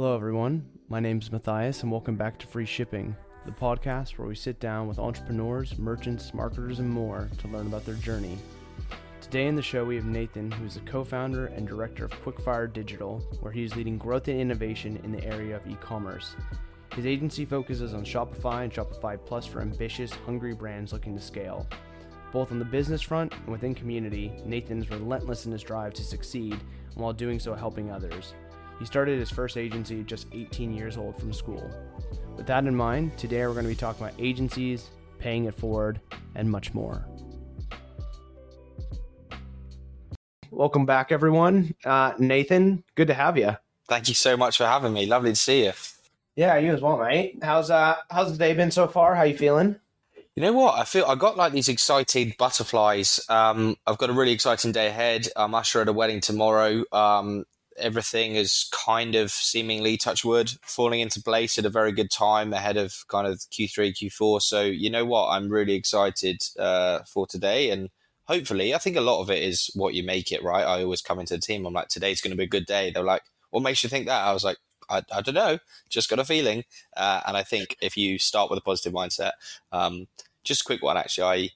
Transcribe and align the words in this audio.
Hello, 0.00 0.16
everyone. 0.16 0.64
My 0.88 0.98
name 0.98 1.18
is 1.18 1.30
Matthias, 1.30 1.82
and 1.82 1.92
welcome 1.92 2.16
back 2.16 2.38
to 2.38 2.46
Free 2.46 2.64
Shipping, 2.64 3.14
the 3.44 3.52
podcast 3.52 4.16
where 4.16 4.26
we 4.26 4.34
sit 4.34 4.58
down 4.58 4.88
with 4.88 4.98
entrepreneurs, 4.98 5.78
merchants, 5.78 6.32
marketers, 6.32 6.78
and 6.78 6.88
more 6.88 7.28
to 7.36 7.48
learn 7.48 7.66
about 7.66 7.84
their 7.84 7.96
journey. 7.96 8.38
Today 9.20 9.46
in 9.46 9.54
the 9.54 9.60
show, 9.60 9.84
we 9.84 9.96
have 9.96 10.06
Nathan, 10.06 10.50
who 10.52 10.64
is 10.64 10.72
the 10.72 10.80
co 10.90 11.04
founder 11.04 11.48
and 11.48 11.68
director 11.68 12.06
of 12.06 12.12
Quickfire 12.12 12.72
Digital, 12.72 13.18
where 13.40 13.52
he 13.52 13.62
is 13.62 13.76
leading 13.76 13.98
growth 13.98 14.26
and 14.28 14.40
innovation 14.40 14.98
in 15.04 15.12
the 15.12 15.22
area 15.22 15.56
of 15.56 15.66
e 15.66 15.76
commerce. 15.82 16.34
His 16.94 17.04
agency 17.04 17.44
focuses 17.44 17.92
on 17.92 18.02
Shopify 18.02 18.64
and 18.64 18.72
Shopify 18.72 19.18
Plus 19.22 19.44
for 19.44 19.60
ambitious, 19.60 20.12
hungry 20.12 20.54
brands 20.54 20.94
looking 20.94 21.14
to 21.14 21.22
scale. 21.22 21.68
Both 22.32 22.52
on 22.52 22.58
the 22.58 22.64
business 22.64 23.02
front 23.02 23.34
and 23.34 23.48
within 23.48 23.74
community, 23.74 24.32
Nathan 24.46 24.78
is 24.78 24.88
relentless 24.88 25.44
in 25.44 25.52
his 25.52 25.62
drive 25.62 25.92
to 25.92 26.02
succeed, 26.02 26.58
while 26.94 27.12
doing 27.12 27.38
so, 27.38 27.52
helping 27.52 27.90
others. 27.90 28.32
He 28.80 28.86
started 28.86 29.18
his 29.18 29.28
first 29.28 29.58
agency 29.58 30.02
just 30.02 30.26
18 30.32 30.72
years 30.72 30.96
old 30.96 31.20
from 31.20 31.34
school. 31.34 31.70
With 32.34 32.46
that 32.46 32.64
in 32.64 32.74
mind, 32.74 33.16
today 33.18 33.46
we're 33.46 33.52
going 33.52 33.64
to 33.64 33.68
be 33.68 33.76
talking 33.76 34.06
about 34.06 34.18
agencies, 34.18 34.88
paying 35.18 35.44
it 35.44 35.54
forward, 35.54 36.00
and 36.34 36.50
much 36.50 36.72
more. 36.72 37.06
Welcome 40.50 40.86
back, 40.86 41.12
everyone. 41.12 41.74
Uh, 41.84 42.14
Nathan, 42.18 42.82
good 42.94 43.08
to 43.08 43.14
have 43.14 43.36
you. 43.36 43.54
Thank 43.86 44.08
you 44.08 44.14
so 44.14 44.38
much 44.38 44.56
for 44.56 44.64
having 44.64 44.94
me. 44.94 45.04
Lovely 45.04 45.32
to 45.32 45.36
see 45.36 45.66
you. 45.66 45.72
Yeah, 46.36 46.56
you 46.56 46.72
as 46.72 46.80
well, 46.80 46.96
mate. 46.96 47.38
How's 47.42 47.70
uh 47.70 47.96
how's 48.10 48.32
the 48.32 48.38
day 48.38 48.54
been 48.54 48.70
so 48.70 48.88
far? 48.88 49.14
How 49.14 49.24
you 49.24 49.36
feeling? 49.36 49.78
You 50.36 50.42
know 50.42 50.52
what? 50.52 50.78
I 50.78 50.84
feel 50.84 51.04
I 51.04 51.16
got 51.16 51.36
like 51.36 51.52
these 51.52 51.68
excited 51.68 52.36
butterflies. 52.38 53.20
Um, 53.28 53.76
I've 53.86 53.98
got 53.98 54.08
a 54.08 54.14
really 54.14 54.32
exciting 54.32 54.72
day 54.72 54.86
ahead. 54.86 55.28
I'm 55.36 55.54
usher 55.54 55.82
at 55.82 55.88
a 55.88 55.92
wedding 55.92 56.20
tomorrow. 56.20 56.84
Um, 56.92 57.44
everything 57.76 58.34
is 58.34 58.68
kind 58.72 59.14
of 59.14 59.30
seemingly 59.30 59.96
touch 59.96 60.24
wood 60.24 60.52
falling 60.62 61.00
into 61.00 61.22
place 61.22 61.58
at 61.58 61.66
a 61.66 61.70
very 61.70 61.92
good 61.92 62.10
time 62.10 62.52
ahead 62.52 62.76
of 62.76 63.04
kind 63.08 63.26
of 63.26 63.38
Q3, 63.38 63.92
Q4. 63.92 64.42
So 64.42 64.62
you 64.62 64.90
know 64.90 65.04
what, 65.04 65.28
I'm 65.28 65.48
really 65.48 65.74
excited 65.74 66.42
uh, 66.58 67.00
for 67.06 67.26
today, 67.26 67.70
and 67.70 67.90
hopefully, 68.24 68.74
I 68.74 68.78
think 68.78 68.96
a 68.96 69.00
lot 69.00 69.20
of 69.20 69.30
it 69.30 69.42
is 69.42 69.70
what 69.74 69.94
you 69.94 70.04
make 70.04 70.32
it. 70.32 70.42
Right? 70.42 70.64
I 70.64 70.82
always 70.82 71.02
come 71.02 71.18
into 71.18 71.34
the 71.34 71.40
team. 71.40 71.66
I'm 71.66 71.74
like, 71.74 71.88
today's 71.88 72.20
going 72.20 72.32
to 72.32 72.36
be 72.36 72.44
a 72.44 72.48
good 72.48 72.66
day. 72.66 72.90
They're 72.90 73.02
like, 73.02 73.22
what 73.50 73.62
makes 73.62 73.82
you 73.82 73.88
think 73.88 74.06
that? 74.06 74.26
I 74.26 74.32
was 74.32 74.44
like. 74.44 74.58
I, 74.92 75.04
I 75.14 75.20
don't 75.20 75.36
know, 75.36 75.60
just 75.88 76.10
got 76.10 76.18
a 76.18 76.24
feeling. 76.24 76.64
Uh, 76.96 77.20
and 77.24 77.36
I 77.36 77.44
think 77.44 77.76
if 77.80 77.96
you 77.96 78.18
start 78.18 78.50
with 78.50 78.58
a 78.58 78.60
positive 78.60 78.92
mindset, 78.92 79.30
um, 79.70 80.08
just 80.42 80.62
a 80.62 80.64
quick 80.64 80.82
one 80.82 80.96
actually, 80.96 81.24
I 81.24 81.50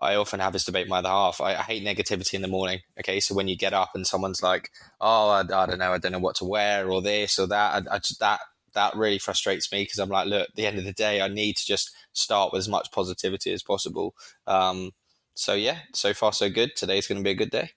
I 0.00 0.14
often 0.14 0.40
have 0.40 0.52
this 0.52 0.64
debate 0.64 0.84
with 0.84 0.90
my 0.90 0.98
other 0.98 1.08
half. 1.08 1.40
I, 1.40 1.54
I, 1.54 1.62
hate 1.62 1.84
negativity 1.84 2.34
in 2.34 2.42
the 2.42 2.48
morning. 2.48 2.80
Okay, 2.98 3.20
so 3.20 3.34
when 3.34 3.48
you 3.48 3.56
get 3.56 3.74
up 3.74 3.90
and 3.94 4.06
someone's 4.06 4.42
like, 4.42 4.70
"Oh, 5.00 5.28
I, 5.28 5.40
I 5.40 5.66
don't 5.66 5.78
know, 5.78 5.92
I 5.92 5.98
don't 5.98 6.12
know 6.12 6.18
what 6.18 6.36
to 6.36 6.44
wear," 6.44 6.90
or 6.90 7.02
this 7.02 7.38
or 7.38 7.46
that, 7.48 7.86
I, 7.90 7.98
just, 7.98 8.20
that 8.20 8.40
that 8.74 8.96
really 8.96 9.18
frustrates 9.18 9.70
me 9.70 9.82
because 9.82 9.98
I'm 9.98 10.08
like, 10.08 10.26
look, 10.26 10.48
at 10.48 10.54
the 10.54 10.66
end 10.66 10.78
of 10.78 10.84
the 10.84 10.92
day, 10.92 11.20
I 11.20 11.28
need 11.28 11.56
to 11.56 11.66
just 11.66 11.90
start 12.12 12.52
with 12.52 12.60
as 12.60 12.68
much 12.68 12.92
positivity 12.92 13.52
as 13.52 13.62
possible. 13.62 14.14
Um, 14.46 14.92
so 15.34 15.54
yeah, 15.54 15.78
so 15.94 16.14
far 16.14 16.32
so 16.32 16.48
good. 16.48 16.76
Today's 16.76 17.06
going 17.06 17.18
to 17.18 17.24
be 17.24 17.30
a 17.30 17.34
good 17.34 17.50
day. 17.50 17.70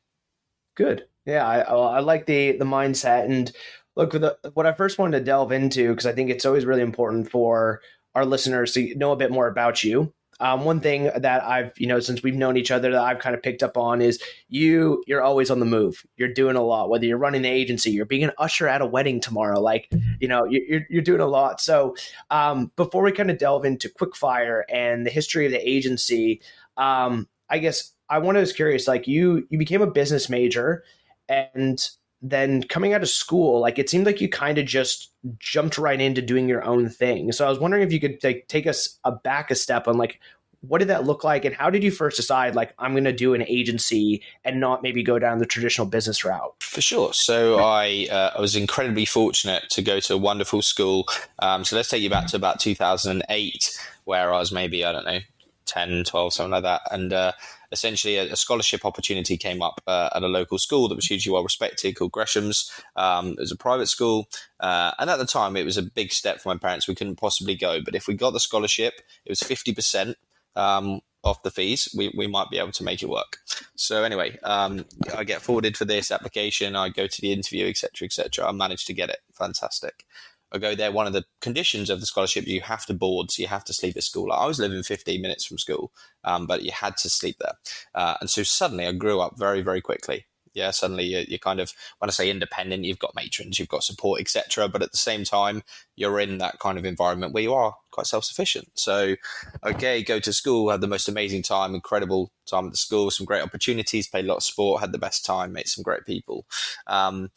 Good. 0.76 1.06
Yeah, 1.26 1.46
I, 1.46 1.60
I 1.60 2.00
like 2.00 2.26
the 2.26 2.54
the 2.54 2.66
mindset 2.66 3.26
and 3.26 3.52
look. 3.96 4.12
The, 4.12 4.38
what 4.54 4.66
I 4.66 4.74
first 4.74 4.98
wanted 4.98 5.20
to 5.20 5.26
delve 5.26 5.52
into 5.52 5.90
because 5.90 6.06
I 6.06 6.14
think 6.14 6.30
it's 6.30 6.46
always 6.46 6.66
really 6.66 6.82
important 6.82 7.30
for 7.30 7.82
our 8.16 8.26
listeners 8.26 8.74
to 8.74 8.96
know 8.96 9.12
a 9.12 9.18
bit 9.18 9.32
more 9.32 9.48
about 9.48 9.84
you 9.84 10.14
um, 10.44 10.66
one 10.66 10.81
thing 10.81 11.09
that 11.16 11.41
I've, 11.41 11.72
you 11.77 11.88
know, 11.88 12.02
since 12.02 12.22
we've 12.22 12.36
known 12.36 12.58
each 12.58 12.69
other 12.69 12.91
that 12.91 13.02
I've 13.02 13.19
kind 13.19 13.33
of 13.33 13.41
picked 13.41 13.63
up 13.63 13.77
on 13.77 14.02
is 14.02 14.22
you, 14.49 15.02
you're 15.08 15.22
always 15.22 15.49
on 15.49 15.61
the 15.61 15.66
move. 15.66 16.05
You're 16.17 16.33
doing 16.33 16.58
a 16.58 16.61
lot, 16.61 16.89
whether 16.89 17.05
you're 17.05 17.17
running 17.17 17.45
an 17.45 17.52
agency, 17.52 17.91
you're 17.91 18.05
being 18.05 18.25
an 18.25 18.33
usher 18.38 18.67
at 18.67 18.81
a 18.81 18.86
wedding 18.86 19.21
tomorrow, 19.21 19.61
like, 19.61 19.89
you 20.19 20.27
know, 20.27 20.44
you're, 20.44 20.81
you're 20.89 21.02
doing 21.02 21.21
a 21.21 21.27
lot. 21.27 21.61
So 21.61 21.95
um, 22.30 22.73
before 22.75 23.03
we 23.03 23.14
kind 23.14 23.31
of 23.31 23.38
delve 23.38 23.64
into 23.64 23.87
Quickfire 23.87 24.64
and 24.67 25.05
the 25.05 25.11
history 25.11 25.45
of 25.45 25.53
the 25.53 25.70
agency, 25.70 26.42
um, 26.76 27.30
I 27.49 27.59
guess 27.59 27.93
I 28.09 28.17
wanted, 28.20 28.42
was 28.42 28.52
curious, 28.52 28.86
like 28.86 29.08
you, 29.08 29.48
you 29.49 29.58
became 29.58 29.82
a 29.82 29.89
business 29.89 30.30
major 30.30 30.83
and 31.30 31.82
then 32.26 32.64
coming 32.64 32.93
out 32.93 33.03
of 33.03 33.09
school, 33.09 33.59
like 33.59 33.77
it 33.77 33.89
seemed 33.89 34.05
like 34.05 34.21
you 34.21 34.30
kind 34.30 34.58
of 34.58 34.65
just 34.65 35.11
jumped 35.39 35.77
right 35.77 35.99
into 35.99 36.21
doing 36.21 36.48
your 36.48 36.64
own 36.64 36.89
thing. 36.89 37.33
So 37.33 37.45
I 37.45 37.49
was 37.49 37.59
wondering 37.59 37.83
if 37.83 37.92
you 37.92 37.99
could 37.99 38.21
take 38.21 38.48
take 38.48 38.65
us 38.65 38.98
a 39.03 39.11
back 39.11 39.52
a 39.52 39.55
step 39.55 39.89
on 39.89 39.98
like 39.98 40.21
what 40.68 40.80
did 40.80 40.88
that 40.88 41.06
look 41.06 41.24
like 41.24 41.46
and 41.46 41.56
how 41.56 41.70
did 41.70 41.84
you 41.84 41.92
first 41.92 42.18
decide 42.18 42.56
like 42.56 42.74
i'm 42.80 42.92
going 42.94 43.04
to 43.04 43.14
do 43.14 43.34
an 43.34 43.44
agency 43.44 44.22
and 44.46 44.60
not 44.60 44.82
maybe 44.82 45.04
go 45.04 45.20
down 45.20 45.40
the 45.40 45.46
traditional 45.46 45.86
business 45.86 46.24
route 46.24 46.56
for 46.60 46.82
sure 46.82 47.14
so 47.14 47.60
i 47.60 48.08
uh, 48.12 48.32
i 48.38 48.42
was 48.42 48.56
incredibly 48.56 49.06
fortunate 49.06 49.64
to 49.70 49.82
go 49.82 50.00
to 50.00 50.14
a 50.14 50.18
wonderful 50.18 50.62
school 50.62 51.06
um, 51.40 51.64
so 51.64 51.76
let's 51.76 51.90
take 51.90 52.02
you 52.02 52.10
back 52.10 52.28
to 52.28 52.36
about 52.36 52.60
2008 52.60 53.80
where 54.06 54.34
i 54.34 54.40
was 54.40 54.52
maybe 54.52 54.86
i 54.86 54.92
don't 54.92 55.06
know 55.06 55.20
10 55.66 56.04
12 56.06 56.34
something 56.34 56.52
like 56.52 56.64
that 56.64 56.82
and 56.92 57.14
uh, 57.14 57.32
essentially 57.74 58.18
a, 58.18 58.32
a 58.32 58.36
scholarship 58.36 58.86
opportunity 58.86 59.36
came 59.36 59.62
up 59.62 59.82
uh, 59.88 60.10
at 60.16 60.24
a 60.24 60.28
local 60.28 60.58
school 60.58 60.88
that 60.88 60.95
was 60.95 61.08
hugely 61.08 61.34
well 61.34 61.44
respected 61.44 61.95
called 61.95 62.12
Gresham's. 62.12 62.72
Um, 62.95 63.30
it 63.30 63.40
was 63.40 63.52
a 63.52 63.58
private 63.58 63.88
school. 63.88 64.30
Uh, 64.60 64.92
and 65.00 65.10
at 65.10 65.18
the 65.18 65.26
time, 65.26 65.58
it 65.58 65.66
was 65.66 65.76
a 65.76 65.82
big 65.82 66.14
step 66.14 66.40
for 66.40 66.50
my 66.50 66.58
parents. 66.58 66.88
We 66.88 66.95
couldn't 66.95 67.16
possibly 67.16 67.56
go. 67.56 67.82
But 67.84 67.95
if 67.95 68.08
we 68.08 68.14
got 68.14 68.32
the 68.32 68.40
scholarship, 68.40 68.94
it 69.26 69.30
was 69.30 69.40
50%. 69.40 70.14
Um, 70.55 71.02
off 71.23 71.41
the 71.41 71.52
fees, 71.52 71.87
we, 71.97 72.14
we 72.17 72.27
might 72.27 72.49
be 72.49 72.58
able 72.58 72.73
to 72.73 72.83
make 72.83 73.02
it 73.02 73.09
work. 73.09 73.37
So 73.75 74.03
anyway, 74.03 74.37
um, 74.43 74.86
I 75.15 75.23
get 75.23 75.41
forwarded 75.41 75.77
for 75.77 75.86
this 75.86 76.11
application. 76.11 76.75
I 76.75 76.89
go 76.89 77.08
to 77.08 77.21
the 77.21 77.31
interview, 77.31 77.67
etc., 77.67 78.05
etc. 78.05 78.45
I 78.45 78.52
managed 78.52 78.87
to 78.87 78.93
get 78.93 79.09
it. 79.09 79.19
Fantastic. 79.31 80.05
I 80.52 80.59
go 80.59 80.75
there. 80.75 80.91
One 80.91 81.08
of 81.08 81.14
the 81.14 81.25
conditions 81.41 81.89
of 81.89 81.99
the 81.99 82.05
scholarship, 82.05 82.45
you 82.45 82.61
have 82.61 82.86
to 82.86 82.93
board, 82.93 83.31
so 83.31 83.41
you 83.41 83.47
have 83.47 83.64
to 83.65 83.73
sleep 83.73 83.97
at 83.97 84.03
school. 84.03 84.31
I 84.31 84.45
was 84.45 84.59
living 84.59 84.83
15 84.83 85.21
minutes 85.21 85.45
from 85.45 85.58
school, 85.58 85.91
um, 86.23 86.45
but 86.45 86.64
you 86.64 86.71
had 86.71 86.95
to 86.97 87.09
sleep 87.09 87.37
there. 87.39 87.55
Uh, 87.95 88.15
and 88.21 88.30
so 88.30 88.43
suddenly 88.43 88.85
I 88.85 88.91
grew 88.91 89.20
up 89.20 89.37
very, 89.37 89.61
very 89.61 89.81
quickly. 89.81 90.25
Yeah, 90.53 90.71
suddenly 90.71 91.05
you're, 91.05 91.21
you're, 91.21 91.39
kind 91.39 91.59
of 91.59 91.73
when 91.99 92.09
I 92.09 92.11
say 92.11 92.30
independent, 92.30 92.83
you've 92.83 92.99
got 92.99 93.15
matrons, 93.15 93.59
you've 93.59 93.69
got 93.69 93.83
support, 93.83 94.21
etc. 94.21 94.67
But 94.67 94.81
at 94.81 94.91
the 94.91 94.97
same 94.97 95.23
time, 95.23 95.64
you're 95.95 96.19
in 96.19 96.37
that 96.39 96.59
kind 96.59 96.77
of 96.77 96.86
environment 96.86 97.33
where 97.33 97.43
you 97.43 97.53
are 97.53 97.75
quite 97.91 98.08
self-sufficient. 98.08 98.69
So, 98.75 99.15
okay, 99.64 100.03
go 100.03 100.19
to 100.19 100.33
school, 100.33 100.69
had 100.69 100.81
the 100.81 100.87
most 100.87 101.08
amazing 101.08 101.43
time, 101.43 101.75
incredible 101.75 102.31
time 102.45 102.65
at 102.65 102.71
the 102.71 102.77
school, 102.77 103.11
some 103.11 103.25
great 103.25 103.43
opportunities, 103.43 104.08
played 104.08 104.25
a 104.25 104.27
lot 104.27 104.37
of 104.37 104.43
sport, 104.43 104.81
had 104.81 104.91
the 104.91 104.97
best 104.97 105.25
time, 105.25 105.53
met 105.53 105.67
some 105.67 105.83
great 105.83 106.05
people. 106.05 106.45
Um, 106.87 107.31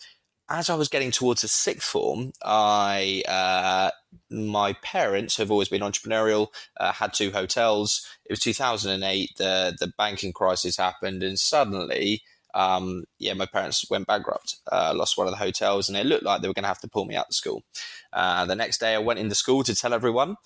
as 0.49 0.71
I 0.71 0.75
was 0.75 0.89
getting 0.89 1.11
towards 1.11 1.43
the 1.43 1.49
sixth 1.49 1.89
form, 1.89 2.33
I 2.45 3.23
uh, 3.27 3.91
my 4.31 4.75
parents 4.75 5.37
who 5.37 5.43
have 5.43 5.51
always 5.51 5.69
been 5.69 5.83
entrepreneurial. 5.83 6.49
Uh, 6.79 6.93
had 6.93 7.13
two 7.13 7.33
hotels. 7.33 8.07
It 8.25 8.33
was 8.33 8.41
2008. 8.41 9.31
The 9.37 9.77
the 9.79 9.93
banking 9.99 10.33
crisis 10.33 10.77
happened, 10.77 11.23
and 11.23 11.39
suddenly, 11.39 12.23
um, 12.57 13.05
yeah, 13.19 13.35
my 13.35 13.47
parents 13.47 13.89
went 13.91 14.07
bankrupt. 14.07 14.57
Uh, 14.71 14.93
lost 14.95 15.17
one 15.17 15.27
of 15.27 15.33
the 15.33 15.39
hotels, 15.39 15.89
and 15.89 15.97
it 15.97 16.07
looked 16.07 16.25
like 16.25 16.43
they 16.43 16.49
were 16.49 16.55
going 16.55 16.65
to 16.65 16.69
have 16.69 16.81
to 16.81 16.89
pull 16.89 17.05
me 17.05 17.15
out 17.17 17.29
of 17.29 17.35
school. 17.35 17.63
Uh, 18.13 18.45
the 18.47 18.57
next 18.57 18.79
day, 18.79 18.95
I 18.95 18.99
went 18.99 19.21
into 19.21 19.35
school 19.35 19.63
to 19.65 19.75
tell 19.75 19.95
everyone, 19.95 20.37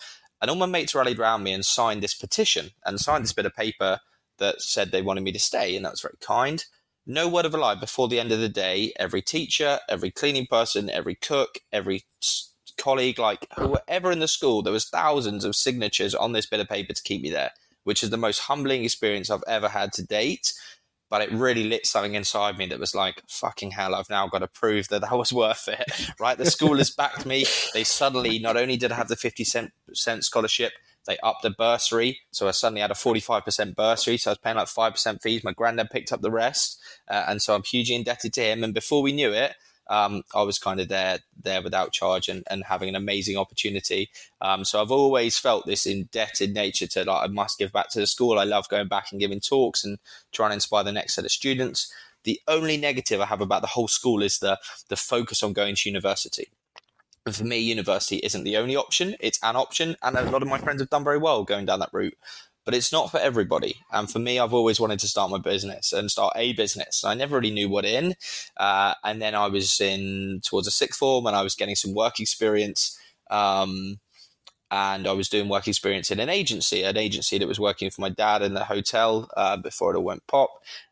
and 0.43 0.51
all 0.51 0.57
my 0.57 0.67
mates 0.67 0.95
rallied 0.95 1.19
around 1.19 1.43
me 1.43 1.53
and 1.53 1.65
signed 1.65 2.03
this 2.03 2.15
petition 2.15 2.71
and 2.85 3.01
signed 3.01 3.25
this 3.25 3.33
bit 3.33 3.47
of 3.47 3.55
paper 3.55 4.01
that 4.39 4.61
said 4.61 4.91
they 4.91 5.03
wanted 5.03 5.23
me 5.23 5.33
to 5.33 5.39
stay, 5.39 5.77
and 5.77 5.85
that 5.85 5.93
was 5.93 6.01
very 6.01 6.17
kind 6.21 6.65
no 7.07 7.29
word 7.29 7.45
of 7.47 7.55
a 7.55 7.59
lie, 7.59 7.75
before 7.75 8.09
the 8.09 8.21
end 8.21 8.33
of 8.33 8.41
the 8.41 8.49
day, 8.49 8.93
every 8.99 9.23
teacher, 9.23 9.81
every 9.89 10.11
cleaning 10.11 10.47
person, 10.47 10.91
every 10.91 11.15
cook, 11.15 11.59
every 11.73 12.05
colleague, 12.79 13.19
like 13.19 13.47
whoever 13.57 14.13
in 14.13 14.21
the 14.21 14.29
school, 14.29 14.63
there 14.63 14.73
was 14.73 14.89
thousands 14.89 15.45
of 15.45 15.57
signatures 15.57 16.15
on 16.15 16.33
this 16.33 16.47
bit 16.47 16.61
of 16.61 16.69
paper 16.69 16.93
to 16.93 17.03
keep 17.03 17.23
me 17.23 17.31
there, 17.31 17.51
which 17.85 18.03
is 18.03 18.11
the 18.11 18.17
most 18.17 18.41
humbling 18.41 18.85
experience 18.85 19.31
I've 19.31 19.45
ever 19.47 19.69
had 19.69 19.93
to 19.95 20.07
date. 20.07 20.53
But 21.11 21.23
it 21.23 21.33
really 21.33 21.65
lit 21.65 21.87
something 21.87 22.15
inside 22.15 22.57
me 22.57 22.67
that 22.67 22.79
was 22.79 22.95
like, 22.95 23.23
fucking 23.29 23.73
hell, 23.73 23.95
I've 23.95 24.09
now 24.09 24.29
got 24.29 24.39
to 24.39 24.47
prove 24.47 24.89
that 24.89 25.01
that 25.01 25.19
was 25.19 25.33
worth 25.33 25.69
it, 25.69 25.85
right? 26.21 26.39
The 26.39 26.47
school 26.47 26.77
has 26.79 26.91
backed 26.91 27.27
me. 27.27 27.45
They 27.75 27.85
suddenly, 27.85 28.39
not 28.39 28.57
only 28.57 28.77
did 28.77 28.93
I 28.93 28.95
have 28.95 29.09
the 29.09 29.17
50 29.17 29.45
cent, 29.45 29.73
cent 29.93 30.25
scholarship, 30.25 30.73
they 31.07 31.19
upped 31.23 31.43
the 31.43 31.51
bursary. 31.51 32.21
So 32.31 32.47
I 32.47 32.53
suddenly 32.53 32.83
had 32.83 32.91
a 32.91 32.95
45% 32.95 33.75
bursary. 33.75 34.17
So 34.19 34.31
I 34.31 34.33
was 34.33 34.39
paying 34.39 34.57
like 34.57 34.69
5% 34.69 35.23
fees. 35.23 35.43
My 35.43 35.53
granddad 35.53 35.91
picked 35.91 36.13
up 36.13 36.21
the 36.21 36.31
rest. 36.31 36.81
Uh, 37.09 37.25
and 37.27 37.43
so 37.43 37.55
I'm 37.55 37.63
hugely 37.65 37.97
indebted 37.97 38.33
to 38.35 38.43
him. 38.43 38.63
And 38.63 38.73
before 38.73 39.03
we 39.03 39.13
knew 39.13 39.33
it, 39.33 39.55
um, 39.91 40.23
I 40.35 40.43
was 40.43 40.59
kind 40.59 40.81
of 40.81 40.89
there 40.89 41.19
there 41.43 41.63
without 41.63 41.93
charge 41.93 42.29
and, 42.29 42.45
and 42.49 42.65
having 42.65 42.89
an 42.89 42.95
amazing 42.95 43.37
opportunity. 43.37 44.09
Um, 44.41 44.65
so 44.65 44.81
I've 44.81 44.93
always 44.93 45.37
felt 45.37 45.67
this 45.67 45.85
indebted 45.85 46.55
nature 46.55 46.87
to 46.87 47.05
like 47.05 47.25
I 47.25 47.27
must 47.27 47.59
give 47.59 47.73
back 47.73 47.91
to 47.91 48.01
the 48.01 48.07
school. 48.07 48.39
I 48.39 48.45
love 48.45 48.69
going 48.69 48.89
back 48.89 49.09
and 49.11 49.21
giving 49.21 49.41
talks 49.41 49.85
and 49.85 49.99
trying 50.33 50.51
to 50.51 50.55
inspire 50.55 50.85
the 50.85 50.93
next 50.93 51.15
set 51.15 51.25
of 51.25 51.33
students. 51.33 51.93
The 52.23 52.41
only 52.47 52.77
negative 52.77 53.21
I 53.21 53.27
have 53.27 53.41
about 53.41 53.63
the 53.63 53.69
whole 53.69 53.89
school 53.89 54.23
is 54.23 54.39
the 54.39 54.59
the 54.89 54.97
focus 54.97 55.43
on 55.43 55.53
going 55.53 55.75
to 55.75 55.89
university. 55.89 56.49
And 57.27 57.35
for 57.35 57.45
me, 57.45 57.59
university 57.59 58.17
isn't 58.19 58.45
the 58.45 58.57
only 58.57 58.77
option; 58.77 59.17
it's 59.19 59.41
an 59.43 59.57
option, 59.57 59.97
and 60.03 60.17
a 60.17 60.31
lot 60.31 60.43
of 60.43 60.49
my 60.49 60.59
friends 60.59 60.81
have 60.81 60.91
done 60.91 61.05
very 61.05 61.19
well 61.19 61.43
going 61.45 61.67
down 61.67 61.81
that 61.81 61.91
route. 61.93 62.17
But 62.71 62.77
it's 62.77 62.93
not 62.93 63.11
for 63.11 63.19
everybody. 63.19 63.83
And 63.91 64.09
for 64.09 64.21
me, 64.21 64.39
I've 64.39 64.55
always 64.55 64.79
wanted 64.79 65.01
to 65.01 65.09
start 65.09 65.29
my 65.29 65.39
business 65.39 65.93
and 65.93 66.09
start 66.09 66.35
a 66.37 66.53
business. 66.53 67.03
I 67.03 67.15
never 67.15 67.35
really 67.35 67.51
knew 67.51 67.69
what 67.69 67.85
in. 67.85 68.15
Uh, 68.57 68.95
and 69.03 69.21
then 69.21 69.35
I 69.35 69.49
was 69.49 69.81
in 69.81 70.41
towards 70.45 70.69
a 70.69 70.71
sixth 70.71 71.01
form 71.01 71.27
and 71.27 71.35
I 71.35 71.43
was 71.43 71.57
getting 71.57 71.75
some 71.75 71.95
work 71.95 72.21
experience. 72.21 72.97
Um, 73.29 73.99
and 74.71 75.07
I 75.07 75.13
was 75.13 75.29
doing 75.29 75.49
work 75.49 75.67
experience 75.67 76.11
in 76.11 76.21
an 76.21 76.29
agency, 76.29 76.83
an 76.83 76.97
agency 76.97 77.39
that 77.39 77.49
was 77.49 77.59
working 77.59 77.91
for 77.91 78.01
my 78.01 78.09
dad 78.09 78.43
in 78.43 78.55
the 78.55 78.65
hotel 78.65 79.29
uh, 79.37 79.57
before 79.57 79.93
it 79.93 79.97
all 79.97 80.05
went 80.05 80.27
pop. 80.27 80.51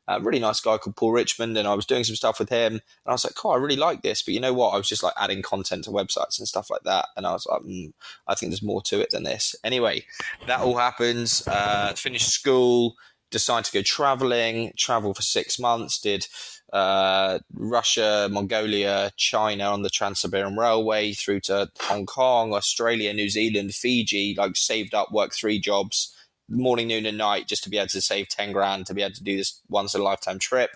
A 0.09 0.21
really 0.21 0.39
nice 0.39 0.61
guy 0.61 0.79
called 0.79 0.97
Paul 0.97 1.13
Richmond, 1.13 1.57
and 1.57 1.69
I 1.69 1.75
was 1.75 1.87
doing 1.87 2.03
some 2.03 2.17
stuff 2.17 2.39
with 2.39 2.49
him. 2.49 2.73
And 2.73 2.83
I 3.07 3.13
was 3.13 3.25
like, 3.25 3.35
"Cool, 3.35 3.53
I 3.53 3.57
really 3.57 3.77
like 3.77 4.03
this," 4.03 4.23
but 4.23 4.35
you 4.35 4.41
know 4.41 4.55
what? 4.55 4.71
I 4.71 4.79
was 4.79 4.89
just 4.89 5.03
like 5.03 5.13
adding 5.19 5.43
content 5.43 5.85
to 5.85 5.91
websites 5.91 6.39
and 6.39 6.49
stuff 6.49 6.71
like 6.71 6.83
that, 6.85 7.09
and 7.17 7.27
I 7.27 7.33
was 7.33 7.47
like, 7.47 7.61
mm, 7.61 7.93
"I 8.27 8.35
think 8.35 8.51
there's 8.51 8.63
more 8.63 8.83
to 8.83 9.01
it 9.01 9.11
than 9.11 9.25
this." 9.25 9.55
Anyway, 9.63 10.07
that 10.47 10.61
all 10.61 10.77
happens. 10.77 11.47
Uh, 11.47 11.93
finished 11.95 12.31
school, 12.31 12.97
decided 13.31 13.67
to 13.67 13.73
go 13.73 13.83
traveling. 13.83 14.73
Travel 14.77 15.15
for 15.15 15.23
six 15.23 15.59
months. 15.59 16.01
Did 16.01 16.27
uh, 16.73 17.39
Russia, 17.55 18.29
Mongolia, 18.31 19.11
China 19.17 19.65
on 19.65 19.83
the 19.83 19.91
Trans 19.91 20.21
Siberian 20.21 20.57
Railway 20.57 21.13
through 21.13 21.41
to 21.41 21.71
Hong 21.81 22.07
Kong, 22.07 22.53
Australia, 22.53 23.13
New 23.13 23.29
Zealand, 23.29 23.75
Fiji, 23.75 24.35
like 24.37 24.57
saved 24.57 24.95
up, 24.95 25.11
worked 25.11 25.35
three 25.35 25.59
jobs, 25.59 26.15
morning, 26.49 26.89
noon, 26.89 27.07
and 27.07 27.19
night 27.19 27.49
just 27.49 27.65
to 27.65 27.71
be 27.71 27.79
able 27.79 27.89
to 27.89 28.01
save 28.01 28.29
10 28.29 28.53
grand 28.53 28.87
to 28.87 28.95
be 28.95 29.03
able 29.03 29.15
to 29.15 29.25
do 29.25 29.37
this 29.37 29.61
once 29.69 29.95
in 29.95 30.01
a 30.01 30.05
lifetime 30.05 30.39
trip. 30.39 30.71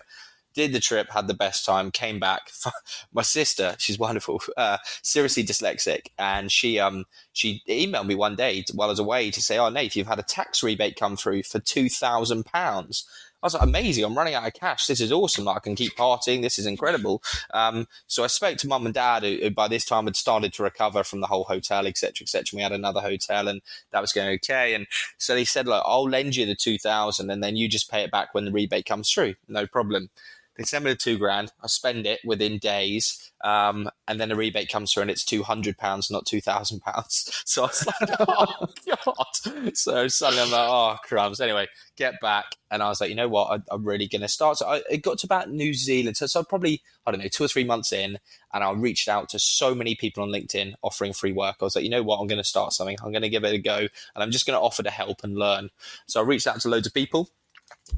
Did 0.55 0.71
the 0.71 0.79
trip, 0.79 1.09
had 1.09 1.27
the 1.27 1.33
best 1.33 1.65
time, 1.65 1.89
came 1.89 2.19
back. 2.19 2.51
My 3.13 3.23
sister, 3.23 3.75
she's 3.79 3.97
wonderful, 3.97 4.39
uh, 4.57 4.77
seriously 5.01 5.43
dyslexic, 5.43 6.07
and 6.19 6.51
she 6.51 6.79
um 6.79 7.05
she 7.33 7.63
emailed 7.67 8.05
me 8.05 8.13
one 8.13 8.35
day 8.35 8.63
while 8.75 8.89
I 8.89 8.91
was 8.91 8.99
away 8.99 9.31
to 9.31 9.41
say, 9.41 9.57
"Oh, 9.57 9.69
Nate, 9.69 9.95
you've 9.95 10.05
had 10.05 10.19
a 10.19 10.23
tax 10.23 10.61
rebate 10.61 10.95
come 10.95 11.17
through 11.17 11.41
for 11.41 11.59
two 11.59 11.89
thousand 11.89 12.45
pounds." 12.45 13.03
I 13.43 13.45
was 13.47 13.53
like, 13.55 13.63
amazing. 13.63 14.05
I'm 14.05 14.17
running 14.17 14.35
out 14.35 14.47
of 14.47 14.53
cash. 14.53 14.87
This 14.87 15.01
is 15.01 15.11
awesome. 15.11 15.43
Like, 15.43 15.57
I 15.57 15.59
can 15.59 15.75
keep 15.75 15.97
partying. 15.97 16.41
This 16.41 16.57
is 16.57 16.65
incredible. 16.65 17.21
Um, 17.53 17.87
so 18.07 18.23
I 18.23 18.27
spoke 18.27 18.57
to 18.59 18.67
mum 18.69 18.85
and 18.85 18.95
dad, 18.95 19.23
who, 19.23 19.37
who, 19.41 19.49
by 19.51 19.67
this 19.67 19.83
time 19.83 20.05
had 20.05 20.15
started 20.15 20.53
to 20.53 20.63
recover 20.63 21.03
from 21.03 21.19
the 21.19 21.27
whole 21.27 21.43
hotel, 21.43 21.85
etc., 21.85 22.23
etc. 22.23 22.55
We 22.55 22.61
had 22.61 22.71
another 22.71 23.01
hotel, 23.01 23.49
and 23.49 23.61
that 23.91 23.99
was 23.99 24.13
going 24.13 24.29
okay. 24.35 24.73
And 24.73 24.87
so 25.17 25.35
they 25.35 25.43
said, 25.43 25.67
like, 25.67 25.83
I'll 25.85 26.09
lend 26.09 26.37
you 26.37 26.45
the 26.45 26.55
two 26.55 26.77
thousand, 26.77 27.29
and 27.29 27.43
then 27.43 27.57
you 27.57 27.67
just 27.67 27.91
pay 27.91 28.03
it 28.03 28.11
back 28.11 28.33
when 28.33 28.45
the 28.45 28.51
rebate 28.51 28.85
comes 28.85 29.11
through. 29.11 29.35
No 29.49 29.67
problem. 29.67 30.09
They 30.55 30.63
send 30.63 30.85
me 30.85 30.91
the 30.91 30.97
two 30.97 31.17
grand. 31.17 31.51
I 31.63 31.67
spend 31.67 32.05
it 32.05 32.19
within 32.23 32.59
days, 32.59 33.31
um, 33.43 33.89
and 34.07 34.19
then 34.19 34.31
a 34.31 34.35
rebate 34.35 34.69
comes 34.69 34.93
through, 34.93 35.01
and 35.01 35.11
it's 35.11 35.25
two 35.25 35.41
hundred 35.41 35.77
pounds, 35.77 36.11
not 36.11 36.25
two 36.25 36.41
thousand 36.41 36.81
pounds. 36.81 37.29
So 37.53 37.63
I 37.63 37.67
was 37.67 37.85
like, 37.85 38.09
oh 38.19 38.67
god. 39.05 39.75
So 39.75 40.07
suddenly 40.07 40.43
I'm 40.43 40.51
like, 40.51 40.69
oh 40.69 40.97
crumbs. 41.03 41.41
Anyway, 41.41 41.67
get 41.97 42.19
back, 42.21 42.45
and 42.71 42.81
I 42.81 42.89
was 42.89 43.01
like, 43.01 43.09
you 43.09 43.15
know 43.15 43.27
what? 43.27 43.61
I, 43.71 43.73
am 43.73 43.83
really 43.83 44.07
gonna 44.07 44.27
start. 44.27 44.57
So 44.57 44.67
I, 44.67 44.81
it 44.89 45.01
got 45.01 45.19
to 45.19 45.27
about 45.27 45.51
New 45.51 45.73
Zealand. 45.73 46.17
So, 46.17 46.25
so 46.27 46.43
probably 46.43 46.81
I 47.05 47.11
don't 47.11 47.19
know 47.21 47.27
two 47.27 47.43
or 47.43 47.47
three 47.47 47.63
months 47.63 47.91
in, 47.91 48.19
and 48.53 48.63
I 48.63 48.71
reached 48.71 49.07
out 49.07 49.29
to 49.29 49.39
so 49.39 49.75
many 49.75 49.95
people 49.95 50.23
on 50.23 50.29
LinkedIn 50.29 50.73
offering 50.81 51.13
free 51.13 51.33
work. 51.33 51.57
I 51.61 51.65
was 51.65 51.75
like, 51.75 51.83
you 51.83 51.91
know 51.91 52.03
what? 52.03 52.17
I'm 52.17 52.27
gonna 52.27 52.43
start 52.43 52.73
something. 52.73 52.97
I'm 53.03 53.11
gonna 53.11 53.29
give 53.29 53.43
it 53.43 53.53
a 53.53 53.59
go, 53.59 53.77
and 53.77 53.89
I'm 54.15 54.31
just 54.31 54.45
gonna 54.45 54.61
offer 54.61 54.83
to 54.83 54.91
help 54.91 55.23
and 55.23 55.35
learn. 55.35 55.69
So 56.07 56.21
I 56.21 56.23
reached 56.23 56.47
out 56.47 56.61
to 56.61 56.69
loads 56.69 56.87
of 56.87 56.93
people 56.93 57.29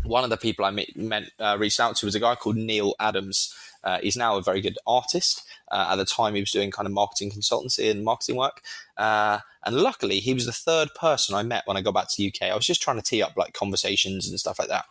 one 0.04 0.24
of 0.24 0.30
the 0.30 0.38
people 0.38 0.66
I 0.66 0.72
met, 0.72 0.96
met 0.96 1.24
uh, 1.40 1.58
reached 1.60 1.80
out 1.80 1.96
to 1.98 2.06
was 2.06 2.16
a 2.16 2.20
guy 2.20 2.36
called 2.36 2.58
Neil 2.58 2.94
Adams. 3.00 3.54
Uh, 3.84 4.00
he's 4.02 4.18
now 4.18 4.36
a 4.36 4.42
very 4.42 4.62
good 4.62 4.78
artist. 4.88 5.44
Uh, 5.72 5.90
at 5.92 5.96
the 5.96 6.06
time, 6.06 6.34
he 6.34 6.42
was 6.42 6.52
doing 6.52 6.72
kind 6.72 6.88
of 6.88 6.94
marketing 6.94 7.32
consultancy 7.32 7.90
and 7.90 8.04
marketing 8.04 8.36
work. 8.36 8.62
Uh, 8.98 9.40
and 9.66 9.76
luckily, 9.76 10.20
he 10.20 10.34
was 10.34 10.46
the 10.46 10.52
third 10.52 10.90
person 10.96 11.36
I 11.36 11.44
met 11.44 11.64
when 11.66 11.78
I 11.78 11.82
got 11.82 11.94
back 11.94 12.10
to 12.10 12.18
the 12.18 12.28
UK. 12.28 12.52
I 12.52 12.56
was 12.56 12.66
just 12.66 12.82
trying 12.82 12.98
to 12.98 13.04
tee 13.04 13.22
up 13.22 13.38
like 13.38 13.54
conversations 13.54 14.28
and 14.28 14.40
stuff 14.40 14.60
like 14.60 14.70
that. 14.70 14.86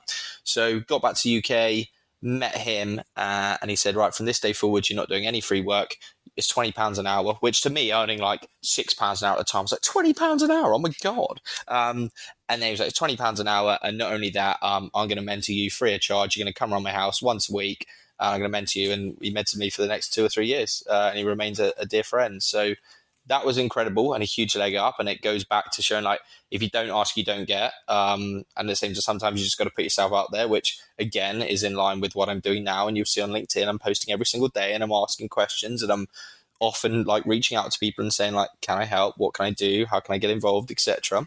So 0.44 0.80
got 0.80 1.02
back 1.02 1.16
to 1.16 1.38
UK, 1.38 1.88
met 2.22 2.56
him, 2.56 3.00
uh, 3.16 3.56
and 3.60 3.70
he 3.70 3.76
said, 3.76 3.96
"Right, 3.96 4.14
from 4.14 4.26
this 4.26 4.40
day 4.40 4.52
forward, 4.52 4.88
you're 4.88 4.96
not 4.96 5.08
doing 5.08 5.26
any 5.26 5.40
free 5.40 5.60
work. 5.60 5.96
It's 6.36 6.48
twenty 6.48 6.72
pounds 6.72 6.98
an 6.98 7.06
hour." 7.06 7.34
Which 7.40 7.60
to 7.62 7.70
me, 7.70 7.92
earning 7.92 8.18
like 8.18 8.48
six 8.62 8.94
pounds 8.94 9.22
an 9.22 9.28
hour 9.28 9.34
at 9.34 9.38
the 9.38 9.44
time, 9.44 9.62
was 9.62 9.72
like 9.72 9.80
twenty 9.82 10.14
pounds 10.14 10.42
an 10.42 10.50
hour. 10.50 10.74
Oh 10.74 10.78
my 10.78 10.92
god! 11.02 11.40
Um, 11.68 12.10
and 12.48 12.60
then 12.60 12.68
he 12.68 12.70
was 12.72 12.80
like, 12.80 12.94
twenty 12.94 13.16
pounds 13.16 13.40
an 13.40 13.48
hour, 13.48 13.78
and 13.82 13.98
not 13.98 14.12
only 14.12 14.30
that, 14.30 14.58
um, 14.62 14.90
I'm 14.94 15.08
going 15.08 15.18
to 15.18 15.22
mentor 15.22 15.52
you 15.52 15.70
free 15.70 15.94
of 15.94 16.00
charge. 16.00 16.36
You're 16.36 16.44
going 16.44 16.52
to 16.52 16.58
come 16.58 16.72
around 16.72 16.82
my 16.82 16.92
house 16.92 17.22
once 17.22 17.48
a 17.48 17.54
week. 17.54 17.86
Uh, 18.20 18.30
I'm 18.32 18.40
going 18.40 18.50
to 18.50 18.52
mentor 18.52 18.78
you, 18.78 18.92
and 18.92 19.18
he 19.20 19.34
mentored 19.34 19.56
me 19.58 19.70
for 19.70 19.82
the 19.82 19.88
next 19.88 20.12
two 20.12 20.24
or 20.24 20.28
three 20.28 20.46
years, 20.46 20.82
uh, 20.88 21.08
and 21.10 21.18
he 21.18 21.24
remains 21.24 21.58
a, 21.58 21.72
a 21.78 21.86
dear 21.86 22.04
friend. 22.04 22.42
So 22.42 22.74
that 23.26 23.44
was 23.44 23.56
incredible 23.56 24.12
and 24.12 24.22
a 24.22 24.26
huge 24.26 24.54
leg 24.54 24.74
up. 24.74 24.96
And 24.98 25.08
it 25.08 25.22
goes 25.22 25.44
back 25.44 25.70
to 25.72 25.82
showing 25.82 26.04
like 26.04 26.20
if 26.50 26.62
you 26.62 26.68
don't 26.68 26.90
ask, 26.90 27.16
you 27.16 27.24
don't 27.24 27.46
get. 27.46 27.72
Um, 27.88 28.44
and 28.56 28.70
it 28.70 28.76
seems 28.76 28.96
that 28.96 29.02
sometimes 29.02 29.40
you 29.40 29.44
just 29.44 29.58
got 29.58 29.64
to 29.64 29.70
put 29.70 29.84
yourself 29.84 30.12
out 30.12 30.30
there, 30.30 30.48
which 30.48 30.78
again 30.98 31.42
is 31.42 31.62
in 31.62 31.74
line 31.74 32.00
with 32.00 32.14
what 32.14 32.28
I'm 32.28 32.40
doing 32.40 32.64
now. 32.64 32.86
And 32.86 32.96
you'll 32.96 33.06
see 33.06 33.20
on 33.20 33.30
LinkedIn, 33.30 33.66
I'm 33.66 33.78
posting 33.78 34.12
every 34.12 34.26
single 34.26 34.48
day 34.48 34.74
and 34.74 34.82
I'm 34.82 34.92
asking 34.92 35.28
questions 35.28 35.82
and 35.82 35.90
I'm 35.90 36.06
often 36.60 37.04
like 37.04 37.24
reaching 37.26 37.56
out 37.56 37.70
to 37.70 37.78
people 37.78 38.04
and 38.04 38.12
saying 38.12 38.34
like, 38.34 38.50
can 38.60 38.78
I 38.78 38.84
help? 38.84 39.14
What 39.18 39.34
can 39.34 39.46
I 39.46 39.50
do? 39.50 39.86
How 39.90 40.00
can 40.00 40.14
I 40.14 40.18
get 40.18 40.30
involved, 40.30 40.70
etc. 40.70 41.26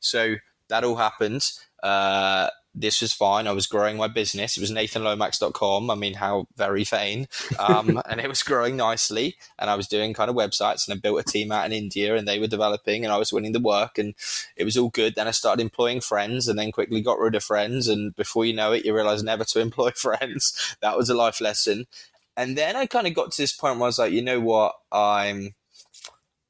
So 0.00 0.36
that 0.68 0.84
all 0.84 0.96
happened. 0.96 1.50
Uh, 1.82 2.48
this 2.80 3.00
was 3.00 3.12
fine. 3.12 3.46
I 3.46 3.52
was 3.52 3.66
growing 3.66 3.96
my 3.96 4.08
business. 4.08 4.56
It 4.56 4.60
was 4.60 4.70
nathanlomax.com. 4.70 5.90
I 5.90 5.94
mean, 5.94 6.14
how 6.14 6.46
very 6.56 6.84
vain. 6.84 7.28
Um, 7.58 8.00
and 8.08 8.20
it 8.20 8.28
was 8.28 8.42
growing 8.42 8.76
nicely. 8.76 9.36
And 9.58 9.68
I 9.68 9.74
was 9.74 9.88
doing 9.88 10.14
kind 10.14 10.30
of 10.30 10.36
websites 10.36 10.86
and 10.86 10.96
I 10.96 11.00
built 11.00 11.20
a 11.20 11.24
team 11.24 11.50
out 11.50 11.66
in 11.66 11.72
India 11.72 12.16
and 12.16 12.26
they 12.26 12.38
were 12.38 12.46
developing 12.46 13.04
and 13.04 13.12
I 13.12 13.18
was 13.18 13.32
winning 13.32 13.52
the 13.52 13.60
work 13.60 13.98
and 13.98 14.14
it 14.56 14.64
was 14.64 14.76
all 14.76 14.90
good. 14.90 15.14
Then 15.14 15.28
I 15.28 15.32
started 15.32 15.62
employing 15.62 16.00
friends 16.00 16.46
and 16.46 16.58
then 16.58 16.72
quickly 16.72 17.00
got 17.00 17.18
rid 17.18 17.34
of 17.34 17.44
friends. 17.44 17.88
And 17.88 18.14
before 18.14 18.44
you 18.44 18.54
know 18.54 18.72
it, 18.72 18.84
you 18.84 18.94
realize 18.94 19.22
never 19.22 19.44
to 19.44 19.60
employ 19.68 19.90
friends. 19.90 20.76
That 20.80 20.96
was 20.96 21.10
a 21.10 21.14
life 21.14 21.40
lesson. 21.40 21.86
And 22.36 22.56
then 22.56 22.76
I 22.76 22.86
kind 22.86 23.06
of 23.06 23.14
got 23.14 23.32
to 23.32 23.42
this 23.42 23.52
point 23.52 23.76
where 23.76 23.86
I 23.86 23.88
was 23.88 23.98
like, 23.98 24.12
you 24.12 24.22
know 24.22 24.40
what? 24.40 24.76
I'm, 24.92 25.54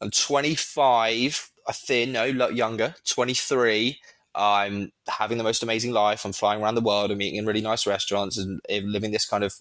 I'm 0.03 0.11
25, 0.11 1.51
I 1.67 1.73
think, 1.73 2.11
no, 2.11 2.29
look 2.29 2.55
younger, 2.55 2.95
23 3.07 3.99
I'm 4.39 4.93
having 5.09 5.37
the 5.37 5.45
most 5.45 5.63
amazing 5.63 5.93
life. 5.93 6.25
I'm 6.25 6.33
flying 6.33 6.63
around 6.63 6.77
the 6.77 6.81
world. 6.81 7.11
I'm 7.11 7.21
eating 7.21 7.39
in 7.39 7.47
really 7.47 7.61
nice 7.61 7.87
restaurants 7.87 8.39
and 8.39 8.61
living 8.69 9.11
this 9.11 9.27
kind 9.27 9.43
of 9.43 9.55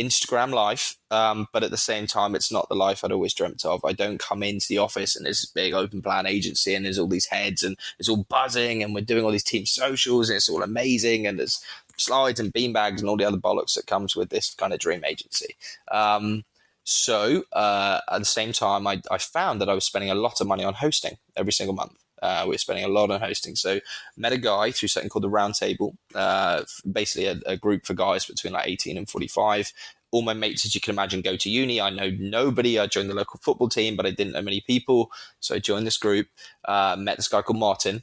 Instagram 0.00 0.52
life. 0.52 0.96
Um, 1.10 1.46
but 1.52 1.62
at 1.62 1.70
the 1.70 1.76
same 1.76 2.06
time, 2.06 2.34
it's 2.34 2.50
not 2.50 2.68
the 2.68 2.74
life 2.74 3.04
I'd 3.04 3.12
always 3.12 3.34
dreamt 3.34 3.64
of. 3.64 3.84
I 3.84 3.92
don't 3.92 4.18
come 4.18 4.42
into 4.42 4.66
the 4.68 4.78
office 4.78 5.14
and 5.14 5.24
there's 5.24 5.42
this 5.42 5.50
big 5.50 5.74
open 5.74 6.02
plan 6.02 6.26
agency 6.26 6.74
and 6.74 6.84
there's 6.84 6.98
all 6.98 7.06
these 7.06 7.26
heads 7.26 7.62
and 7.62 7.76
it's 7.98 8.08
all 8.08 8.24
buzzing 8.28 8.82
and 8.82 8.94
we're 8.94 9.02
doing 9.02 9.24
all 9.24 9.30
these 9.30 9.44
team 9.44 9.66
socials 9.66 10.28
and 10.28 10.36
it's 10.36 10.48
all 10.48 10.62
amazing 10.62 11.26
and 11.26 11.38
there's 11.38 11.62
slides 11.96 12.40
and 12.40 12.52
beanbags 12.52 13.00
and 13.00 13.08
all 13.08 13.16
the 13.16 13.24
other 13.24 13.36
bollocks 13.36 13.74
that 13.74 13.86
comes 13.86 14.16
with 14.16 14.30
this 14.30 14.54
kind 14.54 14.72
of 14.72 14.80
dream 14.80 15.04
agency. 15.04 15.54
Um, 15.92 16.44
so 16.82 17.44
uh, 17.52 18.00
at 18.10 18.18
the 18.18 18.24
same 18.24 18.52
time, 18.52 18.86
I, 18.86 19.02
I 19.10 19.18
found 19.18 19.60
that 19.60 19.68
I 19.68 19.74
was 19.74 19.84
spending 19.84 20.10
a 20.10 20.14
lot 20.14 20.40
of 20.40 20.46
money 20.46 20.64
on 20.64 20.74
hosting 20.74 21.18
every 21.36 21.52
single 21.52 21.74
month. 21.74 21.92
Uh, 22.22 22.44
we're 22.46 22.58
spending 22.58 22.84
a 22.84 22.88
lot 22.88 23.10
on 23.10 23.20
hosting. 23.20 23.56
So 23.56 23.80
met 24.16 24.32
a 24.32 24.38
guy 24.38 24.70
through 24.70 24.88
something 24.88 25.08
called 25.08 25.24
the 25.24 25.30
Roundtable, 25.30 25.96
uh, 26.14 26.64
basically 26.90 27.26
a, 27.26 27.40
a, 27.46 27.56
group 27.56 27.86
for 27.86 27.94
guys 27.94 28.26
between 28.26 28.52
like 28.52 28.68
18 28.68 28.96
and 28.98 29.08
45. 29.08 29.72
All 30.12 30.22
my 30.22 30.34
mates, 30.34 30.64
as 30.64 30.74
you 30.74 30.80
can 30.80 30.92
imagine, 30.92 31.22
go 31.22 31.36
to 31.36 31.50
uni. 31.50 31.80
I 31.80 31.90
know 31.90 32.10
nobody. 32.10 32.78
I 32.78 32.86
joined 32.86 33.10
the 33.10 33.14
local 33.14 33.40
football 33.42 33.68
team, 33.68 33.96
but 33.96 34.06
I 34.06 34.10
didn't 34.10 34.32
know 34.32 34.42
many 34.42 34.60
people. 34.60 35.10
So 35.38 35.54
I 35.54 35.60
joined 35.60 35.86
this 35.86 35.98
group, 35.98 36.26
uh, 36.64 36.96
met 36.98 37.16
this 37.16 37.28
guy 37.28 37.42
called 37.42 37.58
Martin. 37.58 38.02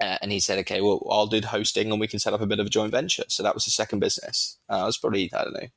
Uh, 0.00 0.18
and 0.20 0.32
he 0.32 0.40
said, 0.40 0.58
okay, 0.58 0.80
well, 0.80 1.06
I'll 1.10 1.26
do 1.26 1.40
the 1.40 1.46
hosting 1.46 1.90
and 1.90 2.00
we 2.00 2.08
can 2.08 2.18
set 2.18 2.32
up 2.32 2.40
a 2.40 2.46
bit 2.46 2.58
of 2.58 2.66
a 2.66 2.70
joint 2.70 2.90
venture. 2.90 3.24
So 3.28 3.42
that 3.42 3.54
was 3.54 3.64
the 3.64 3.70
second 3.70 4.00
business. 4.00 4.58
Uh, 4.68 4.82
I 4.82 4.84
was 4.84 4.98
probably, 4.98 5.32
I 5.32 5.44
don't 5.44 5.54
know, 5.54 5.68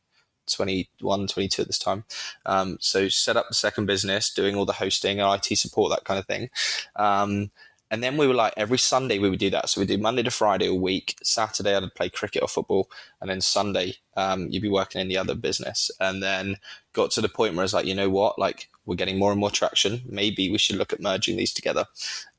21, 0.48 1.28
22 1.28 1.62
at 1.62 1.68
this 1.68 1.80
time. 1.80 2.04
Um, 2.46 2.78
so 2.80 3.08
set 3.10 3.38
up 3.38 3.48
the 3.48 3.56
second 3.56 3.86
business, 3.86 4.34
doing 4.34 4.56
all 4.56 4.66
the 4.66 4.74
hosting 4.74 5.20
and 5.20 5.36
IT 5.36 5.58
support, 5.58 5.92
that 5.92 6.06
kind 6.06 6.20
of 6.20 6.26
thing. 6.26 6.50
Um, 6.96 7.52
and 7.92 8.04
then 8.04 8.18
we 8.18 8.28
were 8.28 8.34
like, 8.34 8.54
every 8.58 8.78
Sunday 8.78 9.20
we 9.20 9.30
would 9.30 9.40
do 9.40 9.52
that. 9.52 9.70
So 9.70 9.80
we 9.80 9.88
do 9.88 9.98
Monday 9.98 10.24
to 10.24 10.32
Friday 10.32 10.68
a 10.68 10.74
week. 10.74 11.16
Saturday 11.24 11.76
I'd 11.76 11.94
play 11.94 12.10
cricket 12.10 12.42
or 12.42 12.48
football. 12.48 12.90
And 13.22 13.30
then 13.30 13.42
Sunday 13.42 13.96
um, 14.18 14.48
you'd 14.50 14.64
be 14.64 14.70
working 14.70 15.02
in 15.02 15.08
the 15.08 15.18
other 15.18 15.36
business. 15.36 15.92
And 16.00 16.22
then 16.22 16.58
got 16.94 17.12
to 17.12 17.22
the 17.22 17.30
point 17.30 17.54
where 17.54 17.62
I 17.62 17.66
was 17.66 17.74
like, 17.74 17.86
you 17.86 17.96
know 17.96 18.10
what? 18.10 18.40
Like 18.40 18.70
we're 18.86 18.96
getting 18.96 19.18
more 19.18 19.32
and 19.32 19.40
more 19.40 19.52
traction. 19.52 20.02
Maybe 20.08 20.50
we 20.50 20.58
should 20.58 20.76
look 20.76 20.94
at 20.94 21.02
merging 21.02 21.38
these 21.38 21.54
together. 21.54 21.86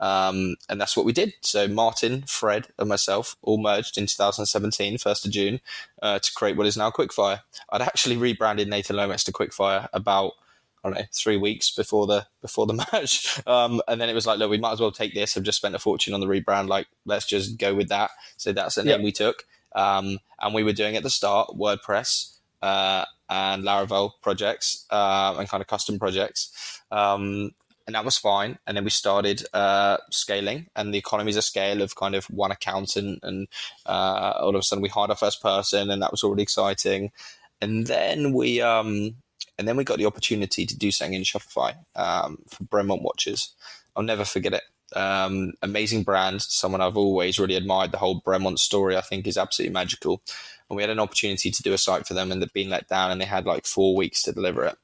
Um, 0.01 0.57
and 0.69 0.81
that's 0.81 0.97
what 0.97 1.07
we 1.07 1.13
did. 1.13 1.35
So 1.41 1.69
Martin, 1.69 2.23
Fred, 2.27 2.69
and 2.79 2.89
myself 2.89 3.37
all 3.43 3.59
merged 3.59 3.99
in 3.99 4.07
2017, 4.07 4.97
1st 4.97 5.25
of 5.25 5.31
June, 5.31 5.61
uh, 6.03 6.19
to 6.19 6.33
create 6.35 6.57
what 6.57 6.67
is 6.67 6.77
now 6.77 6.91
Quickfire. 6.91 7.41
I'd 7.71 7.83
actually 7.83 8.17
rebranded 8.17 8.69
Nathan 8.69 8.97
Lomax 8.97 9.25
to 9.25 9.33
Quickfire 9.33 9.89
about– 9.93 10.33
I 10.87 10.91
don't 10.91 10.99
know, 11.01 11.07
three 11.13 11.37
weeks 11.37 11.73
before 11.73 12.07
the 12.07 12.27
before 12.41 12.67
the 12.67 12.75
match. 12.93 13.41
Um, 13.47 13.83
and 13.89 14.01
then 14.01 14.09
it 14.09 14.15
was 14.15 14.27
like, 14.27 14.39
look, 14.39 14.51
we 14.51 14.59
might 14.59 14.73
as 14.73 14.81
well 14.81 14.93
take 14.93 15.15
this. 15.15 15.37
I've 15.37 15.43
just 15.43 15.59
spent 15.59 15.75
a 15.75 15.81
fortune 15.81 16.15
on 16.15 16.21
the 16.21 16.27
rebrand. 16.27 16.69
Like, 16.69 16.87
let's 17.05 17.27
just 17.27 17.59
go 17.59 17.75
with 17.75 17.89
that. 17.89 18.11
So 18.37 18.53
that's 18.53 18.77
the 18.77 18.85
name 18.85 19.03
we 19.03 19.11
took. 19.11 19.45
Um, 19.75 20.21
and 20.41 20.55
we 20.55 20.63
were 20.63 20.73
doing 20.73 20.97
at 20.97 21.03
the 21.03 21.11
start 21.11 21.51
WordPress 21.57 22.36
uh, 22.63 23.05
and 23.29 23.65
Laravel 23.65 24.13
projects 24.23 24.87
uh, 24.91 25.35
and 25.39 25.49
kind 25.49 25.61
of 25.61 25.67
custom 25.67 25.99
projects. 25.99 26.81
Um, 26.91 27.53
and 27.87 27.95
that 27.95 28.05
was 28.05 28.19
fine. 28.19 28.59
And 28.67 28.77
then 28.77 28.85
we 28.85 28.91
started 28.91 29.45
uh, 29.53 29.99
scaling, 30.11 30.67
and 30.75 30.93
the 30.93 30.99
economies 30.99 31.37
of 31.37 31.45
scale 31.45 31.83
of 31.83 31.95
kind 31.95 32.15
of 32.15 32.25
one 32.27 32.51
accountant, 32.51 33.21
and 33.23 33.47
uh, 33.87 34.35
all 34.41 34.51
of 34.51 34.57
a 34.57 34.63
sudden 34.63 34.83
we 34.83 34.89
hired 34.89 35.11
our 35.11 35.17
first 35.17 35.41
person, 35.41 35.91
and 35.91 36.03
that 36.03 36.11
was 36.11 36.25
already 36.25 36.43
exciting. 36.43 37.13
And 37.61 37.87
then 37.87 38.33
we 38.33 38.61
um, 38.61 39.17
and 39.59 39.67
then 39.67 39.77
we 39.77 39.85
got 39.85 39.99
the 39.99 40.07
opportunity 40.07 40.67
to 40.67 40.77
do 40.77 40.91
something 40.91 41.15
in 41.15 41.23
Shopify 41.23 41.77
um, 41.95 42.39
for 42.49 42.65
Bremont 42.65 43.03
watches. 43.03 43.55
I'll 43.95 44.03
never 44.03 44.25
forget 44.25 44.53
it. 44.53 44.63
Um, 44.95 45.55
amazing 45.63 46.03
brand, 46.05 46.43
someone 46.43 46.81
I've 46.81 46.97
always 46.97 47.39
really 47.39 47.57
admired. 47.57 47.93
The 47.93 47.99
whole 47.99 48.21
Bremont 48.21 48.59
story, 48.59 48.97
I 48.97 49.01
think, 49.01 49.27
is 49.27 49.39
absolutely 49.39 49.73
magical. 49.73 50.23
And 50.69 50.77
we 50.77 50.83
had 50.83 50.91
an 50.91 50.99
opportunity 50.99 51.51
to 51.51 51.63
do 51.63 51.73
a 51.73 51.79
site 51.79 52.07
for 52.07 52.15
them, 52.15 52.33
and 52.33 52.43
they'd 52.43 52.53
been 52.53 52.71
let 52.71 52.89
down, 52.89 53.11
and 53.11 53.21
they 53.21 53.27
had 53.27 53.47
like 53.47 53.67
four 53.67 53.95
weeks 53.95 54.23
to 54.23 54.33
deliver 54.33 54.65
it. 54.65 54.77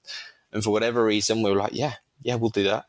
And 0.53 0.63
for 0.63 0.71
whatever 0.71 1.05
reason, 1.05 1.43
we 1.43 1.51
were 1.51 1.57
like, 1.57 1.75
yeah, 1.75 1.95
yeah, 2.23 2.37
we'll 2.37 2.51
do 2.51 2.65
that. 2.65 2.85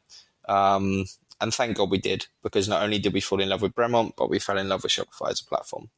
Um, 0.47 1.05
and 1.41 1.53
thank 1.53 1.77
God 1.77 1.89
we 1.89 1.97
did, 1.97 2.27
because 2.41 2.69
not 2.69 2.83
only 2.83 2.99
did 2.99 3.13
we 3.13 3.21
fall 3.21 3.41
in 3.41 3.49
love 3.49 3.61
with 3.61 3.75
Bremont, 3.75 4.13
but 4.17 4.29
we 4.29 4.39
fell 4.39 4.57
in 4.57 4.69
love 4.69 4.83
with 4.83 4.91
Shopify 4.91 5.31
as 5.31 5.41
a 5.41 5.45
platform. 5.45 5.89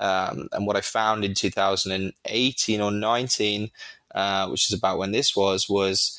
Um, 0.00 0.48
and 0.52 0.66
what 0.66 0.76
I 0.76 0.80
found 0.80 1.24
in 1.24 1.34
2018 1.34 2.80
or 2.80 2.90
19, 2.90 3.70
uh, 4.14 4.48
which 4.48 4.70
is 4.70 4.76
about 4.76 4.98
when 4.98 5.12
this 5.12 5.36
was, 5.36 5.68
was 5.68 6.18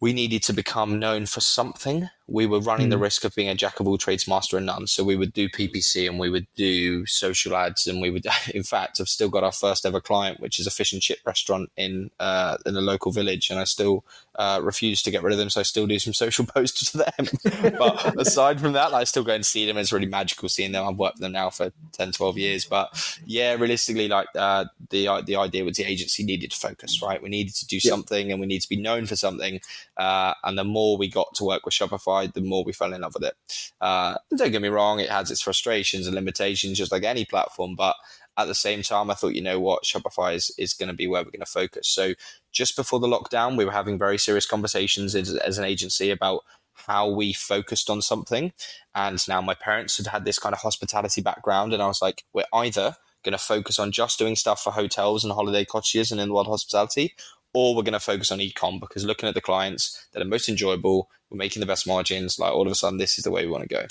we 0.00 0.12
needed 0.12 0.42
to 0.44 0.52
become 0.52 0.98
known 0.98 1.26
for 1.26 1.40
something. 1.40 2.08
We 2.28 2.46
were 2.46 2.60
running 2.60 2.88
mm. 2.88 2.90
the 2.90 2.96
hmm. 2.96 3.02
risk 3.02 3.24
of 3.24 3.34
being 3.34 3.48
a 3.48 3.54
jack 3.54 3.80
of 3.80 3.88
all 3.88 3.98
trades, 3.98 4.28
master 4.28 4.58
of 4.58 4.64
none. 4.64 4.86
So 4.86 5.02
we 5.02 5.16
would 5.16 5.32
do 5.32 5.48
PPC 5.48 6.08
and 6.08 6.18
we 6.18 6.30
would 6.30 6.46
do 6.54 7.06
social 7.06 7.56
ads, 7.56 7.86
and 7.86 8.00
we 8.00 8.10
would, 8.10 8.26
in 8.54 8.62
fact, 8.62 9.00
I've 9.00 9.08
still 9.08 9.28
got 9.28 9.44
our 9.44 9.52
first 9.52 9.86
ever 9.86 10.00
client, 10.00 10.40
which 10.40 10.58
is 10.58 10.66
a 10.66 10.70
fish 10.70 10.92
and 10.92 11.02
chip 11.02 11.18
restaurant 11.24 11.70
in 11.76 12.10
uh, 12.20 12.58
in 12.66 12.76
a 12.76 12.80
local 12.80 13.12
village, 13.12 13.50
and 13.50 13.58
I 13.58 13.64
still 13.64 14.04
uh, 14.36 14.60
refuse 14.62 15.02
to 15.02 15.10
get 15.10 15.22
rid 15.22 15.32
of 15.32 15.38
them. 15.38 15.50
So 15.50 15.60
I 15.60 15.64
still 15.64 15.86
do 15.86 15.98
some 15.98 16.12
social 16.24 16.46
posts 16.46 16.92
to 16.92 16.98
them. 16.98 17.74
but 17.78 18.20
aside 18.20 18.60
from 18.60 18.72
that, 18.74 18.94
I 18.94 19.04
still 19.04 19.24
go 19.24 19.34
and 19.34 19.44
see 19.44 19.66
them. 19.66 19.76
It's 19.76 19.92
really 19.92 20.06
magical 20.06 20.48
seeing 20.48 20.72
them. 20.72 20.86
I've 20.86 20.96
worked 20.96 21.16
with 21.16 21.22
them 21.22 21.32
now 21.32 21.50
for 21.50 21.72
10, 21.92 22.12
12 22.12 22.38
years. 22.38 22.64
But 22.64 23.18
yeah, 23.26 23.54
realistically, 23.54 24.08
like 24.08 24.28
uh, 24.36 24.66
the 24.90 25.22
the 25.26 25.36
idea 25.36 25.64
was 25.64 25.76
the 25.76 25.84
agency 25.84 26.24
needed 26.24 26.50
to 26.50 26.56
focus, 26.56 27.02
right? 27.02 27.22
We 27.22 27.28
needed 27.28 27.54
to 27.56 27.66
do 27.66 27.76
yeah. 27.76 27.90
something, 27.90 28.30
and 28.30 28.40
we 28.40 28.46
need 28.46 28.60
to 28.60 28.68
be 28.68 28.76
known 28.76 29.06
for 29.06 29.16
something. 29.16 29.60
Uh, 29.96 30.34
and 30.44 30.56
the 30.56 30.64
more 30.64 30.96
we 30.96 31.08
got 31.08 31.34
to 31.36 31.44
work 31.44 31.64
with 31.64 31.74
Shopify, 31.74 32.17
the 32.26 32.40
more 32.40 32.64
we 32.64 32.72
fell 32.72 32.92
in 32.92 33.00
love 33.02 33.14
with 33.14 33.24
it. 33.24 33.34
Uh, 33.80 34.16
don't 34.36 34.52
get 34.52 34.62
me 34.62 34.68
wrong; 34.68 35.00
it 35.00 35.10
has 35.10 35.30
its 35.30 35.40
frustrations 35.40 36.06
and 36.06 36.14
limitations, 36.14 36.78
just 36.78 36.92
like 36.92 37.04
any 37.04 37.24
platform. 37.24 37.74
But 37.76 37.96
at 38.38 38.46
the 38.46 38.54
same 38.54 38.82
time, 38.82 39.10
I 39.10 39.14
thought, 39.14 39.34
you 39.34 39.42
know 39.42 39.58
what, 39.58 39.82
Shopify 39.82 40.34
is, 40.34 40.52
is 40.56 40.72
going 40.72 40.88
to 40.88 40.94
be 40.94 41.08
where 41.08 41.22
we're 41.22 41.32
going 41.32 41.40
to 41.40 41.46
focus. 41.46 41.88
So 41.88 42.14
just 42.52 42.76
before 42.76 43.00
the 43.00 43.08
lockdown, 43.08 43.58
we 43.58 43.64
were 43.64 43.72
having 43.72 43.98
very 43.98 44.16
serious 44.16 44.46
conversations 44.46 45.16
as, 45.16 45.34
as, 45.34 45.58
an 45.58 45.64
agency 45.64 46.10
about 46.10 46.44
how 46.86 47.10
we 47.10 47.32
focused 47.32 47.90
on 47.90 48.00
something. 48.00 48.52
And 48.94 49.18
now 49.26 49.40
my 49.40 49.54
parents 49.54 49.96
had 49.96 50.06
had 50.06 50.24
this 50.24 50.38
kind 50.38 50.54
of 50.54 50.60
hospitality 50.60 51.20
background, 51.20 51.74
and 51.74 51.82
I 51.82 51.88
was 51.88 52.00
like, 52.00 52.24
we're 52.32 52.44
either 52.52 52.94
going 53.24 53.32
to 53.32 53.38
focus 53.38 53.80
on 53.80 53.90
just 53.90 54.20
doing 54.20 54.36
stuff 54.36 54.62
for 54.62 54.70
hotels 54.70 55.24
and 55.24 55.32
holiday 55.32 55.64
cottages 55.64 56.12
and 56.12 56.20
in 56.20 56.28
the 56.28 56.34
world 56.34 56.46
hospitality, 56.46 57.14
or 57.52 57.74
we're 57.74 57.82
going 57.82 57.92
to 57.92 58.00
focus 58.00 58.30
on 58.30 58.38
ecom 58.38 58.78
because 58.78 59.04
looking 59.04 59.28
at 59.28 59.34
the 59.34 59.40
clients 59.40 60.06
that 60.12 60.22
are 60.22 60.26
most 60.26 60.48
enjoyable, 60.48 61.10
we're 61.30 61.36
making 61.36 61.60
the 61.60 61.66
best 61.66 61.86
margins. 61.86 62.38
Like 62.38 62.52
all 62.52 62.66
of 62.66 62.72
a 62.72 62.74
sudden, 62.74 62.98
this 62.98 63.18
is 63.18 63.24
the 63.24 63.30
way 63.30 63.44
we 63.44 63.52
want 63.52 63.68
to 63.68 63.74
go. 63.74 63.86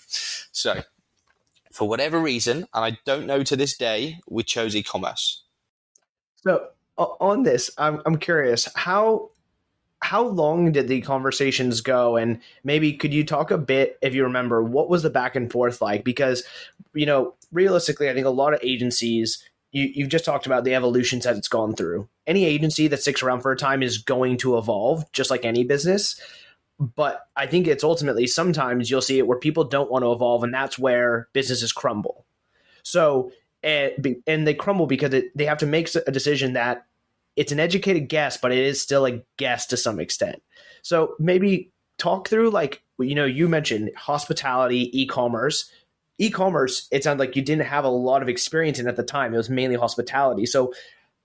So 0.51 0.82
for 1.72 1.88
whatever 1.88 2.20
reason, 2.20 2.67
and 2.74 2.86
I 2.86 2.98
don't 3.06 3.27
know 3.27 3.44
to 3.44 3.56
this 3.56 3.77
day, 3.77 4.20
we 4.29 4.44
chose 4.44 4.75
e-commerce. 4.75 5.44
So 6.38 6.67
on 6.98 7.44
this, 7.44 7.70
I'm 7.77 8.01
I'm 8.06 8.17
curious 8.17 8.67
how 8.75 9.29
how 10.01 10.24
long 10.24 10.72
did 10.72 10.88
the 10.88 11.01
conversations 11.01 11.82
go 11.82 12.17
and 12.17 12.39
maybe 12.63 12.94
could 12.94 13.13
you 13.13 13.24
talk 13.24 13.51
a 13.51 13.58
bit 13.58 13.98
if 14.01 14.13
you 14.13 14.24
remember 14.24 14.63
what 14.63 14.89
was 14.89 15.03
the 15.03 15.10
back 15.10 15.36
and 15.36 15.51
forth 15.51 15.82
like 15.82 16.03
because 16.03 16.44
you 16.94 17.06
know 17.06 17.34
realistically 17.51 18.10
i 18.10 18.13
think 18.13 18.25
a 18.25 18.29
lot 18.29 18.53
of 18.53 18.60
agencies 18.62 19.44
you, 19.72 19.89
you've 19.94 20.10
just 20.10 20.24
talked 20.24 20.46
about 20.46 20.63
the 20.63 20.75
evolutions 20.75 21.24
that 21.24 21.36
it's 21.36 21.48
gone 21.48 21.75
through 21.75 22.08
any 22.27 22.46
agency 22.46 22.88
that 22.88 23.01
sticks 23.01 23.24
around 23.24 23.41
for 23.41 23.51
a 23.51 23.58
time 23.58 23.82
is 23.82 23.98
going 23.98 24.38
to 24.38 24.58
evolve 24.58 25.12
just 25.13 25.32
like 25.32 25.44
any 25.44 25.63
business 25.63 26.22
but 26.79 27.27
I 27.36 27.48
think 27.48 27.67
it's 27.67 27.84
ultimately 27.84 28.27
sometimes 28.27 28.89
you'll 28.89 29.01
see 29.01 29.17
it 29.17 29.27
where 29.27 29.39
people 29.39 29.63
don't 29.63 29.91
want 29.91 30.03
to 30.03 30.12
evolve, 30.12 30.43
and 30.43 30.53
that's 30.53 30.77
where 30.77 31.27
businesses 31.34 31.72
crumble. 31.72 32.25
So, 32.84 33.31
eh, 33.63 33.91
and, 34.03 34.17
and 34.27 34.48
they 34.48 34.53
crumble 34.53 34.88
because 34.88 35.13
it, 35.13 35.36
they 35.36 35.46
have 35.46 35.57
to 35.60 35.65
make 35.65 35.89
a 35.96 36.12
decision 36.12 36.53
that 36.53 36.86
it's 37.36 37.51
an 37.51 37.60
educated 37.60 38.10
guess, 38.10 38.38
but 38.38 38.51
it 38.51 38.60
is 38.60 38.81
still 38.81 39.05
a 39.05 39.24
guess 39.38 39.65
to 39.67 39.77
some 39.77 40.00
extent. 40.00 40.41
So 40.81 41.15
maybe 41.19 41.72
talk 41.98 42.27
through 42.27 42.51
like 42.51 42.84
you 43.00 43.15
know 43.15 43.25
you 43.25 43.48
mentioned 43.48 43.91
hospitality, 43.96 44.89
e-commerce. 45.00 45.72
E-commerce, 46.19 46.88
it 46.91 47.03
sounds 47.03 47.19
like 47.19 47.36
you 47.36 47.43
didn't 47.43 47.67
have 47.67 47.84
a 47.84 47.89
lot 47.89 48.24
of 48.24 48.29
experience 48.29 48.79
in 48.79 48.88
at 48.88 48.96
the 48.96 49.03
time. 49.03 49.36
It 49.36 49.38
was 49.38 49.51
mainly 49.51 49.75
hospitality. 49.75 50.48
So 50.48 50.74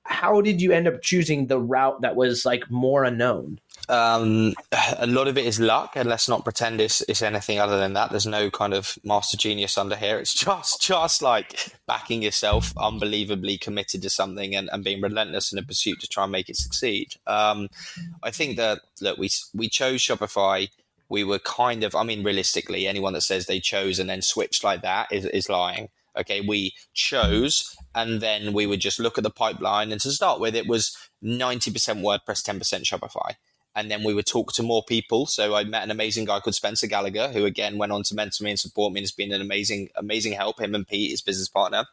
how 0.04 0.40
did 0.40 0.60
you 0.60 0.72
end 0.72 0.88
up 0.88 1.00
choosing 1.00 1.46
the 1.46 1.58
route 1.58 2.00
that 2.00 2.16
was 2.16 2.44
like 2.44 2.70
more 2.70 3.04
unknown? 3.04 3.60
Um, 3.88 4.54
a 4.98 5.06
lot 5.06 5.28
of 5.28 5.36
it 5.36 5.44
is 5.44 5.58
luck, 5.58 5.92
and 5.96 6.08
let's 6.08 6.28
not 6.28 6.44
pretend 6.44 6.80
it's, 6.80 7.00
it's 7.02 7.22
anything 7.22 7.58
other 7.58 7.78
than 7.78 7.94
that. 7.94 8.10
There's 8.10 8.26
no 8.26 8.50
kind 8.50 8.74
of 8.74 8.98
master 9.04 9.36
genius 9.36 9.76
under 9.76 9.96
here. 9.96 10.18
It's 10.18 10.34
just 10.34 10.80
just 10.80 11.22
like 11.22 11.72
backing 11.86 12.22
yourself, 12.22 12.72
unbelievably 12.76 13.58
committed 13.58 14.02
to 14.02 14.10
something, 14.10 14.54
and, 14.54 14.68
and 14.72 14.84
being 14.84 15.00
relentless 15.00 15.52
in 15.52 15.58
a 15.58 15.62
pursuit 15.62 16.00
to 16.00 16.08
try 16.08 16.24
and 16.24 16.32
make 16.32 16.48
it 16.48 16.56
succeed. 16.56 17.14
Um, 17.26 17.68
I 18.22 18.30
think 18.30 18.56
that 18.56 18.80
look, 19.00 19.18
we 19.18 19.30
we 19.54 19.68
chose 19.68 20.00
Shopify. 20.00 20.68
We 21.08 21.24
were 21.24 21.40
kind 21.40 21.84
of, 21.84 21.94
I 21.94 22.04
mean, 22.04 22.24
realistically, 22.24 22.86
anyone 22.86 23.12
that 23.12 23.20
says 23.20 23.46
they 23.46 23.60
chose 23.60 23.98
and 23.98 24.08
then 24.08 24.22
switched 24.22 24.64
like 24.64 24.80
that 24.82 25.12
is, 25.12 25.26
is 25.26 25.50
lying. 25.50 25.90
Okay, 26.16 26.40
we 26.40 26.74
chose 26.92 27.74
and 27.94 28.20
then 28.20 28.52
we 28.52 28.66
would 28.66 28.80
just 28.80 29.00
look 29.00 29.18
at 29.18 29.24
the 29.24 29.30
pipeline. 29.30 29.92
And 29.92 30.00
to 30.02 30.10
start 30.10 30.40
with, 30.40 30.54
it 30.54 30.66
was 30.66 30.96
90% 31.24 31.72
WordPress, 32.02 32.42
10% 32.42 32.84
Shopify. 32.84 33.34
And 33.74 33.90
then 33.90 34.04
we 34.04 34.12
would 34.12 34.26
talk 34.26 34.52
to 34.52 34.62
more 34.62 34.82
people. 34.86 35.26
So 35.26 35.54
I 35.54 35.64
met 35.64 35.82
an 35.82 35.90
amazing 35.90 36.26
guy 36.26 36.40
called 36.40 36.54
Spencer 36.54 36.86
Gallagher, 36.86 37.28
who 37.28 37.46
again 37.46 37.78
went 37.78 37.92
on 37.92 38.02
to 38.04 38.14
mentor 38.14 38.44
me 38.44 38.50
and 38.50 38.60
support 38.60 38.92
me 38.92 39.00
and 39.00 39.04
has 39.04 39.12
been 39.12 39.32
an 39.32 39.40
amazing, 39.40 39.88
amazing 39.96 40.34
help. 40.34 40.60
Him 40.60 40.74
and 40.74 40.86
Pete, 40.86 41.10
his 41.10 41.22
business 41.22 41.48
partner. 41.48 41.86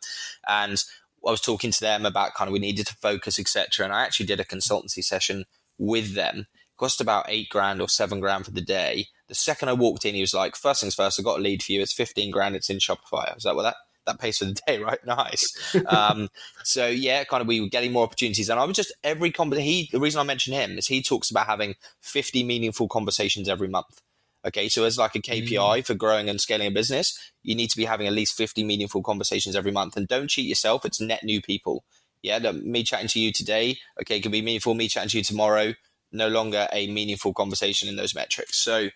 And 0.48 0.84
I 1.26 1.32
was 1.32 1.42
talking 1.42 1.72
to 1.72 1.80
them 1.80 2.06
about 2.06 2.34
kind 2.34 2.50
of 2.50 2.54
we 2.54 2.60
needed 2.60 2.88
to 2.88 2.96
focus, 2.96 3.40
etc. 3.40 3.86
And 3.86 3.94
I 3.94 4.04
actually 4.04 4.26
did 4.26 4.40
a 4.40 4.46
consultancy 4.46 5.04
session 5.04 5.46
with 5.78 6.16
them. 6.16 6.40
It 6.40 6.78
cost 6.78 7.00
about 7.00 7.26
eight 7.30 7.50
grand 7.50 7.82
or 7.82 7.88
seven 7.88 8.20
grand 8.20 8.46
for 8.46 8.52
the 8.52 8.62
day. 8.62 9.08
The 9.28 9.36
second 9.36 9.70
I 9.70 9.74
walked 9.74 10.06
in, 10.06 10.16
he 10.16 10.22
was 10.22 10.34
like, 10.34 10.56
first 10.56 10.82
things 10.82 10.96
first, 10.96 11.20
I 11.20 11.24
got 11.24 11.40
a 11.40 11.42
lead 11.42 11.64
for 11.64 11.72
you. 11.72 11.82
It's 11.82 11.94
15 11.94 12.32
grand. 12.32 12.56
It's 12.56 12.70
in 12.70 12.78
Shopify. 12.78 13.30
I 13.30 13.36
was 13.36 13.46
like, 13.46 13.56
well, 13.56 13.66
that, 13.66 13.76
that 14.06 14.20
pays 14.20 14.38
for 14.38 14.46
the 14.46 14.60
day, 14.68 14.80
right? 14.84 15.04
Nice. 15.06 15.76
um, 15.88 16.30
so 16.64 16.88
yeah, 16.88 17.24
kind 17.24 17.42
of 17.42 17.48
we 17.48 17.62
were 17.62 17.68
getting 17.68 17.92
more 17.92 18.04
opportunities, 18.04 18.50
and 18.50 18.60
I 18.60 18.66
was 18.66 18.76
just 18.76 18.94
every 19.04 19.32
conversation. 19.32 19.66
He 19.66 19.90
the 19.92 20.00
reason 20.00 20.20
I 20.20 20.24
mention 20.24 20.54
him 20.54 20.78
is 20.78 20.88
he 20.88 21.02
talks 21.02 21.30
about 21.30 21.48
having 21.48 21.76
fifty 22.02 22.44
meaningful 22.44 22.88
conversations 22.88 23.50
every 23.50 23.68
month. 23.68 24.02
Okay, 24.48 24.70
so 24.70 24.86
as 24.86 24.98
like 24.98 25.16
a 25.16 25.20
KPI 25.20 25.50
mm. 25.50 25.86
for 25.86 25.94
growing 25.96 26.30
and 26.30 26.40
scaling 26.40 26.68
a 26.68 26.72
business, 26.72 27.18
you 27.44 27.56
need 27.56 27.70
to 27.72 27.78
be 27.78 27.86
having 27.86 28.08
at 28.08 28.14
least 28.14 28.38
fifty 28.38 28.64
meaningful 28.64 29.04
conversations 29.04 29.56
every 29.56 29.72
month, 29.72 29.98
and 29.98 30.08
don't 30.08 30.30
cheat 30.30 30.48
yourself. 30.48 30.86
It's 30.86 31.02
net 31.02 31.24
new 31.24 31.42
people. 31.42 31.84
Yeah, 32.22 32.40
me 32.52 32.84
chatting 32.84 33.08
to 33.10 33.20
you 33.20 33.32
today, 33.32 33.78
okay, 34.02 34.20
can 34.20 34.32
be 34.32 34.42
meaningful. 34.42 34.74
Me 34.74 34.90
chatting 34.90 35.10
to 35.10 35.18
you 35.18 35.24
tomorrow, 35.24 35.74
no 36.12 36.28
longer 36.28 36.68
a 36.74 36.92
meaningful 36.92 37.34
conversation 37.34 37.88
in 37.88 37.96
those 37.96 38.16
metrics. 38.16 38.58
So 38.58 38.90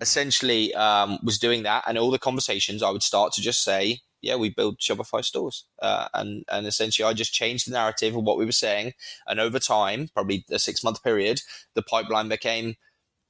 essentially, 0.00 0.74
um, 0.74 1.18
was 1.22 1.38
doing 1.38 1.62
that, 1.62 1.84
and 1.86 1.98
all 1.98 2.10
the 2.10 2.18
conversations 2.18 2.82
I 2.82 2.90
would 2.90 3.02
start 3.02 3.32
to 3.34 3.42
just 3.42 3.62
say, 3.62 4.00
yeah, 4.20 4.36
we 4.36 4.50
build 4.50 4.78
Shopify 4.78 5.24
stores, 5.24 5.64
uh, 5.80 6.08
and 6.14 6.44
and 6.50 6.66
essentially 6.66 7.08
I 7.08 7.12
just 7.12 7.32
changed 7.32 7.66
the 7.66 7.72
narrative 7.72 8.16
of 8.16 8.24
what 8.24 8.38
we 8.38 8.44
were 8.44 8.52
saying, 8.52 8.94
and 9.26 9.40
over 9.40 9.58
time, 9.58 10.08
probably 10.12 10.44
a 10.50 10.58
six 10.58 10.82
month 10.82 11.02
period, 11.02 11.42
the 11.74 11.82
pipeline 11.82 12.28
became. 12.28 12.76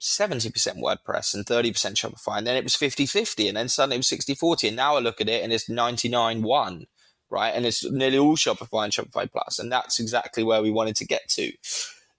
70% 0.01 0.53
WordPress 0.77 1.35
and 1.35 1.45
30% 1.45 1.73
Shopify. 1.73 2.39
And 2.39 2.47
then 2.47 2.57
it 2.57 2.63
was 2.63 2.77
50 2.77 3.05
50. 3.05 3.49
And 3.49 3.57
then 3.57 3.69
suddenly 3.69 3.97
it 3.97 3.99
was 3.99 4.07
60 4.07 4.37
40. 4.37 4.69
And 4.69 4.77
now 4.77 4.95
I 4.95 5.01
look 5.01 5.21
at 5.21 5.29
it 5.29 5.43
and 5.43 5.53
it's 5.53 5.69
99 5.69 6.43
1, 6.43 6.87
right? 7.31 7.51
And 7.51 7.67
it's 7.67 7.85
nearly 7.91 8.17
all 8.17 8.37
Shopify 8.37 8.85
and 8.85 8.93
Shopify 8.93 9.29
Plus. 9.29 9.59
And 9.59 9.73
that's 9.73 9.99
exactly 9.99 10.45
where 10.45 10.63
we 10.63 10.71
wanted 10.71 10.95
to 10.95 11.05
get 11.05 11.29
to. 11.31 11.51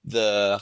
The 0.03 0.59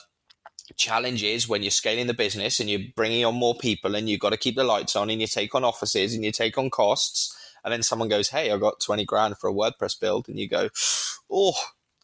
challenge 0.75 1.23
is 1.23 1.47
when 1.47 1.63
you're 1.63 1.71
scaling 1.71 2.07
the 2.07 2.13
business 2.13 2.59
and 2.59 2.69
you're 2.69 2.81
bringing 2.95 3.23
on 3.25 3.35
more 3.35 3.55
people 3.55 3.95
and 3.95 4.09
you've 4.09 4.19
got 4.19 4.31
to 4.31 4.37
keep 4.37 4.55
the 4.55 4.63
lights 4.63 4.95
on 4.95 5.09
and 5.09 5.21
you 5.21 5.27
take 5.27 5.55
on 5.55 5.63
offices 5.63 6.13
and 6.13 6.23
you 6.23 6.31
take 6.31 6.57
on 6.57 6.69
costs 6.69 7.35
and 7.63 7.71
then 7.73 7.83
someone 7.83 8.09
goes, 8.09 8.29
"Hey, 8.29 8.51
I 8.51 8.57
got 8.57 8.79
twenty 8.79 9.05
grand 9.05 9.37
for 9.37 9.49
a 9.49 9.53
WordPress 9.53 9.99
build," 9.99 10.29
and 10.29 10.39
you 10.39 10.47
go, 10.47 10.69
"Oh 11.31 11.55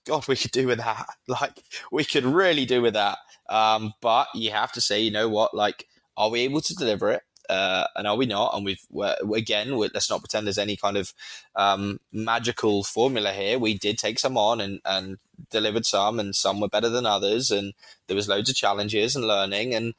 God, 0.05 0.27
we 0.27 0.35
could 0.35 0.51
do 0.51 0.67
with 0.67 0.79
that. 0.79 1.07
Like 1.27 1.63
we 1.91 2.03
could 2.05 2.25
really 2.25 2.65
do 2.65 2.81
with 2.81 2.93
that." 2.93 3.17
Um, 3.49 3.93
but 4.01 4.27
you 4.33 4.51
have 4.51 4.71
to 4.73 4.81
say, 4.81 5.01
you 5.01 5.11
know 5.11 5.29
what? 5.29 5.53
Like, 5.53 5.87
are 6.17 6.29
we 6.29 6.41
able 6.41 6.61
to 6.61 6.75
deliver 6.75 7.11
it? 7.11 7.23
Uh, 7.49 7.85
and 7.95 8.07
are 8.07 8.15
we 8.15 8.25
not? 8.25 8.55
And 8.55 8.63
we've 8.65 8.81
we're, 8.89 9.15
again, 9.35 9.75
we're, 9.77 9.89
let's 9.93 10.09
not 10.09 10.21
pretend 10.21 10.47
there's 10.47 10.57
any 10.57 10.77
kind 10.77 10.95
of 10.97 11.13
um, 11.55 11.99
magical 12.11 12.83
formula 12.83 13.33
here. 13.33 13.59
We 13.59 13.77
did 13.77 13.97
take 13.97 14.19
some 14.19 14.37
on 14.37 14.61
and 14.61 14.79
and 14.85 15.17
delivered 15.51 15.85
some, 15.85 16.19
and 16.19 16.33
some 16.35 16.61
were 16.61 16.69
better 16.69 16.89
than 16.89 17.05
others, 17.05 17.51
and 17.51 17.73
there 18.07 18.15
was 18.15 18.29
loads 18.29 18.49
of 18.49 18.55
challenges 18.55 19.15
and 19.15 19.27
learning, 19.27 19.75
and 19.75 19.93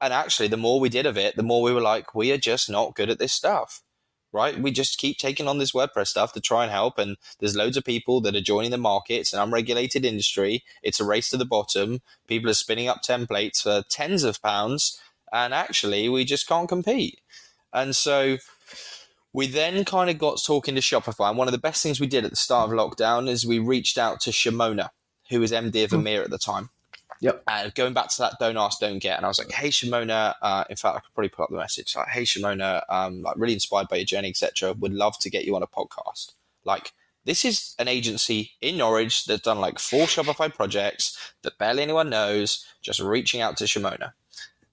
And 0.00 0.12
actually, 0.12 0.48
the 0.48 0.56
more 0.56 0.80
we 0.80 0.88
did 0.88 1.06
of 1.06 1.16
it, 1.16 1.36
the 1.36 1.42
more 1.42 1.62
we 1.62 1.72
were 1.72 1.80
like, 1.80 2.14
we 2.14 2.30
are 2.32 2.38
just 2.38 2.70
not 2.70 2.94
good 2.94 3.10
at 3.10 3.18
this 3.18 3.32
stuff 3.32 3.82
right? 4.32 4.58
We 4.60 4.70
just 4.70 4.98
keep 4.98 5.18
taking 5.18 5.48
on 5.48 5.58
this 5.58 5.72
WordPress 5.72 6.08
stuff 6.08 6.32
to 6.34 6.40
try 6.40 6.62
and 6.62 6.72
help. 6.72 6.98
And 6.98 7.16
there's 7.38 7.56
loads 7.56 7.76
of 7.76 7.84
people 7.84 8.20
that 8.22 8.36
are 8.36 8.40
joining 8.40 8.70
the 8.70 8.78
market. 8.78 9.14
It's 9.14 9.32
an 9.32 9.40
unregulated 9.40 10.04
industry. 10.04 10.64
It's 10.82 11.00
a 11.00 11.04
race 11.04 11.30
to 11.30 11.36
the 11.36 11.44
bottom. 11.44 12.00
People 12.26 12.50
are 12.50 12.54
spinning 12.54 12.88
up 12.88 13.02
templates 13.02 13.62
for 13.62 13.82
tens 13.88 14.24
of 14.24 14.42
pounds. 14.42 15.00
And 15.32 15.54
actually, 15.54 16.08
we 16.08 16.24
just 16.24 16.46
can't 16.46 16.68
compete. 16.68 17.20
And 17.72 17.94
so 17.94 18.38
we 19.32 19.46
then 19.46 19.84
kind 19.84 20.10
of 20.10 20.18
got 20.18 20.42
talking 20.44 20.74
to 20.74 20.80
Shopify. 20.80 21.28
And 21.28 21.38
one 21.38 21.48
of 21.48 21.52
the 21.52 21.58
best 21.58 21.82
things 21.82 22.00
we 22.00 22.06
did 22.06 22.24
at 22.24 22.30
the 22.30 22.36
start 22.36 22.70
of 22.70 22.76
lockdown 22.76 23.28
is 23.28 23.46
we 23.46 23.58
reached 23.58 23.98
out 23.98 24.20
to 24.22 24.30
Shimona, 24.30 24.90
who 25.30 25.40
was 25.40 25.52
MD 25.52 25.84
of 25.84 25.90
hmm. 25.90 25.98
EMEA 25.98 26.24
at 26.24 26.30
the 26.30 26.38
time. 26.38 26.70
Yep. 27.20 27.42
And 27.48 27.74
going 27.74 27.94
back 27.94 28.08
to 28.10 28.18
that 28.18 28.34
don't 28.38 28.56
ask, 28.56 28.80
don't 28.80 28.98
get. 28.98 29.16
And 29.16 29.24
I 29.24 29.28
was 29.28 29.38
like, 29.38 29.50
hey, 29.50 29.68
Shimona, 29.68 30.34
uh, 30.40 30.64
in 30.70 30.76
fact, 30.76 30.96
I 30.96 31.00
could 31.00 31.14
probably 31.14 31.28
put 31.30 31.44
up 31.44 31.50
the 31.50 31.56
message. 31.56 31.96
Like, 31.96 32.08
hey, 32.08 32.22
Shimona, 32.22 32.82
um, 32.88 33.22
like 33.22 33.36
really 33.36 33.54
inspired 33.54 33.88
by 33.88 33.96
your 33.96 34.04
journey, 34.04 34.30
etc. 34.30 34.72
Would 34.74 34.92
love 34.92 35.18
to 35.20 35.30
get 35.30 35.44
you 35.44 35.56
on 35.56 35.62
a 35.62 35.66
podcast. 35.66 36.32
Like, 36.64 36.92
this 37.24 37.44
is 37.44 37.74
an 37.78 37.88
agency 37.88 38.52
in 38.60 38.78
Norwich 38.78 39.26
that's 39.26 39.42
done 39.42 39.60
like 39.60 39.78
four 39.78 40.06
Shopify 40.06 40.52
projects 40.54 41.34
that 41.42 41.58
barely 41.58 41.82
anyone 41.82 42.08
knows, 42.08 42.64
just 42.80 43.00
reaching 43.00 43.40
out 43.40 43.56
to 43.58 43.64
Shimona. 43.64 44.12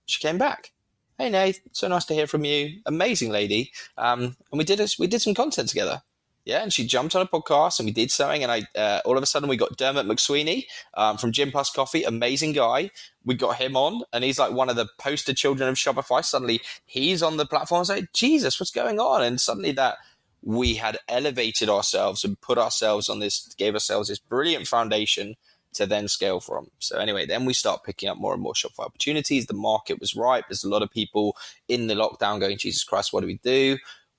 She 0.06 0.20
came 0.20 0.38
back. 0.38 0.72
Hey 1.18 1.30
Nate, 1.30 1.62
so 1.72 1.88
nice 1.88 2.06
to 2.06 2.14
hear 2.14 2.28
from 2.28 2.44
you. 2.44 2.82
Amazing 2.86 3.32
lady. 3.32 3.72
Um, 3.98 4.36
and 4.52 4.58
we 4.58 4.66
did 4.66 4.82
a, 4.82 4.88
we 5.00 5.08
did 5.08 5.22
some 5.22 5.34
content 5.34 5.70
together 5.70 6.02
yeah, 6.46 6.62
and 6.62 6.72
she 6.72 6.86
jumped 6.86 7.16
on 7.16 7.24
a 7.24 7.28
podcast 7.28 7.80
and 7.80 7.88
we 7.88 7.92
did 7.92 8.12
something, 8.12 8.44
and 8.44 8.52
I 8.52 8.62
uh, 8.80 9.02
all 9.04 9.18
of 9.18 9.24
a 9.24 9.26
sudden 9.26 9.50
we 9.50 9.58
got 9.58 9.78
Dermot 9.78 10.06
McSweeney 10.06 10.66
um, 10.94 11.18
from 11.18 11.32
Gym 11.32 11.52
Plus 11.52 11.72
Coffee, 11.72 12.04
amazing 12.04 12.54
guy. 12.54 12.92
We 13.26 13.34
got 13.34 13.58
him 13.58 13.76
on, 13.76 14.04
and 14.14 14.24
he's 14.24 14.38
like 14.38 14.52
one 14.52 14.70
of 14.70 14.76
the 14.76 14.88
poster 15.00 15.34
children 15.34 15.68
of 15.68 15.76
Shopify. 15.76 16.24
Suddenly 16.24 16.62
he's 16.86 17.24
on 17.24 17.38
the 17.38 17.48
platform. 17.48 17.80
I 17.80 17.82
was 17.82 17.90
like, 17.90 18.14
Jesus, 18.14 18.60
what's 18.60 18.72
going 18.72 19.00
on? 19.00 19.24
And 19.24 19.42
suddenly 19.42 19.72
that 19.74 19.98
we 20.44 20.76
had 20.76 21.00
elevated 21.10 21.68
ourselves 21.68 22.24
and 22.24 22.40
put 22.40 22.60
ourselves 22.60 23.10
on 23.10 23.20
this, 23.20 23.54
gave 23.58 23.74
ourselves 23.74 24.10
this 24.10 24.20
brilliant 24.20 24.68
foundation 24.68 25.36
to 25.74 25.88
then 25.88 26.08
scale 26.08 26.40
from. 26.40 26.70
So 26.80 27.00
anyway, 27.00 27.26
then 27.26 27.46
we 27.46 27.54
start 27.54 27.84
picking 27.84 28.08
up 28.08 28.18
more 28.18 28.34
and 28.34 28.42
more 28.42 28.54
Shopify 28.54 28.86
opportunities. 28.86 29.48
The 29.48 29.56
market 29.56 30.00
was 30.00 30.16
ripe. 30.16 30.46
There's 30.48 30.64
a 30.64 30.70
lot 30.70 30.84
of 30.84 30.92
people 30.92 31.36
in 31.68 31.88
the 31.88 31.96
lockdown 31.96 32.40
going, 32.40 32.58
Jesus 32.58 32.84
Christ, 32.84 33.12
what 33.12 33.22
do 33.22 33.28
we 33.28 33.40
do? 33.44 33.78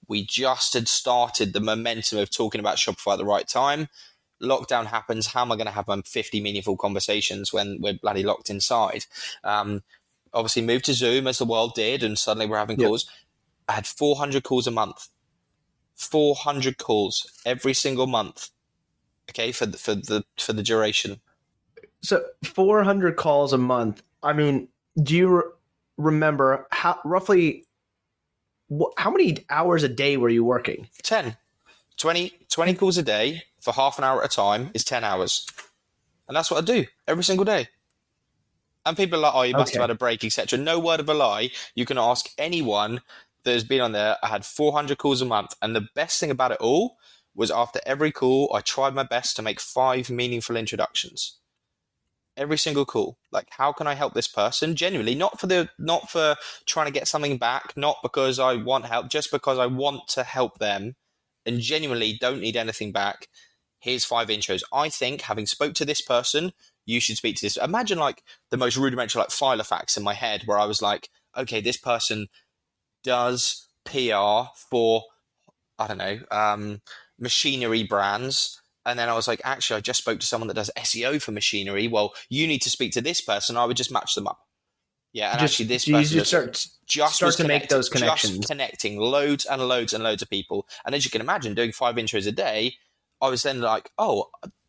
We 0.08 0.24
just 0.24 0.74
had 0.74 0.88
started 0.88 1.52
the 1.52 1.60
momentum 1.60 2.18
of 2.18 2.30
talking 2.30 2.60
about 2.60 2.76
Shopify 2.76 3.14
at 3.14 3.18
the 3.18 3.24
right 3.24 3.46
time. 3.46 3.88
Lockdown 4.42 4.86
happens. 4.86 5.28
How 5.28 5.42
am 5.42 5.52
I 5.52 5.56
going 5.56 5.66
to 5.66 5.72
have 5.72 5.88
my 5.88 6.00
50 6.04 6.40
meaningful 6.40 6.76
conversations 6.76 7.52
when 7.52 7.78
we're 7.80 7.94
bloody 7.94 8.22
locked 8.22 8.50
inside? 8.50 9.06
Um, 9.42 9.82
obviously, 10.32 10.62
moved 10.62 10.84
to 10.86 10.94
Zoom 10.94 11.26
as 11.26 11.38
the 11.38 11.44
world 11.44 11.74
did, 11.74 12.02
and 12.02 12.18
suddenly 12.18 12.46
we're 12.46 12.58
having 12.58 12.78
yep. 12.78 12.88
calls. 12.88 13.10
I 13.68 13.72
had 13.72 13.86
400 13.86 14.44
calls 14.44 14.66
a 14.66 14.70
month. 14.70 15.08
400 15.96 16.78
calls 16.78 17.40
every 17.44 17.74
single 17.74 18.06
month. 18.06 18.50
Okay, 19.30 19.50
for 19.50 19.66
the, 19.66 19.78
for 19.78 19.94
the 19.94 20.24
for 20.38 20.52
the 20.52 20.62
duration. 20.62 21.20
So 22.02 22.24
400 22.44 23.16
calls 23.16 23.52
a 23.52 23.58
month. 23.58 24.02
I 24.22 24.32
mean, 24.32 24.68
do 25.02 25.16
you 25.16 25.28
re- 25.28 25.42
remember 25.96 26.68
how 26.70 27.00
roughly 27.04 27.65
how 28.96 29.10
many 29.10 29.44
hours 29.50 29.82
a 29.82 29.88
day 29.88 30.16
were 30.16 30.28
you 30.28 30.44
working? 30.44 30.88
10. 31.02 31.36
20, 31.96 32.32
20 32.48 32.74
calls 32.74 32.98
a 32.98 33.02
day 33.02 33.42
for 33.60 33.72
half 33.72 33.98
an 33.98 34.04
hour 34.04 34.22
at 34.22 34.32
a 34.32 34.36
time 34.36 34.70
is 34.74 34.84
10 34.84 35.04
hours. 35.04 35.46
And 36.28 36.36
that's 36.36 36.50
what 36.50 36.62
I 36.62 36.66
do 36.66 36.84
every 37.06 37.24
single 37.24 37.44
day. 37.44 37.68
And 38.84 38.96
people 38.96 39.18
are 39.18 39.22
like, 39.22 39.34
oh, 39.34 39.42
you 39.42 39.54
must 39.54 39.72
okay. 39.72 39.78
have 39.78 39.88
had 39.88 39.94
a 39.94 39.98
break, 39.98 40.24
etc. 40.24 40.58
No 40.58 40.78
word 40.78 41.00
of 41.00 41.08
a 41.08 41.14
lie. 41.14 41.50
You 41.74 41.86
can 41.86 41.98
ask 41.98 42.28
anyone 42.38 43.00
that 43.44 43.52
has 43.52 43.64
been 43.64 43.80
on 43.80 43.92
there. 43.92 44.16
I 44.22 44.28
had 44.28 44.44
400 44.44 44.98
calls 44.98 45.22
a 45.22 45.24
month. 45.24 45.54
And 45.62 45.74
the 45.74 45.88
best 45.94 46.20
thing 46.20 46.30
about 46.30 46.52
it 46.52 46.58
all 46.60 46.96
was 47.34 47.50
after 47.50 47.80
every 47.84 48.12
call, 48.12 48.50
I 48.54 48.60
tried 48.60 48.94
my 48.94 49.02
best 49.02 49.36
to 49.36 49.42
make 49.42 49.60
five 49.60 50.10
meaningful 50.10 50.56
introductions 50.56 51.38
every 52.36 52.58
single 52.58 52.84
call. 52.84 53.18
Like 53.32 53.48
how 53.50 53.72
can 53.72 53.86
i 53.86 53.94
help 53.94 54.14
this 54.14 54.28
person? 54.28 54.76
Genuinely 54.76 55.14
not 55.14 55.40
for 55.40 55.46
the 55.46 55.68
not 55.78 56.10
for 56.10 56.36
trying 56.66 56.86
to 56.86 56.92
get 56.92 57.08
something 57.08 57.38
back 57.38 57.72
not 57.76 57.96
because 58.02 58.38
i 58.38 58.54
want 58.54 58.86
help 58.86 59.08
just 59.08 59.30
because 59.30 59.58
i 59.58 59.66
want 59.66 60.08
to 60.08 60.22
help 60.22 60.58
them 60.58 60.94
and 61.44 61.60
genuinely 61.60 62.16
don't 62.20 62.40
need 62.40 62.56
anything 62.56 62.92
back. 62.92 63.28
Here's 63.78 64.04
five 64.04 64.28
intros. 64.28 64.62
I 64.72 64.88
think 64.88 65.22
having 65.22 65.46
spoke 65.46 65.74
to 65.74 65.84
this 65.84 66.00
person 66.00 66.52
you 66.86 67.00
should 67.00 67.16
speak 67.16 67.36
to 67.36 67.42
this. 67.42 67.56
Imagine 67.56 67.98
like 67.98 68.22
the 68.50 68.56
most 68.56 68.76
rudimentary 68.76 69.20
like 69.20 69.30
file 69.30 69.60
of 69.60 69.66
facts 69.66 69.96
in 69.96 70.04
my 70.04 70.14
head 70.14 70.42
where 70.46 70.58
i 70.58 70.64
was 70.64 70.80
like 70.80 71.10
okay 71.36 71.60
this 71.60 71.76
person 71.76 72.28
does 73.02 73.66
pr 73.84 74.50
for 74.70 75.02
i 75.78 75.86
don't 75.86 75.98
know 75.98 76.18
um, 76.30 76.80
machinery 77.18 77.82
brands 77.82 78.60
and 78.86 78.98
then 78.98 79.08
I 79.08 79.14
was 79.14 79.28
like, 79.28 79.42
actually, 79.44 79.78
I 79.78 79.80
just 79.80 80.00
spoke 80.00 80.20
to 80.20 80.26
someone 80.26 80.48
that 80.48 80.54
does 80.54 80.70
SEO 80.78 81.20
for 81.20 81.32
machinery. 81.32 81.88
Well, 81.88 82.14
you 82.30 82.46
need 82.46 82.62
to 82.62 82.70
speak 82.70 82.92
to 82.92 83.02
this 83.02 83.20
person. 83.20 83.56
I 83.56 83.64
would 83.64 83.76
just 83.76 83.92
match 83.92 84.14
them 84.14 84.26
up. 84.26 84.38
Yeah, 85.12 85.32
and 85.32 85.40
just, 85.40 85.54
actually, 85.54 85.66
this 85.66 85.84
person 85.86 86.18
just 86.18 86.28
start, 86.28 86.66
just 86.86 87.16
start 87.16 87.34
to 87.36 87.48
make 87.48 87.68
those 87.68 87.88
connections, 87.88 88.38
just 88.38 88.48
connecting 88.48 88.98
loads 88.98 89.44
and 89.44 89.66
loads 89.66 89.92
and 89.92 90.04
loads 90.04 90.22
of 90.22 90.30
people. 90.30 90.66
And 90.84 90.94
as 90.94 91.04
you 91.04 91.10
can 91.10 91.20
imagine, 91.20 91.54
doing 91.54 91.72
five 91.72 91.96
intros 91.96 92.26
a 92.26 92.32
day, 92.32 92.74
I 93.20 93.28
was 93.28 93.42
then 93.42 93.60
like, 93.60 93.90
oh, 93.98 94.26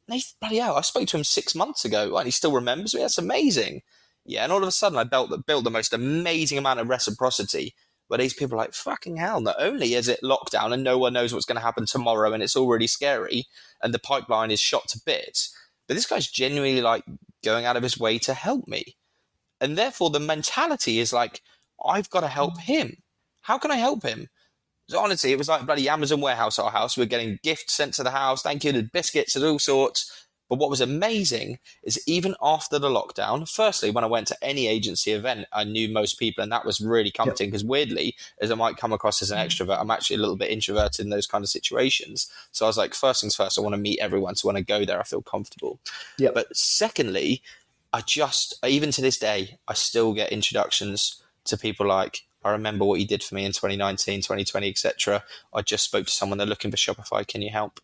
Nathan, 0.08 0.38
bloody 0.40 0.58
hell, 0.58 0.78
I 0.78 0.82
spoke 0.82 1.08
to 1.10 1.18
him 1.18 1.24
six 1.24 1.54
months 1.54 1.84
ago, 1.86 2.18
and 2.18 2.26
he 2.26 2.32
still 2.32 2.54
remembers 2.54 2.96
me. 2.96 3.02
That's 3.02 3.18
amazing. 3.18 3.82
Yeah, 4.26 4.44
and 4.44 4.52
all 4.52 4.62
of 4.62 4.68
a 4.68 4.72
sudden, 4.72 4.98
I 4.98 5.04
built 5.04 5.46
built 5.46 5.64
the 5.64 5.72
most 5.72 5.94
amazing 5.94 6.58
amount 6.58 6.80
of 6.80 6.90
reciprocity 6.90 7.76
where 8.08 8.17
these 8.17 8.34
people 8.34 8.56
are 8.56 8.63
like, 8.63 8.74
fucking 8.74 9.17
hell, 9.17 9.41
not 9.41 9.56
only 9.60 9.93
is 9.93 10.08
it 10.08 10.20
lockdown 10.24 10.74
and 10.74 10.84
no 10.84 10.98
one 10.98 11.13
knows 11.13 11.34
what's 11.34 11.46
going 11.46 11.58
to 11.58 11.62
happen 11.62 11.86
tomorrow 11.86 12.34
and 12.34 12.41
it's 12.41 12.56
already 12.56 12.88
scary 12.88 13.46
and 13.82 13.93
the 13.93 14.00
pipeline 14.00 14.52
is 14.52 14.60
shot 14.60 14.88
to 14.89 15.02
bits, 15.06 15.56
but 15.88 15.96
this 15.96 16.06
guy's 16.06 16.28
genuinely 16.28 16.82
like 16.82 17.04
going 17.43 17.65
out 17.65 17.78
of 17.78 17.84
his 17.84 18.00
way 18.00 18.17
to 18.20 18.34
help 18.34 18.67
me. 18.67 18.96
And 19.60 19.78
therefore, 19.78 20.10
the 20.10 20.20
mentality 20.20 21.00
is 21.00 21.12
like, 21.12 21.41
I've 21.84 22.10
got 22.10 22.22
to 22.22 22.28
help 22.28 22.56
mm. 22.56 22.62
him. 22.62 22.98
How 23.41 23.58
can 23.58 23.72
I 23.72 23.78
help 23.78 24.04
him? 24.04 24.28
So 24.89 25.00
honestly, 25.00 25.32
it 25.32 25.38
was 25.38 25.50
like 25.50 25.65
bloody 25.65 25.89
Amazon 25.89 26.22
warehouse 26.22 26.60
at 26.60 26.65
our 26.65 26.72
house. 26.72 26.96
We 26.96 27.04
are 27.04 27.08
getting 27.08 27.39
gifts 27.43 27.74
sent 27.74 27.93
to 27.96 28.04
the 28.04 28.12
house. 28.12 28.41
Thank 28.41 28.63
you 28.63 28.72
to 28.72 28.84
biscuits 28.84 29.36
and 29.36 29.43
all 29.43 29.60
sorts. 29.60 30.27
But 30.50 30.60
what 30.60 30.70
was 30.70 30.82
amazing 30.82 31.60
is 31.84 32.02
even 32.08 32.36
after 32.42 32.80
the 32.80 32.90
lockdown, 32.90 33.50
firstly, 33.50 33.92
when 33.92 34.04
I 34.04 34.08
went 34.08 34.28
to 34.28 34.38
any 34.42 34.68
agency 34.68 35.12
event, 35.12 35.48
I 35.52 35.64
knew 35.64 35.90
most 35.90 36.20
people, 36.20 36.44
and 36.44 36.52
that 36.52 36.66
was 36.66 36.80
really 36.80 37.12
comforting 37.12 37.50
because 37.50 37.64
yep. 37.64 37.70
weirdly, 37.70 38.16
as 38.40 38.52
I 38.52 38.56
might 38.56 38.78
come 38.78 38.94
across 38.94 39.22
as 39.22 39.32
an 39.32 39.38
mm. 39.38 39.46
extrovert, 39.46 39.80
I'm 39.80 39.92
actually 39.92 40.18
a 40.18 40.20
little 40.20 40.38
bit 40.38 40.52
introverted 40.52 41.04
in 41.06 41.10
those 41.10 41.28
kind 41.28 41.44
of 41.44 41.50
situations. 41.50 42.32
So 42.52 42.66
I 42.66 42.70
was 42.70 42.78
like, 42.78 42.94
first 42.94 43.22
things 43.22 43.36
first, 43.36 43.58
I 43.58 43.62
want 43.62 43.74
to 43.74 43.82
meet 43.82 44.00
everyone. 44.00 44.36
So 44.36 44.48
when 44.48 44.58
I 44.58 44.62
go 44.62 44.86
there, 44.86 45.00
I 45.00 45.04
feel 45.04 45.22
comfortable. 45.22 45.80
Yeah. 46.18 46.32
But 46.34 46.56
secondly, 46.56 47.42
I 47.92 48.02
just, 48.02 48.54
even 48.66 48.92
to 48.92 49.02
this 49.02 49.18
day, 49.18 49.58
I 49.68 49.74
still 49.74 50.14
get 50.14 50.32
introductions 50.32 51.22
to 51.46 51.58
people 51.58 51.88
like, 51.88 52.22
I 52.44 52.52
remember 52.52 52.86
what 52.86 53.00
you 53.00 53.08
did 53.08 53.24
for 53.24 53.36
me 53.36 53.46
in 53.46 53.52
2019, 53.52 54.22
2020, 54.22 54.70
etc. 54.70 55.24
I 55.54 55.62
just 55.62 55.84
spoke 55.84 56.06
to 56.06 56.12
someone, 56.12 56.38
they're 56.38 56.48
looking 56.48 56.72
for 56.72 56.78
Shopify. 56.78 57.28
Can 57.28 57.42
you 57.42 57.50
help? 57.50 57.80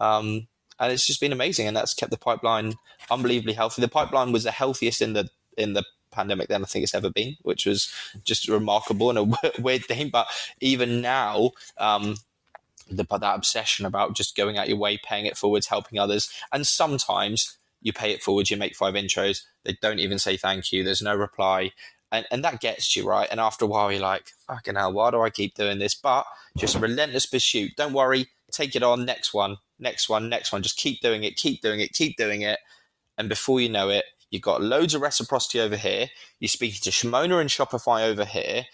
Um, 0.00 0.46
and 0.78 0.92
it's 0.92 1.06
just 1.06 1.20
been 1.20 1.32
amazing, 1.32 1.66
and 1.66 1.76
that's 1.76 1.94
kept 1.94 2.10
the 2.10 2.18
pipeline 2.18 2.74
unbelievably 3.10 3.54
healthy. 3.54 3.82
The 3.82 3.88
pipeline 3.88 4.32
was 4.32 4.44
the 4.44 4.50
healthiest 4.50 5.00
in 5.02 5.12
the 5.14 5.28
in 5.56 5.72
the 5.72 5.84
pandemic 6.10 6.48
than 6.48 6.62
I 6.62 6.66
think 6.66 6.82
it's 6.82 6.94
ever 6.94 7.10
been, 7.10 7.36
which 7.42 7.66
was 7.66 7.92
just 8.24 8.48
remarkable 8.48 9.10
and 9.10 9.18
a 9.18 9.52
weird 9.60 9.84
thing. 9.84 10.08
But 10.10 10.26
even 10.60 11.00
now, 11.00 11.52
um, 11.78 12.16
the, 12.90 13.04
that 13.04 13.36
obsession 13.36 13.86
about 13.86 14.16
just 14.16 14.36
going 14.36 14.58
out 14.58 14.68
your 14.68 14.78
way, 14.78 14.98
paying 14.98 15.26
it 15.26 15.36
forwards, 15.36 15.66
helping 15.66 15.98
others, 15.98 16.30
and 16.52 16.66
sometimes 16.66 17.56
you 17.82 17.92
pay 17.92 18.12
it 18.12 18.22
forward, 18.22 18.50
you 18.50 18.56
make 18.56 18.74
five 18.74 18.94
intros, 18.94 19.42
they 19.64 19.76
don't 19.80 19.98
even 19.98 20.18
say 20.18 20.36
thank 20.36 20.72
you, 20.72 20.82
there's 20.82 21.02
no 21.02 21.14
reply. 21.14 21.72
And, 22.12 22.24
and 22.30 22.44
that 22.44 22.60
gets 22.60 22.96
you 22.96 23.06
right. 23.06 23.28
And 23.30 23.40
after 23.40 23.64
a 23.64 23.68
while, 23.68 23.90
you're 23.90 24.00
like, 24.00 24.30
fucking 24.46 24.76
hell, 24.76 24.92
why 24.92 25.10
do 25.10 25.20
I 25.20 25.30
keep 25.30 25.54
doing 25.54 25.78
this? 25.78 25.94
But 25.94 26.24
just 26.56 26.76
relentless 26.76 27.26
pursuit. 27.26 27.72
Don't 27.76 27.92
worry, 27.92 28.28
take 28.56 28.76
it 28.76 28.82
on, 28.82 29.04
next 29.04 29.34
one, 29.34 29.56
next 29.78 30.08
one, 30.08 30.28
next 30.28 30.52
one. 30.52 30.62
Just 30.62 30.78
keep 30.78 31.00
doing 31.00 31.24
it, 31.24 31.36
keep 31.36 31.60
doing 31.60 31.80
it, 31.80 31.92
keep 31.92 32.16
doing 32.16 32.42
it. 32.42 32.58
And 33.18 33.28
before 33.28 33.60
you 33.60 33.68
know 33.68 33.88
it, 33.88 34.04
you've 34.30 34.42
got 34.42 34.62
loads 34.62 34.94
of 34.94 35.02
reciprocity 35.02 35.60
over 35.60 35.76
here. 35.76 36.08
You're 36.40 36.48
speaking 36.48 36.80
to 36.82 36.90
Shimona 36.90 37.40
and 37.40 37.50
Shopify 37.50 38.04
over 38.04 38.24
here. 38.24 38.64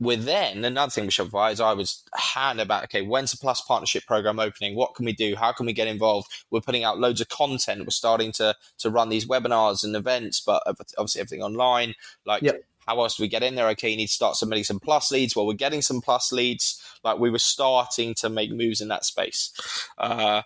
With 0.00 0.24
then 0.24 0.64
another 0.64 0.90
thing 0.90 1.06
with 1.06 1.14
Shopify 1.14 1.52
is 1.52 1.60
I 1.60 1.74
was 1.74 2.02
hand 2.14 2.60
about 2.60 2.84
okay, 2.84 3.02
when's 3.02 3.30
the 3.30 3.36
Plus 3.36 3.60
partnership 3.60 4.04
program 4.04 4.40
opening? 4.40 4.74
What 4.74 4.96
can 4.96 5.04
we 5.04 5.12
do? 5.12 5.36
How 5.36 5.52
can 5.52 5.64
we 5.64 5.72
get 5.72 5.86
involved? 5.86 6.28
We're 6.50 6.60
putting 6.60 6.82
out 6.82 6.98
loads 6.98 7.20
of 7.20 7.28
content. 7.28 7.82
We're 7.82 7.90
starting 7.90 8.32
to 8.32 8.56
to 8.78 8.90
run 8.90 9.10
these 9.10 9.26
webinars 9.26 9.84
and 9.84 9.94
events, 9.94 10.40
but 10.40 10.62
obviously 10.66 11.20
everything 11.20 11.42
online. 11.42 11.94
Like 12.26 12.42
yep 12.42 12.64
how 12.86 13.00
else 13.00 13.16
do 13.16 13.22
we 13.22 13.28
get 13.28 13.42
in 13.42 13.54
there? 13.54 13.68
Okay, 13.68 13.90
you 13.90 13.96
need 13.96 14.08
to 14.08 14.12
start 14.12 14.36
submitting 14.36 14.64
some 14.64 14.80
plus 14.80 15.10
leads. 15.10 15.36
Well, 15.36 15.46
we're 15.46 15.54
getting 15.54 15.82
some 15.82 16.00
plus 16.00 16.32
leads. 16.32 16.82
Like 17.04 17.18
we 17.18 17.30
were 17.30 17.38
starting 17.38 18.14
to 18.16 18.28
make 18.28 18.50
moves 18.50 18.80
in 18.80 18.88
that 18.88 19.04
space. 19.04 19.52
Uh, 19.98 20.42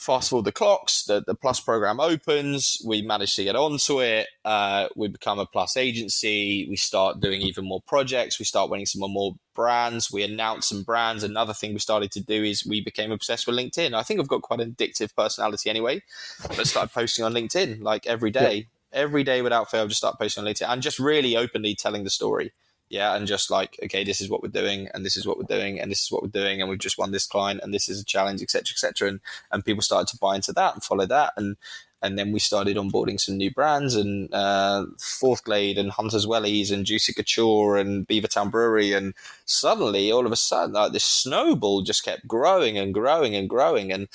fast 0.00 0.30
forward 0.30 0.46
the 0.46 0.52
clocks, 0.52 1.04
the, 1.04 1.22
the 1.26 1.34
Plus 1.34 1.60
program 1.60 2.00
opens, 2.00 2.80
we 2.86 3.02
manage 3.02 3.36
to 3.36 3.44
get 3.44 3.54
onto 3.54 4.00
it, 4.00 4.28
uh, 4.46 4.88
we 4.96 5.08
become 5.08 5.38
a 5.38 5.44
Plus 5.44 5.76
agency, 5.76 6.66
we 6.70 6.76
start 6.76 7.20
doing 7.20 7.42
even 7.42 7.66
more 7.66 7.82
projects, 7.86 8.38
we 8.38 8.46
start 8.46 8.70
winning 8.70 8.86
some 8.86 9.02
more 9.12 9.34
brands, 9.54 10.10
we 10.10 10.22
announce 10.22 10.68
some 10.68 10.82
brands. 10.82 11.22
Another 11.22 11.52
thing 11.52 11.74
we 11.74 11.78
started 11.78 12.10
to 12.12 12.20
do 12.20 12.42
is 12.42 12.64
we 12.64 12.80
became 12.80 13.12
obsessed 13.12 13.46
with 13.46 13.56
LinkedIn. 13.56 13.92
I 13.92 14.02
think 14.02 14.20
I've 14.20 14.28
got 14.28 14.40
quite 14.40 14.60
an 14.60 14.72
addictive 14.72 15.14
personality 15.14 15.68
anyway, 15.68 16.02
but 16.48 16.66
started 16.66 16.94
posting 16.94 17.26
on 17.26 17.34
LinkedIn 17.34 17.82
like 17.82 18.06
every 18.06 18.30
day. 18.30 18.68
Every 18.92 19.24
day 19.24 19.42
without 19.42 19.70
fail, 19.70 19.86
just 19.86 19.98
start 19.98 20.18
posting 20.18 20.44
on 20.44 20.52
LinkedIn 20.52 20.68
and 20.68 20.82
just 20.82 20.98
really 20.98 21.36
openly 21.36 21.74
telling 21.74 22.04
the 22.04 22.10
story 22.10 22.52
yeah, 22.90 23.14
and 23.14 23.26
just 23.26 23.52
like, 23.52 23.78
okay, 23.84 24.02
this 24.02 24.20
is 24.20 24.28
what 24.28 24.42
we're 24.42 24.48
doing, 24.48 24.88
and 24.92 25.06
this 25.06 25.16
is 25.16 25.24
what 25.24 25.38
we're 25.38 25.44
doing, 25.44 25.80
and 25.80 25.92
this 25.92 26.02
is 26.02 26.10
what 26.10 26.22
we're 26.22 26.28
doing, 26.28 26.60
and 26.60 26.68
we've 26.68 26.78
just 26.80 26.98
won 26.98 27.12
this 27.12 27.26
client, 27.26 27.60
and 27.62 27.72
this 27.72 27.88
is 27.88 28.00
a 28.00 28.04
challenge, 28.04 28.42
etc., 28.42 28.72
etc. 28.72 29.08
And 29.08 29.20
and 29.52 29.64
people 29.64 29.80
started 29.80 30.08
to 30.08 30.18
buy 30.18 30.34
into 30.34 30.52
that 30.54 30.74
and 30.74 30.82
follow 30.82 31.06
that, 31.06 31.32
and 31.36 31.56
and 32.02 32.18
then 32.18 32.32
we 32.32 32.40
started 32.40 32.76
onboarding 32.76 33.20
some 33.20 33.36
new 33.36 33.52
brands 33.52 33.94
and 33.94 34.32
uh, 34.34 34.86
Forthglade 34.98 35.78
and 35.78 35.92
Hunters 35.92 36.26
Wellies 36.26 36.72
and 36.72 36.84
Juicy 36.84 37.12
Couture 37.12 37.76
and 37.76 38.08
Beavertown 38.08 38.50
Brewery, 38.50 38.92
and 38.92 39.14
suddenly, 39.44 40.10
all 40.10 40.26
of 40.26 40.32
a 40.32 40.36
sudden, 40.36 40.74
like 40.74 40.90
this 40.90 41.04
snowball 41.04 41.82
just 41.82 42.04
kept 42.04 42.26
growing 42.26 42.76
and 42.76 42.92
growing 42.92 43.36
and 43.36 43.48
growing, 43.48 43.92
and 43.92 44.08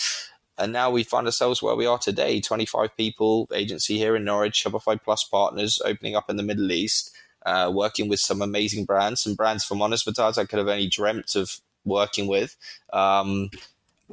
and 0.58 0.72
now 0.72 0.90
we 0.90 1.04
find 1.04 1.26
ourselves 1.26 1.62
where 1.62 1.76
we 1.76 1.86
are 1.86 1.98
today 1.98 2.40
25 2.40 2.96
people 2.98 3.48
agency 3.54 3.98
here 3.98 4.16
in 4.16 4.24
norwich 4.24 4.64
shopify 4.64 5.00
plus 5.02 5.24
partners 5.24 5.82
opening 5.86 6.16
up 6.16 6.30
in 6.30 6.38
the 6.38 6.44
middle 6.44 6.72
east 6.72 7.16
uh, 7.46 7.72
working 7.74 8.10
with 8.10 8.20
some 8.20 8.42
amazing 8.42 8.86
brands, 8.86 9.22
some 9.22 9.36
brands 9.36 9.64
from 9.64 9.82
Honest 9.82 10.06
Batards 10.06 10.38
I 10.38 10.46
could 10.46 10.60
have 10.60 10.68
only 10.68 10.88
dreamt 10.88 11.36
of 11.36 11.60
working 11.86 12.28
with. 12.28 12.58
Um, 12.92 13.52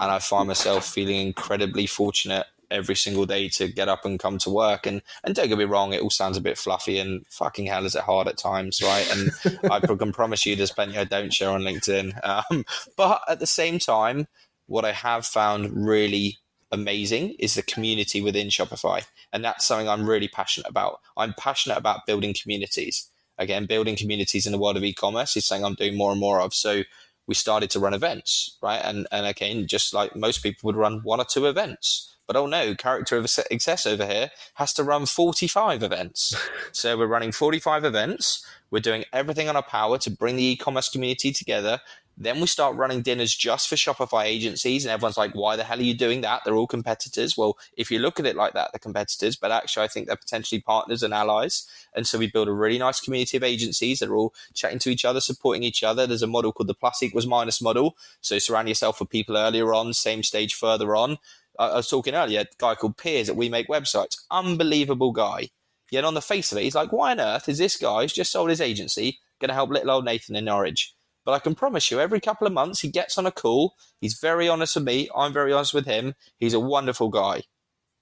and 0.00 0.11
I 0.11 0.18
find 0.18 0.48
myself 0.48 0.87
feeling 0.87 1.26
incredibly 1.26 1.87
fortunate 1.87 2.46
every 2.70 2.96
single 2.96 3.26
day 3.26 3.48
to 3.50 3.68
get 3.68 3.88
up 3.88 4.05
and 4.05 4.18
come 4.18 4.38
to 4.38 4.50
work. 4.50 4.87
And 4.87 5.02
and 5.24 5.35
don't 5.35 5.48
get 5.48 5.59
me 5.59 5.64
wrong, 5.64 5.92
it 5.92 6.00
all 6.00 6.11
sounds 6.11 6.37
a 6.37 6.42
bit 6.42 6.57
fluffy 6.57 6.98
and 6.98 7.26
fucking 7.28 7.66
hell 7.66 7.85
is 7.85 7.94
it 7.94 8.02
hard 8.02 8.28
at 8.28 8.38
times, 8.38 8.81
right? 8.83 9.07
And 9.14 9.31
I 9.70 9.81
can 9.81 10.12
promise 10.12 10.46
you 10.46 10.57
there's 10.57 10.72
plenty 10.72 10.96
I 10.96 11.05
don't 11.05 11.33
share 11.33 11.50
on 11.50 11.62
LinkedIn. 11.62 12.12
Um, 12.22 12.64
but 12.96 13.22
at 13.28 13.40
the 13.40 13.46
same 13.46 13.78
time, 13.78 14.26
what 14.72 14.85
I 14.85 14.92
have 14.92 15.26
found 15.26 15.87
really 15.87 16.38
amazing 16.70 17.37
is 17.38 17.54
the 17.54 17.62
community 17.62 18.20
within 18.20 18.48
Shopify. 18.48 19.04
And 19.32 19.44
that's 19.44 19.66
something 19.66 19.88
I'm 19.88 20.08
really 20.08 20.28
passionate 20.28 20.68
about. 20.68 21.00
I'm 21.16 21.35
passionate 21.38 21.78
about 21.78 22.06
building 22.06 22.35
communities 22.40 23.11
again, 23.38 23.66
building 23.66 23.96
communities 23.96 24.46
in 24.46 24.52
the 24.52 24.58
world 24.58 24.76
of 24.76 24.85
e-commerce 24.85 25.37
is 25.37 25.44
something 25.44 25.64
I'm 25.64 25.74
doing 25.74 25.96
more 25.96 26.12
and 26.12 26.20
more 26.20 26.40
of. 26.40 26.54
So 26.54 26.82
we 27.26 27.35
started 27.35 27.70
to 27.70 27.80
run 27.80 27.94
events, 27.94 28.56
right? 28.62 28.80
And 28.82 29.06
and 29.12 29.26
again, 29.26 29.66
just 29.66 29.94
like 29.94 30.16
most 30.16 30.42
people 30.42 30.66
would 30.66 30.76
run 30.76 31.00
one 31.02 31.20
or 31.20 31.24
two 31.24 31.46
events. 31.46 32.08
But 32.26 32.37
oh 32.37 32.46
no, 32.46 32.74
character 32.74 33.16
of 33.16 33.28
excess 33.50 33.87
over 33.87 34.06
here 34.06 34.30
has 34.54 34.72
to 34.74 34.85
run 34.85 35.06
45 35.06 35.82
events. 35.82 36.35
so 36.72 36.96
we're 36.96 37.06
running 37.06 37.32
45 37.32 37.85
events. 37.85 38.46
We're 38.70 38.80
doing 38.80 39.04
everything 39.12 39.48
on 39.48 39.56
our 39.56 39.62
power 39.62 39.98
to 39.98 40.11
bring 40.11 40.37
the 40.37 40.44
e-commerce 40.44 40.88
community 40.88 41.32
together 41.32 41.80
then 42.16 42.40
we 42.40 42.46
start 42.46 42.77
running 42.77 43.03
dinners 43.03 43.35
just 43.35 43.68
for 43.68 43.77
Shopify 43.77 44.25
agencies, 44.25 44.85
and 44.85 44.92
everyone's 44.92 45.16
like, 45.16 45.35
why 45.35 45.57
the 45.57 45.64
hell 45.64 45.79
are 45.79 45.83
you 45.83 45.94
doing 45.94 46.20
that? 46.20 46.42
They're 46.44 46.55
all 46.55 46.66
competitors. 46.66 47.37
Well, 47.37 47.57
if 47.77 47.90
you 47.90 47.98
look 47.98 48.20
at 48.20 48.27
it 48.27 48.37
like 48.37 48.53
that, 48.53 48.70
they're 48.72 48.79
competitors, 48.79 49.37
but 49.37 49.51
actually, 49.51 49.85
I 49.85 49.88
think 49.88 50.07
they're 50.07 50.16
potentially 50.16 50.61
partners 50.61 51.03
and 51.03 51.14
allies. 51.14 51.66
And 51.94 52.07
so 52.07 52.18
we 52.18 52.31
build 52.31 52.48
a 52.48 52.53
really 52.53 52.79
nice 52.79 53.01
community 53.01 53.37
of 53.37 53.42
agencies 53.42 53.98
that 53.98 54.09
are 54.09 54.16
all 54.16 54.35
chatting 54.55 54.79
to 54.81 54.90
each 54.90 55.05
other, 55.05 55.20
supporting 55.20 55.62
each 55.62 55.83
other. 55.83 56.07
There's 56.07 56.22
a 56.22 56.27
model 56.27 56.53
called 56.53 56.68
the 56.68 56.75
plus 56.75 57.03
equals 57.03 57.27
minus 57.27 57.61
model. 57.61 57.96
So 58.20 58.38
surround 58.38 58.68
yourself 58.68 59.01
with 59.01 59.11
people 59.11 59.37
earlier 59.37 59.72
on, 59.75 59.92
same 59.92 60.22
stage 60.22 60.55
further 60.55 60.94
on. 60.94 61.18
I 61.59 61.75
was 61.77 61.88
talking 61.88 62.14
earlier, 62.14 62.40
a 62.40 62.46
guy 62.59 62.75
called 62.75 62.96
Piers 62.96 63.27
that 63.27 63.37
We 63.37 63.48
Make 63.48 63.68
Websites, 63.68 64.16
unbelievable 64.31 65.12
guy. 65.12 65.51
Yet 65.90 66.05
on 66.05 66.14
the 66.14 66.22
face 66.22 66.51
of 66.51 66.59
it, 66.59 66.62
he's 66.62 66.75
like, 66.75 66.92
why 66.92 67.11
on 67.11 67.20
earth 67.20 67.48
is 67.48 67.59
this 67.59 67.77
guy 67.77 68.01
who's 68.01 68.14
just 68.14 68.33
sold 68.33 68.48
his 68.48 68.62
agency 68.62 69.18
going 69.38 69.51
to 69.51 69.55
help 69.55 69.68
little 69.68 69.90
old 69.90 70.07
Nathan 70.07 70.37
in 70.37 70.46
Norwich? 70.46 70.94
But 71.24 71.32
I 71.32 71.38
can 71.38 71.54
promise 71.54 71.90
you, 71.90 72.00
every 72.00 72.20
couple 72.20 72.46
of 72.46 72.52
months, 72.52 72.80
he 72.80 72.88
gets 72.88 73.16
on 73.16 73.26
a 73.26 73.30
call. 73.30 73.74
He's 74.00 74.18
very 74.18 74.48
honest 74.48 74.74
with 74.74 74.85
me. 74.85 75.08
I'm 75.14 75.32
very 75.32 75.52
honest 75.52 75.72
with 75.72 75.87
him. 75.87 76.14
He's 76.38 76.54
a 76.54 76.61
wonderful 76.61 77.08
guy. 77.08 77.42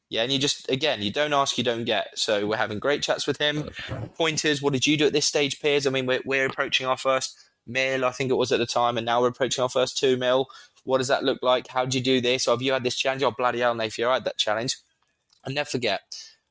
Yeah, 0.09 0.22
and 0.22 0.33
you 0.33 0.38
just 0.38 0.68
again, 0.68 1.02
you 1.02 1.12
don't 1.12 1.33
ask, 1.33 1.56
you 1.56 1.62
don't 1.62 1.85
get. 1.85 2.18
So 2.18 2.46
we're 2.46 2.56
having 2.56 2.80
great 2.80 3.02
chats 3.02 3.26
with 3.26 3.38
him. 3.38 3.70
Pointers. 4.16 4.61
What 4.61 4.72
did 4.72 4.87
you 4.87 4.96
do 4.96 5.06
at 5.06 5.12
this 5.12 5.26
stage, 5.26 5.61
Piers? 5.61 5.87
I 5.87 5.90
mean, 5.90 6.06
we're, 6.06 6.22
we're 6.24 6.46
approaching 6.46 6.87
our 6.87 6.96
first 6.96 7.38
mil, 7.66 8.04
I 8.04 8.11
think 8.11 8.30
it 8.30 8.35
was 8.35 8.50
at 8.50 8.59
the 8.59 8.66
time, 8.66 8.96
and 8.96 9.06
now 9.06 9.20
we're 9.20 9.28
approaching 9.28 9.62
our 9.62 9.68
first 9.68 9.98
two 9.98 10.16
mil. 10.16 10.48
What 10.85 10.98
does 10.98 11.09
that 11.09 11.22
look 11.22 11.38
like? 11.42 11.68
How 11.68 11.85
did 11.85 11.94
you 11.94 12.00
do 12.00 12.20
this? 12.20 12.48
Or 12.48 12.52
have 12.52 12.62
you 12.62 12.72
had 12.72 12.83
this 12.83 12.96
challenge? 12.96 13.22
Oh, 13.22 13.30
bloody 13.30 13.61
hell, 13.61 13.74
Nath, 13.74 14.00
I 14.00 14.14
had 14.14 14.24
that 14.24 14.38
challenge. 14.38 14.78
I'll 15.44 15.52
never 15.52 15.68
forget 15.68 16.00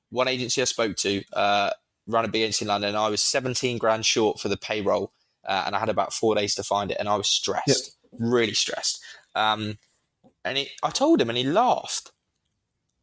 one 0.09 0.27
agency 0.27 0.61
I 0.61 0.65
spoke 0.65 0.95
to, 0.97 1.23
uh, 1.33 1.71
run 2.07 2.25
a 2.25 2.37
agency 2.37 2.65
in 2.65 2.69
London, 2.69 2.95
I 2.95 3.09
was 3.09 3.21
17 3.21 3.77
grand 3.77 4.05
short 4.05 4.39
for 4.39 4.49
the 4.49 4.57
payroll 4.57 5.11
uh, 5.49 5.63
and 5.65 5.75
I 5.75 5.79
had 5.79 5.89
about 5.89 6.13
four 6.13 6.35
days 6.35 6.53
to 6.55 6.63
find 6.63 6.91
it, 6.91 6.97
and 6.99 7.09
I 7.09 7.15
was 7.15 7.27
stressed, 7.27 7.97
yep. 8.13 8.19
really 8.19 8.53
stressed. 8.53 9.01
Um, 9.33 9.79
and 10.45 10.59
he, 10.59 10.69
I 10.83 10.91
told 10.91 11.19
him, 11.19 11.29
and 11.29 11.37
he 11.37 11.43
laughed. 11.43 12.11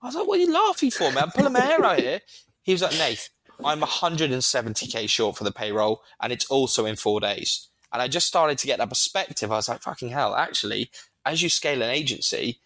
I 0.01 0.07
was 0.07 0.15
like, 0.15 0.29
"What 0.29 0.39
are 0.39 0.43
you 0.43 0.53
laughing 0.53 0.93
for, 0.93 1.11
man? 1.11 1.25
I'm 1.25 1.31
pulling 1.33 1.53
my 1.53 1.61
hair 1.61 1.85
out 1.85 1.99
here." 1.99 2.21
He 2.63 2.71
was 2.71 2.83
like, 2.83 2.97
"Nath, 2.97 3.31
I'm 3.65 3.81
170k 3.81 5.09
short 5.09 5.37
for 5.37 5.43
the 5.43 5.51
payroll, 5.51 6.03
and 6.23 6.33
it's 6.33 6.47
also 6.47 6.87
in 6.87 6.95
four 6.95 7.19
days." 7.19 7.69
And 7.93 8.01
I 8.01 8.07
just 8.07 8.29
started 8.29 8.59
to 8.59 8.67
get 8.67 8.79
that 8.79 8.91
perspective. 8.91 9.51
I 9.51 9.57
was 9.57 9.69
like, 9.69 9.83
"Fucking 9.83 10.11
hell!" 10.11 10.37
Actually, 10.37 10.91
as 11.25 11.43
you 11.43 11.49
scale 11.49 11.83
an 11.83 11.91
agency, 11.91 12.61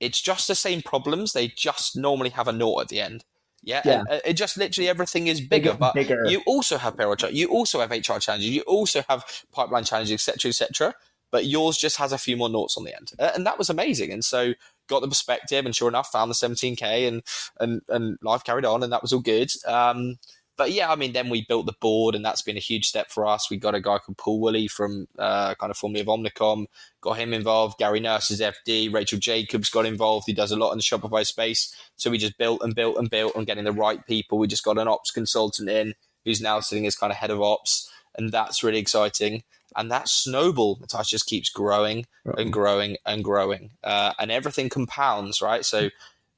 it's 0.00 0.20
just 0.20 0.48
the 0.48 0.54
same 0.54 0.82
problems. 0.82 1.32
They 1.32 1.48
just 1.48 1.96
normally 1.96 2.30
have 2.30 2.46
a 2.46 2.52
naught 2.52 2.82
at 2.82 2.88
the 2.88 3.00
end. 3.00 3.24
Yeah, 3.64 3.82
yeah. 3.84 4.00
And, 4.00 4.08
uh, 4.08 4.20
it 4.24 4.34
just 4.34 4.56
literally 4.56 4.88
everything 4.88 5.26
is 5.26 5.40
bigger, 5.40 5.70
bigger 5.70 5.78
but 5.78 5.94
bigger. 5.94 6.24
you 6.26 6.42
also 6.46 6.78
have 6.78 6.96
payroll 6.96 7.16
challenges, 7.16 7.40
you 7.40 7.48
also 7.48 7.80
have 7.80 7.90
HR 7.90 8.18
challenges, 8.18 8.50
you 8.50 8.62
also 8.62 9.02
have 9.08 9.24
pipeline 9.52 9.84
challenges, 9.84 10.12
etc., 10.12 10.50
etc. 10.50 10.94
But 11.30 11.46
yours 11.46 11.76
just 11.76 11.96
has 11.96 12.12
a 12.12 12.18
few 12.18 12.36
more 12.36 12.48
notes 12.48 12.76
on 12.76 12.84
the 12.84 12.94
end, 12.94 13.12
and 13.18 13.44
that 13.46 13.58
was 13.58 13.68
amazing. 13.68 14.12
And 14.12 14.24
so 14.24 14.54
got 14.86 15.00
the 15.00 15.08
perspective, 15.08 15.64
and 15.64 15.74
sure 15.74 15.88
enough, 15.88 16.12
found 16.12 16.30
the 16.30 16.34
17k, 16.34 17.08
and 17.08 17.22
and 17.58 17.82
and 17.88 18.18
life 18.22 18.44
carried 18.44 18.64
on, 18.64 18.82
and 18.82 18.92
that 18.92 19.02
was 19.02 19.12
all 19.12 19.20
good. 19.20 19.50
Um, 19.66 20.18
but 20.56 20.70
yeah, 20.70 20.90
I 20.90 20.96
mean, 20.96 21.12
then 21.12 21.30
we 21.30 21.44
built 21.48 21.66
the 21.66 21.74
board, 21.80 22.14
and 22.14 22.24
that's 22.24 22.42
been 22.42 22.56
a 22.56 22.60
huge 22.60 22.86
step 22.86 23.10
for 23.10 23.26
us. 23.26 23.50
We 23.50 23.56
got 23.56 23.74
a 23.74 23.80
guy 23.80 23.98
called 23.98 24.18
Paul 24.18 24.40
Woolley 24.40 24.68
from 24.68 25.08
uh, 25.18 25.54
kind 25.56 25.70
of 25.70 25.76
formerly 25.76 26.00
of 26.00 26.06
Omnicom, 26.06 26.66
got 27.00 27.18
him 27.18 27.34
involved. 27.34 27.78
Gary 27.78 27.98
Nurse 27.98 28.30
is 28.30 28.40
FD. 28.40 28.92
Rachel 28.92 29.18
Jacobs 29.18 29.68
got 29.68 29.84
involved. 29.84 30.26
He 30.26 30.32
does 30.32 30.52
a 30.52 30.56
lot 30.56 30.70
in 30.70 30.78
the 30.78 30.82
Shopify 30.82 31.26
space. 31.26 31.74
So 31.96 32.10
we 32.10 32.18
just 32.18 32.38
built 32.38 32.62
and 32.62 32.74
built 32.74 32.96
and 32.98 33.10
built 33.10 33.34
on 33.34 33.44
getting 33.44 33.64
the 33.64 33.72
right 33.72 34.04
people. 34.06 34.38
We 34.38 34.46
just 34.46 34.64
got 34.64 34.78
an 34.78 34.86
ops 34.86 35.10
consultant 35.10 35.68
in 35.68 35.94
who's 36.24 36.40
now 36.40 36.60
sitting 36.60 36.86
as 36.86 36.96
kind 36.96 37.12
of 37.12 37.16
head 37.16 37.30
of 37.30 37.42
ops, 37.42 37.90
and 38.16 38.30
that's 38.30 38.62
really 38.62 38.78
exciting. 38.78 39.42
And 39.76 39.90
that 39.90 40.08
snowball, 40.08 40.78
Natasha, 40.80 41.10
just 41.10 41.26
keeps 41.26 41.50
growing 41.50 42.06
and 42.38 42.52
growing 42.52 42.96
and 43.04 43.24
growing, 43.24 43.72
uh, 43.82 44.12
and 44.20 44.30
everything 44.30 44.68
compounds, 44.68 45.42
right? 45.42 45.64
So, 45.64 45.90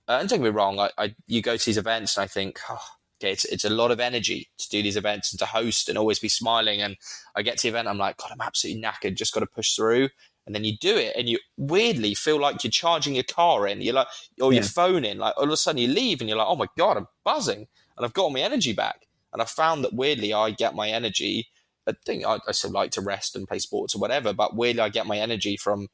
uh, 0.08 0.18
and 0.20 0.28
don't 0.28 0.38
get 0.38 0.44
me 0.44 0.48
wrong, 0.48 0.78
I, 0.78 0.90
I 0.96 1.14
you 1.26 1.42
go 1.42 1.58
to 1.58 1.66
these 1.66 1.76
events 1.76 2.16
and 2.16 2.24
I 2.24 2.28
think. 2.28 2.58
Oh, 2.70 2.78
Okay, 3.18 3.32
it's, 3.32 3.46
it's 3.46 3.64
a 3.64 3.70
lot 3.70 3.90
of 3.90 3.98
energy 3.98 4.50
to 4.58 4.68
do 4.68 4.82
these 4.82 4.96
events 4.96 5.32
and 5.32 5.38
to 5.38 5.46
host 5.46 5.88
and 5.88 5.96
always 5.96 6.18
be 6.18 6.28
smiling. 6.28 6.82
And 6.82 6.96
I 7.34 7.42
get 7.42 7.56
to 7.58 7.62
the 7.62 7.68
event, 7.68 7.88
I'm 7.88 7.96
like, 7.96 8.18
God, 8.18 8.30
I'm 8.30 8.42
absolutely 8.42 8.82
knackered, 8.82 9.14
just 9.14 9.32
got 9.32 9.40
to 9.40 9.46
push 9.46 9.74
through. 9.74 10.10
And 10.44 10.54
then 10.54 10.64
you 10.64 10.76
do 10.76 10.96
it, 10.96 11.14
and 11.16 11.28
you 11.28 11.38
weirdly 11.56 12.14
feel 12.14 12.38
like 12.38 12.62
you're 12.62 12.70
charging 12.70 13.14
your 13.14 13.24
car 13.24 13.66
in, 13.66 13.80
you're 13.80 13.94
like, 13.94 14.06
or 14.40 14.52
your 14.52 14.62
phone 14.62 15.04
in. 15.04 15.18
Like 15.18 15.34
all 15.36 15.44
of 15.44 15.50
a 15.50 15.56
sudden, 15.56 15.80
you 15.80 15.88
leave, 15.88 16.20
and 16.20 16.28
you're 16.28 16.38
like, 16.38 16.46
oh 16.46 16.54
my 16.54 16.68
god, 16.78 16.96
I'm 16.96 17.08
buzzing, 17.24 17.66
and 17.96 18.06
I've 18.06 18.12
got 18.12 18.22
all 18.22 18.30
my 18.30 18.40
energy 18.40 18.72
back. 18.72 19.06
And 19.32 19.42
I 19.42 19.44
found 19.44 19.82
that 19.82 19.92
weirdly, 19.92 20.32
I 20.32 20.52
get 20.52 20.76
my 20.76 20.88
energy. 20.88 21.48
I 21.88 21.94
think 22.04 22.24
I, 22.24 22.38
I 22.46 22.52
still 22.52 22.70
like 22.70 22.92
to 22.92 23.00
rest 23.00 23.34
and 23.34 23.48
play 23.48 23.58
sports 23.58 23.94
or 23.94 23.98
whatever, 23.98 24.32
but 24.32 24.54
weirdly, 24.54 24.82
I 24.82 24.88
get 24.88 25.06
my 25.06 25.18
energy 25.18 25.56
from 25.56 25.88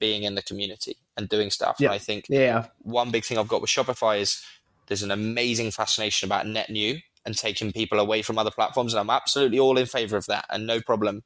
being 0.00 0.22
in 0.22 0.36
the 0.36 0.42
community 0.42 0.96
and 1.16 1.28
doing 1.28 1.50
stuff. 1.50 1.76
Yeah. 1.78 1.88
And 1.88 1.94
I 1.94 1.98
think 1.98 2.26
yeah. 2.28 2.66
one 2.78 3.10
big 3.10 3.24
thing 3.24 3.38
I've 3.38 3.48
got 3.48 3.60
with 3.60 3.70
Shopify 3.70 4.20
is 4.20 4.42
there's 4.92 5.02
an 5.02 5.10
amazing 5.10 5.70
fascination 5.70 6.28
about 6.28 6.46
net 6.46 6.68
new 6.68 6.98
and 7.24 7.34
taking 7.34 7.72
people 7.72 7.98
away 7.98 8.20
from 8.20 8.36
other 8.36 8.50
platforms. 8.50 8.92
And 8.92 9.00
I'm 9.00 9.08
absolutely 9.08 9.58
all 9.58 9.78
in 9.78 9.86
favor 9.86 10.18
of 10.18 10.26
that 10.26 10.44
and 10.50 10.66
no 10.66 10.82
problem. 10.82 11.22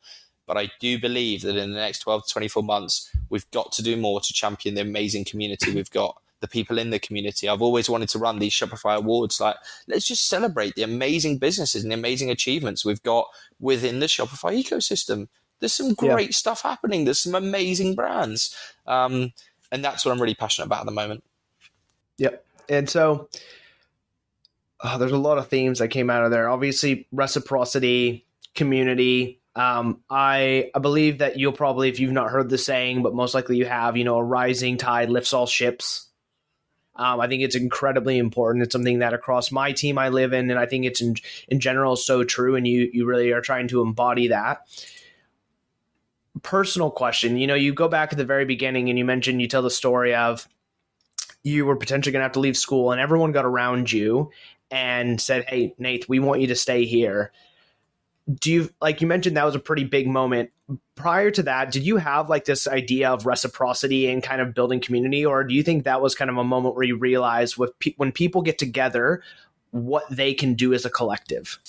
But 0.46 0.56
I 0.56 0.70
do 0.78 1.00
believe 1.00 1.42
that 1.42 1.56
in 1.56 1.72
the 1.72 1.80
next 1.80 1.98
12 1.98 2.28
to 2.28 2.32
24 2.32 2.62
months, 2.62 3.10
we've 3.28 3.50
got 3.50 3.72
to 3.72 3.82
do 3.82 3.96
more 3.96 4.20
to 4.20 4.32
champion 4.32 4.76
the 4.76 4.82
amazing 4.82 5.24
community 5.24 5.74
we've 5.74 5.90
got, 5.90 6.22
the 6.38 6.46
people 6.46 6.78
in 6.78 6.90
the 6.90 7.00
community. 7.00 7.48
I've 7.48 7.60
always 7.60 7.90
wanted 7.90 8.08
to 8.10 8.20
run 8.20 8.38
these 8.38 8.52
Shopify 8.52 8.96
awards. 8.96 9.40
Like, 9.40 9.56
let's 9.88 10.06
just 10.06 10.28
celebrate 10.28 10.76
the 10.76 10.84
amazing 10.84 11.38
businesses 11.38 11.82
and 11.82 11.90
the 11.90 11.96
amazing 11.96 12.30
achievements 12.30 12.84
we've 12.84 13.02
got 13.02 13.26
within 13.58 13.98
the 13.98 14.06
Shopify 14.06 14.62
ecosystem. 14.62 15.26
There's 15.58 15.74
some 15.74 15.94
great 15.94 16.28
yeah. 16.28 16.36
stuff 16.36 16.62
happening. 16.62 17.04
There's 17.04 17.18
some 17.18 17.34
amazing 17.34 17.96
brands. 17.96 18.54
Um, 18.86 19.32
and 19.72 19.84
that's 19.84 20.04
what 20.04 20.12
I'm 20.12 20.20
really 20.20 20.36
passionate 20.36 20.66
about 20.66 20.82
at 20.82 20.86
the 20.86 20.92
moment. 20.92 21.24
Yep. 22.18 22.46
And 22.68 22.88
so 22.88 23.28
oh, 24.82 24.98
there's 24.98 25.12
a 25.12 25.18
lot 25.18 25.38
of 25.38 25.48
themes 25.48 25.78
that 25.78 25.88
came 25.88 26.10
out 26.10 26.24
of 26.24 26.30
there. 26.30 26.48
Obviously, 26.48 27.06
reciprocity, 27.12 28.26
community. 28.54 29.40
Um, 29.54 30.00
I 30.10 30.70
I 30.74 30.78
believe 30.78 31.18
that 31.18 31.38
you'll 31.38 31.52
probably, 31.52 31.88
if 31.88 31.98
you've 31.98 32.12
not 32.12 32.30
heard 32.30 32.48
the 32.48 32.58
saying, 32.58 33.02
but 33.02 33.14
most 33.14 33.34
likely 33.34 33.56
you 33.56 33.66
have, 33.66 33.96
you 33.96 34.04
know, 34.04 34.18
a 34.18 34.24
rising 34.24 34.76
tide 34.76 35.10
lifts 35.10 35.32
all 35.32 35.46
ships. 35.46 36.08
Um, 36.94 37.20
I 37.20 37.28
think 37.28 37.42
it's 37.42 37.56
incredibly 37.56 38.16
important. 38.18 38.64
It's 38.64 38.72
something 38.72 39.00
that 39.00 39.12
across 39.12 39.52
my 39.52 39.72
team 39.72 39.98
I 39.98 40.08
live 40.08 40.32
in, 40.32 40.50
and 40.50 40.58
I 40.58 40.66
think 40.66 40.84
it's 40.84 41.00
in 41.00 41.16
in 41.48 41.60
general 41.60 41.96
so 41.96 42.24
true. 42.24 42.54
And 42.54 42.66
you 42.66 42.90
you 42.92 43.06
really 43.06 43.32
are 43.32 43.40
trying 43.40 43.68
to 43.68 43.82
embody 43.82 44.28
that. 44.28 44.62
Personal 46.42 46.90
question. 46.90 47.38
You 47.38 47.46
know, 47.46 47.54
you 47.54 47.72
go 47.72 47.88
back 47.88 48.12
at 48.12 48.18
the 48.18 48.24
very 48.24 48.44
beginning, 48.44 48.90
and 48.90 48.98
you 48.98 49.06
mentioned 49.06 49.40
you 49.40 49.48
tell 49.48 49.62
the 49.62 49.70
story 49.70 50.14
of 50.14 50.46
you 51.46 51.64
were 51.64 51.76
potentially 51.76 52.12
going 52.12 52.20
to 52.20 52.24
have 52.24 52.32
to 52.32 52.40
leave 52.40 52.56
school, 52.56 52.92
and 52.92 53.00
everyone 53.00 53.32
got 53.32 53.44
around 53.44 53.92
you 53.92 54.30
and 54.70 55.20
said, 55.20 55.44
"Hey, 55.48 55.74
Nate, 55.78 56.08
we 56.08 56.18
want 56.18 56.40
you 56.40 56.48
to 56.48 56.56
stay 56.56 56.84
here." 56.84 57.32
do 58.32 58.50
you 58.50 58.70
like 58.80 59.00
you 59.00 59.06
mentioned 59.06 59.36
that 59.36 59.44
was 59.44 59.54
a 59.54 59.60
pretty 59.60 59.84
big 59.84 60.08
moment 60.08 60.50
prior 60.96 61.30
to 61.30 61.44
that 61.44 61.70
did 61.70 61.86
you 61.86 61.96
have 61.96 62.28
like 62.28 62.44
this 62.44 62.66
idea 62.66 63.08
of 63.10 63.24
reciprocity 63.24 64.10
and 64.10 64.22
kind 64.22 64.40
of 64.40 64.54
building 64.54 64.80
community 64.80 65.24
or 65.24 65.44
do 65.44 65.54
you 65.54 65.62
think 65.62 65.84
that 65.84 66.00
was 66.00 66.14
kind 66.14 66.30
of 66.30 66.36
a 66.36 66.44
moment 66.44 66.74
where 66.74 66.84
you 66.84 66.96
realized 66.96 67.56
with 67.56 67.78
pe- 67.78 67.94
when 67.96 68.10
people 68.10 68.42
get 68.42 68.58
together 68.58 69.22
what 69.70 70.04
they 70.10 70.34
can 70.34 70.54
do 70.54 70.74
as 70.74 70.84
a 70.84 70.90
collective 70.90 71.60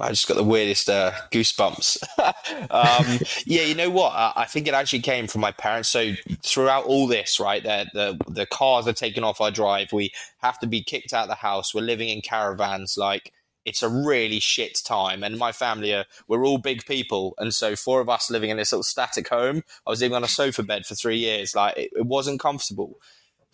I 0.00 0.08
just 0.08 0.26
got 0.26 0.36
the 0.36 0.44
weirdest 0.44 0.88
uh, 0.88 1.12
goosebumps. 1.30 2.02
um, 2.70 3.18
yeah, 3.44 3.62
you 3.62 3.74
know 3.74 3.90
what? 3.90 4.12
I, 4.12 4.32
I, 4.36 4.44
think 4.46 4.66
it 4.66 4.74
actually 4.74 5.00
came 5.00 5.26
from 5.26 5.42
my 5.42 5.52
parents. 5.52 5.90
So 5.90 6.12
throughout 6.42 6.84
all 6.84 7.06
this, 7.06 7.38
right, 7.38 7.62
the, 7.62 7.86
the 7.92 8.32
the 8.32 8.46
cars 8.46 8.86
are 8.88 8.94
taken 8.94 9.22
off 9.22 9.40
our 9.40 9.50
drive. 9.50 9.92
We 9.92 10.10
have 10.38 10.58
to 10.60 10.66
be 10.66 10.82
kicked 10.82 11.12
out 11.12 11.24
of 11.24 11.28
the 11.28 11.34
house. 11.34 11.74
We're 11.74 11.82
living 11.82 12.08
in 12.08 12.22
caravans. 12.22 12.96
Like 12.96 13.32
it's 13.66 13.82
a 13.82 13.88
really 13.88 14.40
shit 14.40 14.80
time. 14.84 15.22
And 15.22 15.38
my 15.38 15.52
family 15.52 15.92
are 15.94 16.06
we're 16.26 16.46
all 16.46 16.58
big 16.58 16.86
people, 16.86 17.34
and 17.38 17.54
so 17.54 17.76
four 17.76 18.00
of 18.00 18.08
us 18.08 18.30
living 18.30 18.50
in 18.50 18.56
this 18.56 18.72
little 18.72 18.82
static 18.82 19.28
home. 19.28 19.62
I 19.86 19.90
was 19.90 20.00
living 20.00 20.16
on 20.16 20.24
a 20.24 20.28
sofa 20.28 20.62
bed 20.62 20.86
for 20.86 20.94
three 20.94 21.18
years. 21.18 21.54
Like 21.54 21.76
it, 21.76 21.90
it 21.94 22.06
wasn't 22.06 22.40
comfortable. 22.40 22.98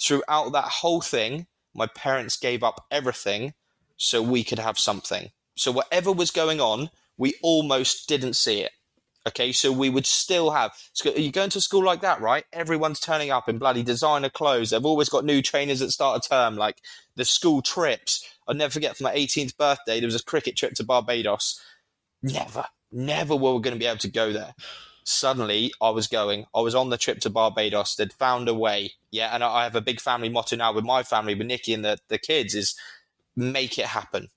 Throughout 0.00 0.52
that 0.52 0.64
whole 0.64 1.00
thing, 1.00 1.48
my 1.74 1.88
parents 1.88 2.36
gave 2.36 2.62
up 2.62 2.86
everything 2.92 3.54
so 3.96 4.22
we 4.22 4.44
could 4.44 4.60
have 4.60 4.78
something. 4.78 5.30
So 5.58 5.72
whatever 5.72 6.12
was 6.12 6.30
going 6.30 6.60
on, 6.60 6.90
we 7.16 7.34
almost 7.42 8.08
didn't 8.08 8.34
see 8.34 8.60
it. 8.60 8.72
Okay, 9.26 9.52
so 9.52 9.72
we 9.72 9.90
would 9.90 10.06
still 10.06 10.52
have. 10.52 10.72
You 11.04 11.30
go 11.30 11.42
into 11.42 11.58
a 11.58 11.60
school 11.60 11.84
like 11.84 12.00
that, 12.00 12.20
right? 12.20 12.44
Everyone's 12.52 13.00
turning 13.00 13.30
up 13.30 13.48
in 13.48 13.58
bloody 13.58 13.82
designer 13.82 14.30
clothes. 14.30 14.70
They've 14.70 14.84
always 14.84 15.08
got 15.08 15.24
new 15.24 15.42
trainers 15.42 15.82
at 15.82 15.90
start 15.90 16.16
of 16.16 16.28
term. 16.28 16.56
Like 16.56 16.80
the 17.16 17.24
school 17.24 17.60
trips. 17.60 18.26
I'll 18.46 18.54
never 18.54 18.70
forget 18.70 18.96
for 18.96 19.04
my 19.04 19.14
18th 19.14 19.56
birthday, 19.58 20.00
there 20.00 20.06
was 20.06 20.18
a 20.18 20.24
cricket 20.24 20.56
trip 20.56 20.72
to 20.74 20.84
Barbados. 20.84 21.60
Never, 22.22 22.64
never 22.90 23.36
were 23.36 23.54
we 23.54 23.60
going 23.60 23.74
to 23.74 23.78
be 23.78 23.86
able 23.86 23.98
to 23.98 24.08
go 24.08 24.32
there. 24.32 24.54
Suddenly, 25.04 25.72
I 25.82 25.90
was 25.90 26.06
going. 26.06 26.46
I 26.54 26.60
was 26.60 26.74
on 26.74 26.88
the 26.88 26.96
trip 26.96 27.18
to 27.20 27.30
Barbados. 27.30 27.96
They'd 27.96 28.12
found 28.12 28.48
a 28.48 28.54
way. 28.54 28.92
Yeah, 29.10 29.34
and 29.34 29.44
I 29.44 29.64
have 29.64 29.76
a 29.76 29.82
big 29.82 30.00
family 30.00 30.30
motto 30.30 30.56
now 30.56 30.72
with 30.72 30.84
my 30.84 31.02
family, 31.02 31.34
with 31.34 31.46
Nikki 31.46 31.74
and 31.74 31.84
the, 31.84 31.98
the 32.08 32.18
kids, 32.18 32.54
is 32.54 32.74
make 33.36 33.78
it 33.78 33.86
happen 33.86 34.28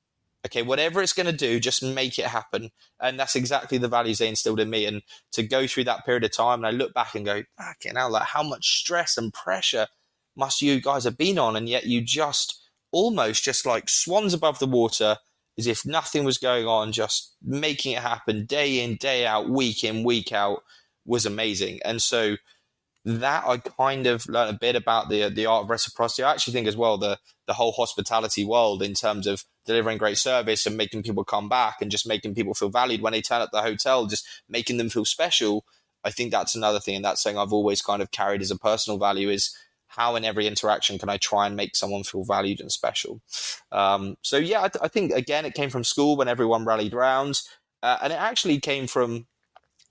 okay, 0.45 0.61
whatever 0.61 1.01
it's 1.01 1.13
going 1.13 1.27
to 1.27 1.31
do, 1.31 1.59
just 1.59 1.83
make 1.83 2.17
it 2.17 2.25
happen. 2.25 2.71
And 2.99 3.19
that's 3.19 3.35
exactly 3.35 3.77
the 3.77 3.87
values 3.87 4.17
they 4.17 4.27
instilled 4.27 4.59
in 4.59 4.69
me. 4.69 4.85
And 4.85 5.01
to 5.33 5.43
go 5.43 5.67
through 5.67 5.83
that 5.85 6.05
period 6.05 6.23
of 6.23 6.35
time, 6.35 6.59
and 6.59 6.67
I 6.67 6.71
look 6.71 6.93
back 6.93 7.15
and 7.15 7.25
go, 7.25 7.43
fucking 7.57 7.95
hell, 7.95 8.11
like 8.11 8.23
how 8.23 8.43
much 8.43 8.79
stress 8.79 9.17
and 9.17 9.33
pressure 9.33 9.87
must 10.35 10.61
you 10.61 10.81
guys 10.81 11.03
have 11.03 11.17
been 11.17 11.37
on? 11.37 11.55
And 11.55 11.69
yet 11.69 11.85
you 11.85 12.01
just 12.01 12.61
almost 12.91 13.43
just 13.43 13.65
like 13.65 13.87
swans 13.87 14.33
above 14.33 14.59
the 14.59 14.67
water, 14.67 15.17
as 15.57 15.67
if 15.67 15.85
nothing 15.85 16.23
was 16.23 16.37
going 16.37 16.65
on, 16.65 16.91
just 16.91 17.35
making 17.43 17.93
it 17.93 18.01
happen 18.01 18.45
day 18.45 18.83
in, 18.83 18.95
day 18.95 19.25
out, 19.25 19.49
week 19.49 19.83
in, 19.83 20.03
week 20.03 20.31
out 20.31 20.63
was 21.05 21.25
amazing. 21.25 21.79
And 21.85 22.01
so 22.01 22.37
that 23.03 23.43
I 23.47 23.57
kind 23.57 24.05
of 24.05 24.27
learned 24.27 24.55
a 24.55 24.59
bit 24.59 24.75
about 24.75 25.09
the 25.09 25.29
the 25.29 25.45
art 25.45 25.63
of 25.63 25.69
reciprocity. 25.69 26.23
I 26.23 26.31
actually 26.31 26.53
think 26.53 26.67
as 26.67 26.77
well 26.77 26.97
the 26.97 27.17
the 27.47 27.53
whole 27.53 27.71
hospitality 27.71 28.45
world 28.45 28.83
in 28.83 28.93
terms 28.93 29.27
of 29.27 29.43
delivering 29.65 29.97
great 29.97 30.17
service 30.17 30.65
and 30.65 30.77
making 30.77 31.03
people 31.03 31.23
come 31.23 31.49
back 31.49 31.77
and 31.81 31.91
just 31.91 32.07
making 32.07 32.35
people 32.35 32.53
feel 32.53 32.69
valued 32.69 33.01
when 33.01 33.13
they 33.13 33.21
turn 33.21 33.41
up 33.41 33.49
the 33.51 33.61
hotel, 33.61 34.05
just 34.05 34.27
making 34.47 34.77
them 34.77 34.89
feel 34.89 35.05
special. 35.05 35.65
I 36.03 36.11
think 36.11 36.31
that's 36.31 36.55
another 36.55 36.79
thing, 36.79 36.95
and 36.95 37.05
that's 37.05 37.21
something 37.21 37.37
I've 37.37 37.53
always 37.53 37.81
kind 37.81 38.01
of 38.01 38.11
carried 38.11 38.41
as 38.41 38.51
a 38.51 38.57
personal 38.57 38.99
value 38.99 39.29
is 39.29 39.55
how 39.87 40.15
in 40.15 40.23
every 40.23 40.47
interaction 40.47 40.97
can 40.97 41.09
I 41.09 41.17
try 41.17 41.45
and 41.45 41.55
make 41.55 41.75
someone 41.75 42.03
feel 42.03 42.23
valued 42.23 42.61
and 42.61 42.71
special. 42.71 43.21
Um, 43.71 44.15
so 44.21 44.37
yeah, 44.37 44.63
I, 44.63 44.69
th- 44.69 44.81
I, 44.81 44.87
think 44.87 45.11
again 45.11 45.43
it 45.43 45.53
came 45.53 45.69
from 45.69 45.83
school 45.83 46.15
when 46.15 46.29
everyone 46.29 46.65
rallied 46.65 46.93
around, 46.93 47.41
uh, 47.83 47.97
and 48.01 48.13
it 48.13 48.19
actually 48.19 48.59
came 48.59 48.87
from 48.87 49.27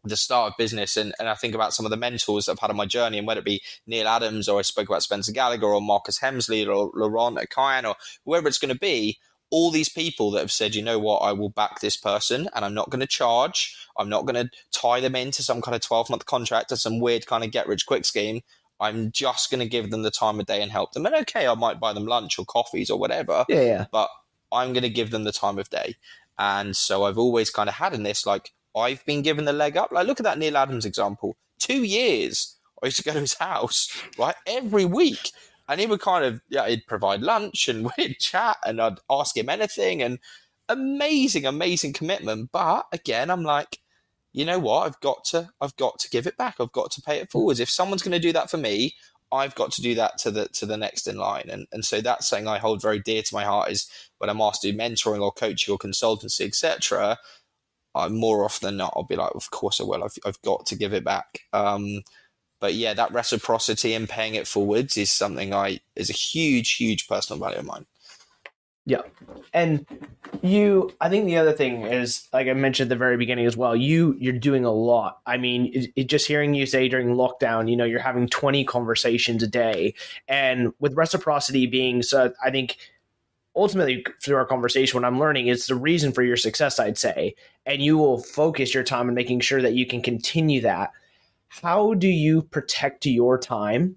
the 0.04 0.16
start 0.16 0.52
of 0.52 0.56
business 0.56 0.96
and, 0.96 1.14
and 1.18 1.28
I 1.28 1.34
think 1.34 1.54
about 1.54 1.74
some 1.74 1.86
of 1.86 1.90
the 1.90 1.96
mentors 1.96 2.46
that 2.46 2.52
I've 2.52 2.58
had 2.58 2.70
on 2.70 2.76
my 2.76 2.86
journey 2.86 3.18
and 3.18 3.26
whether 3.26 3.40
it 3.40 3.44
be 3.44 3.62
Neil 3.86 4.08
Adams 4.08 4.48
or 4.48 4.58
I 4.58 4.62
spoke 4.62 4.88
about 4.88 5.02
Spencer 5.02 5.32
Gallagher 5.32 5.66
or 5.66 5.80
Marcus 5.80 6.20
Hemsley 6.20 6.66
or 6.66 6.90
Laurent 6.94 7.38
Akayan 7.38 7.88
or 7.88 7.96
whoever 8.24 8.48
it's 8.48 8.58
going 8.58 8.72
to 8.72 8.78
be, 8.78 9.18
all 9.50 9.70
these 9.70 9.88
people 9.88 10.30
that 10.30 10.40
have 10.40 10.52
said, 10.52 10.74
you 10.74 10.82
know 10.82 10.98
what, 10.98 11.18
I 11.18 11.32
will 11.32 11.48
back 11.48 11.80
this 11.80 11.96
person 11.96 12.48
and 12.54 12.64
I'm 12.64 12.74
not 12.74 12.88
going 12.88 13.00
to 13.00 13.06
charge. 13.06 13.76
I'm 13.98 14.08
not 14.08 14.24
going 14.24 14.46
to 14.46 14.50
tie 14.72 15.00
them 15.00 15.16
into 15.16 15.42
some 15.42 15.60
kind 15.60 15.74
of 15.74 15.82
12 15.82 16.08
month 16.08 16.24
contract 16.24 16.72
or 16.72 16.76
some 16.76 17.00
weird 17.00 17.26
kind 17.26 17.44
of 17.44 17.50
get 17.50 17.66
rich 17.66 17.86
quick 17.86 18.04
scheme. 18.04 18.42
I'm 18.78 19.12
just 19.12 19.50
going 19.50 19.60
to 19.60 19.68
give 19.68 19.90
them 19.90 20.02
the 20.02 20.10
time 20.10 20.40
of 20.40 20.46
day 20.46 20.62
and 20.62 20.72
help 20.72 20.92
them. 20.92 21.04
And 21.04 21.14
okay, 21.14 21.46
I 21.46 21.54
might 21.54 21.80
buy 21.80 21.92
them 21.92 22.06
lunch 22.06 22.38
or 22.38 22.46
coffees 22.46 22.88
or 22.88 22.98
whatever. 22.98 23.44
Yeah, 23.48 23.60
yeah. 23.60 23.86
But 23.92 24.08
I'm 24.50 24.72
going 24.72 24.84
to 24.84 24.88
give 24.88 25.10
them 25.10 25.24
the 25.24 25.32
time 25.32 25.58
of 25.58 25.68
day. 25.68 25.96
And 26.38 26.74
so 26.74 27.04
I've 27.04 27.18
always 27.18 27.50
kind 27.50 27.68
of 27.68 27.74
had 27.74 27.92
in 27.92 28.02
this, 28.02 28.24
like, 28.24 28.52
I've 28.76 29.04
been 29.04 29.22
given 29.22 29.44
the 29.44 29.52
leg 29.52 29.76
up. 29.76 29.92
Like, 29.92 30.06
look 30.06 30.20
at 30.20 30.24
that 30.24 30.38
Neil 30.38 30.56
Adams 30.56 30.84
example. 30.84 31.36
Two 31.58 31.82
years, 31.82 32.56
I 32.82 32.86
used 32.86 32.98
to 32.98 33.02
go 33.02 33.12
to 33.12 33.20
his 33.20 33.34
house, 33.34 33.90
right, 34.18 34.34
every 34.46 34.84
week. 34.84 35.32
And 35.68 35.80
he 35.80 35.86
would 35.86 36.00
kind 36.00 36.24
of, 36.24 36.40
yeah, 36.48 36.68
he'd 36.68 36.86
provide 36.86 37.20
lunch 37.20 37.68
and 37.68 37.90
we'd 37.98 38.18
chat 38.18 38.56
and 38.64 38.80
I'd 38.80 38.98
ask 39.10 39.36
him 39.36 39.48
anything. 39.48 40.02
And 40.02 40.18
amazing, 40.68 41.46
amazing 41.46 41.92
commitment. 41.92 42.50
But 42.52 42.86
again, 42.92 43.30
I'm 43.30 43.44
like, 43.44 43.78
you 44.32 44.44
know 44.44 44.58
what? 44.58 44.86
I've 44.86 45.00
got 45.00 45.24
to, 45.26 45.50
I've 45.60 45.76
got 45.76 45.98
to 46.00 46.10
give 46.10 46.26
it 46.26 46.36
back. 46.36 46.56
I've 46.60 46.72
got 46.72 46.90
to 46.92 47.02
pay 47.02 47.18
it 47.18 47.30
forwards. 47.30 47.60
If 47.60 47.70
someone's 47.70 48.02
going 48.02 48.12
to 48.12 48.18
do 48.18 48.32
that 48.32 48.50
for 48.50 48.56
me, 48.56 48.94
I've 49.32 49.54
got 49.54 49.72
to 49.72 49.82
do 49.82 49.94
that 49.94 50.18
to 50.18 50.30
the 50.30 50.48
to 50.48 50.66
the 50.66 50.76
next 50.76 51.06
in 51.06 51.16
line. 51.16 51.48
And 51.48 51.66
and 51.72 51.84
so 51.84 52.00
that's 52.00 52.28
something 52.28 52.48
I 52.48 52.58
hold 52.58 52.82
very 52.82 52.98
dear 52.98 53.22
to 53.22 53.34
my 53.34 53.44
heart 53.44 53.70
is 53.70 53.88
when 54.18 54.28
I'm 54.28 54.40
asked 54.40 54.62
to 54.62 54.72
do 54.72 54.76
mentoring 54.76 55.22
or 55.22 55.32
coaching 55.32 55.72
or 55.72 55.78
consultancy, 55.78 56.46
etc. 56.46 57.18
I 57.94 58.08
more 58.08 58.44
often 58.44 58.68
than 58.68 58.76
not, 58.76 58.92
I'll 58.96 59.04
be 59.04 59.16
like, 59.16 59.32
of 59.34 59.50
course 59.50 59.80
I 59.80 59.84
will. 59.84 60.04
I've, 60.04 60.16
I've 60.24 60.40
got 60.42 60.66
to 60.66 60.76
give 60.76 60.92
it 60.92 61.04
back. 61.04 61.40
Um, 61.52 62.02
but 62.60 62.74
yeah, 62.74 62.94
that 62.94 63.12
reciprocity 63.12 63.94
and 63.94 64.08
paying 64.08 64.34
it 64.34 64.46
forwards 64.46 64.96
is 64.96 65.10
something 65.10 65.54
I 65.54 65.80
is 65.96 66.10
a 66.10 66.14
huge, 66.14 66.74
huge 66.74 67.08
personal 67.08 67.40
value 67.40 67.58
of 67.58 67.66
mine. 67.66 67.86
Yeah. 68.86 69.02
And 69.52 69.86
you 70.42 70.90
I 71.00 71.08
think 71.08 71.26
the 71.26 71.36
other 71.36 71.52
thing 71.52 71.82
is 71.82 72.28
like 72.32 72.48
I 72.48 72.54
mentioned 72.54 72.90
at 72.90 72.94
the 72.94 72.98
very 72.98 73.16
beginning 73.16 73.46
as 73.46 73.56
well, 73.56 73.76
you 73.76 74.16
you're 74.18 74.32
doing 74.32 74.64
a 74.64 74.72
lot. 74.72 75.20
I 75.26 75.36
mean, 75.36 75.70
it, 75.72 75.90
it, 75.96 76.04
just 76.08 76.26
hearing 76.26 76.54
you 76.54 76.66
say 76.66 76.88
during 76.88 77.14
lockdown, 77.14 77.70
you 77.70 77.76
know, 77.76 77.84
you're 77.84 78.00
having 78.00 78.28
20 78.28 78.64
conversations 78.64 79.42
a 79.42 79.46
day 79.46 79.94
and 80.28 80.72
with 80.80 80.96
reciprocity 80.96 81.66
being 81.66 82.02
so 82.02 82.32
I 82.44 82.50
think 82.50 82.78
ultimately 83.56 84.04
through 84.22 84.36
our 84.36 84.46
conversation 84.46 85.00
what 85.00 85.06
i'm 85.06 85.18
learning 85.18 85.48
is 85.48 85.66
the 85.66 85.74
reason 85.74 86.12
for 86.12 86.22
your 86.22 86.36
success 86.36 86.78
i'd 86.78 86.98
say 86.98 87.34
and 87.66 87.82
you 87.82 87.98
will 87.98 88.18
focus 88.18 88.74
your 88.74 88.82
time 88.82 89.08
on 89.08 89.14
making 89.14 89.40
sure 89.40 89.62
that 89.62 89.74
you 89.74 89.86
can 89.86 90.02
continue 90.02 90.60
that. 90.62 90.90
How 91.48 91.94
do 91.94 92.08
you 92.08 92.42
protect 92.42 93.06
your 93.06 93.38
time 93.38 93.96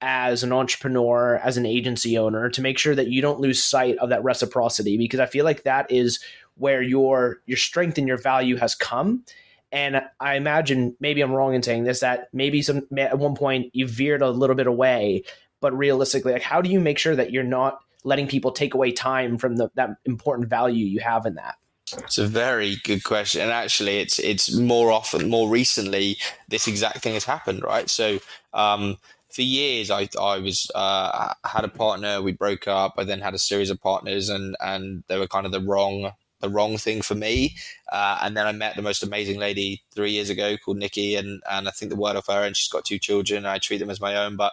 as 0.00 0.42
an 0.42 0.52
entrepreneur 0.52 1.36
as 1.36 1.56
an 1.56 1.66
agency 1.66 2.18
owner 2.18 2.48
to 2.50 2.62
make 2.62 2.78
sure 2.78 2.94
that 2.94 3.08
you 3.08 3.22
don't 3.22 3.40
lose 3.40 3.62
sight 3.62 3.96
of 3.98 4.08
that 4.10 4.24
reciprocity? 4.24 4.96
Because 4.96 5.20
i 5.20 5.26
feel 5.26 5.44
like 5.44 5.64
that 5.64 5.90
is 5.90 6.20
where 6.56 6.82
your 6.82 7.38
your 7.46 7.56
strength 7.56 7.98
and 7.98 8.08
your 8.08 8.18
value 8.18 8.56
has 8.56 8.74
come. 8.74 9.24
And 9.70 10.02
i 10.20 10.36
imagine 10.36 10.96
maybe 11.00 11.20
i'm 11.20 11.32
wrong 11.32 11.54
in 11.54 11.62
saying 11.62 11.84
this 11.84 12.00
that 12.00 12.28
maybe 12.32 12.62
some 12.62 12.86
at 12.96 13.18
one 13.18 13.34
point 13.34 13.70
you 13.74 13.86
veered 13.86 14.22
a 14.22 14.30
little 14.30 14.56
bit 14.56 14.66
away 14.66 15.24
but 15.60 15.76
realistically 15.76 16.32
like 16.32 16.42
how 16.42 16.60
do 16.60 16.70
you 16.70 16.80
make 16.80 16.98
sure 16.98 17.16
that 17.16 17.30
you're 17.30 17.42
not 17.42 17.80
letting 18.04 18.26
people 18.26 18.52
take 18.52 18.74
away 18.74 18.92
time 18.92 19.38
from 19.38 19.56
the, 19.56 19.70
that 19.74 19.90
important 20.04 20.48
value 20.48 20.86
you 20.86 21.00
have 21.00 21.26
in 21.26 21.34
that? 21.34 21.56
It's 21.98 22.18
a 22.18 22.26
very 22.26 22.76
good 22.84 23.04
question, 23.04 23.42
and 23.42 23.50
actually, 23.50 23.98
it's 23.98 24.18
it's 24.18 24.54
more 24.54 24.90
often, 24.90 25.28
more 25.28 25.48
recently, 25.48 26.16
this 26.48 26.66
exact 26.66 26.98
thing 26.98 27.14
has 27.14 27.24
happened, 27.24 27.62
right? 27.62 27.90
So, 27.90 28.18
um, 28.54 28.96
for 29.30 29.42
years, 29.42 29.90
I 29.90 30.08
I 30.18 30.38
was 30.38 30.70
uh, 30.74 31.34
had 31.44 31.64
a 31.64 31.68
partner, 31.68 32.22
we 32.22 32.32
broke 32.32 32.66
up. 32.66 32.94
I 32.96 33.04
then 33.04 33.20
had 33.20 33.34
a 33.34 33.38
series 33.38 33.68
of 33.68 33.80
partners, 33.80 34.30
and 34.30 34.56
and 34.60 35.04
they 35.08 35.18
were 35.18 35.26
kind 35.26 35.44
of 35.44 35.52
the 35.52 35.60
wrong 35.60 36.12
the 36.40 36.50
wrong 36.50 36.76
thing 36.76 37.02
for 37.02 37.14
me. 37.14 37.54
Uh, 37.90 38.18
and 38.22 38.36
then 38.36 38.46
I 38.46 38.52
met 38.52 38.76
the 38.76 38.82
most 38.82 39.02
amazing 39.02 39.38
lady 39.38 39.82
three 39.94 40.10
years 40.10 40.28
ago 40.28 40.56
called 40.56 40.78
Nikki, 40.78 41.14
and 41.16 41.42
and 41.50 41.68
I 41.68 41.70
think 41.70 41.90
the 41.90 41.96
word 41.96 42.16
of 42.16 42.26
her, 42.26 42.44
and 42.44 42.56
she's 42.56 42.68
got 42.68 42.84
two 42.84 42.98
children. 42.98 43.46
I 43.46 43.58
treat 43.58 43.78
them 43.78 43.90
as 43.90 44.00
my 44.00 44.16
own, 44.16 44.36
but 44.36 44.52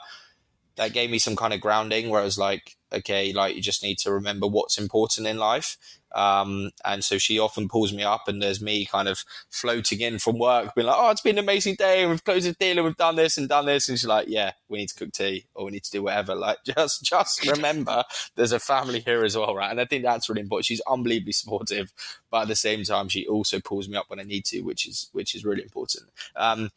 that 0.80 0.94
gave 0.94 1.10
me 1.10 1.20
some 1.20 1.36
kind 1.36 1.54
of 1.54 1.60
grounding 1.60 2.10
where 2.10 2.22
I 2.22 2.24
was 2.24 2.38
like, 2.38 2.78
okay, 2.94 3.34
like 3.34 3.54
you 3.54 3.62
just 3.62 3.84
need 3.84 3.98
to 4.00 4.14
remember 4.14 4.48
what's 4.48 4.78
important 4.78 5.28
in 5.28 5.38
life. 5.38 5.78
Um, 6.16 6.72
and 6.86 7.04
so 7.04 7.18
she 7.18 7.38
often 7.38 7.68
pulls 7.68 7.92
me 7.94 8.02
up, 8.02 8.30
and 8.30 8.42
there's 8.42 8.62
me 8.62 8.86
kind 8.86 9.10
of 9.10 9.26
floating 9.50 10.00
in 10.00 10.20
from 10.20 10.40
work, 10.40 10.74
being 10.74 10.88
like, 10.88 10.96
"Oh, 10.98 11.12
it's 11.12 11.22
been 11.22 11.38
an 11.38 11.44
amazing 11.44 11.76
day. 11.76 12.08
We've 12.08 12.24
closed 12.24 12.48
the 12.48 12.54
deal, 12.54 12.78
and 12.78 12.86
we've 12.86 12.96
done 12.96 13.18
this 13.18 13.38
and 13.38 13.48
done 13.48 13.66
this." 13.66 13.90
And 13.90 14.00
she's 14.00 14.08
like, 14.08 14.28
"Yeah, 14.30 14.54
we 14.70 14.80
need 14.80 14.90
to 14.90 14.96
cook 14.96 15.12
tea, 15.12 15.46
or 15.54 15.66
we 15.66 15.72
need 15.72 15.84
to 15.84 15.92
do 15.92 16.02
whatever." 16.02 16.34
Like, 16.40 16.60
just 16.66 17.04
just 17.04 17.46
remember, 17.46 18.04
there's 18.36 18.54
a 18.54 18.60
family 18.60 19.02
here 19.02 19.24
as 19.26 19.38
well, 19.38 19.54
right? 19.54 19.70
And 19.70 19.82
I 19.82 19.86
think 19.86 20.04
that's 20.04 20.30
really 20.30 20.42
important. 20.42 20.66
She's 20.66 20.82
unbelievably 20.90 21.34
supportive, 21.34 21.92
but 22.32 22.44
at 22.44 22.48
the 22.48 22.56
same 22.56 22.84
time, 22.86 23.10
she 23.10 23.28
also 23.28 23.60
pulls 23.60 23.90
me 23.90 23.98
up 23.98 24.06
when 24.10 24.22
I 24.22 24.24
need 24.24 24.46
to, 24.46 24.62
which 24.62 24.88
is 24.88 25.10
which 25.12 25.36
is 25.36 25.46
really 25.46 25.62
important. 25.62 26.06
Um, 26.36 26.72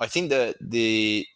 I 0.00 0.06
think 0.06 0.30
that 0.30 0.56
the 0.60 1.26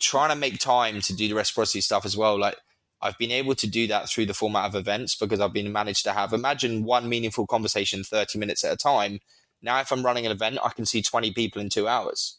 trying 0.00 0.30
to 0.30 0.36
make 0.36 0.58
time 0.58 1.00
to 1.02 1.14
do 1.14 1.28
the 1.28 1.34
reciprocity 1.34 1.80
stuff 1.80 2.04
as 2.04 2.16
well, 2.16 2.38
like 2.38 2.56
I've 3.00 3.18
been 3.18 3.30
able 3.30 3.54
to 3.56 3.66
do 3.66 3.86
that 3.88 4.08
through 4.08 4.26
the 4.26 4.34
format 4.34 4.66
of 4.66 4.74
events 4.74 5.14
because 5.14 5.40
I've 5.40 5.52
been 5.52 5.72
managed 5.72 6.04
to 6.04 6.12
have 6.12 6.32
imagine 6.32 6.84
one 6.84 7.08
meaningful 7.08 7.46
conversation 7.46 8.04
30 8.04 8.38
minutes 8.38 8.64
at 8.64 8.72
a 8.72 8.76
time. 8.76 9.20
Now, 9.62 9.80
if 9.80 9.90
I'm 9.92 10.04
running 10.04 10.26
an 10.26 10.32
event, 10.32 10.58
I 10.62 10.70
can 10.70 10.86
see 10.86 11.02
20 11.02 11.32
people 11.32 11.60
in 11.60 11.68
two 11.68 11.88
hours. 11.88 12.38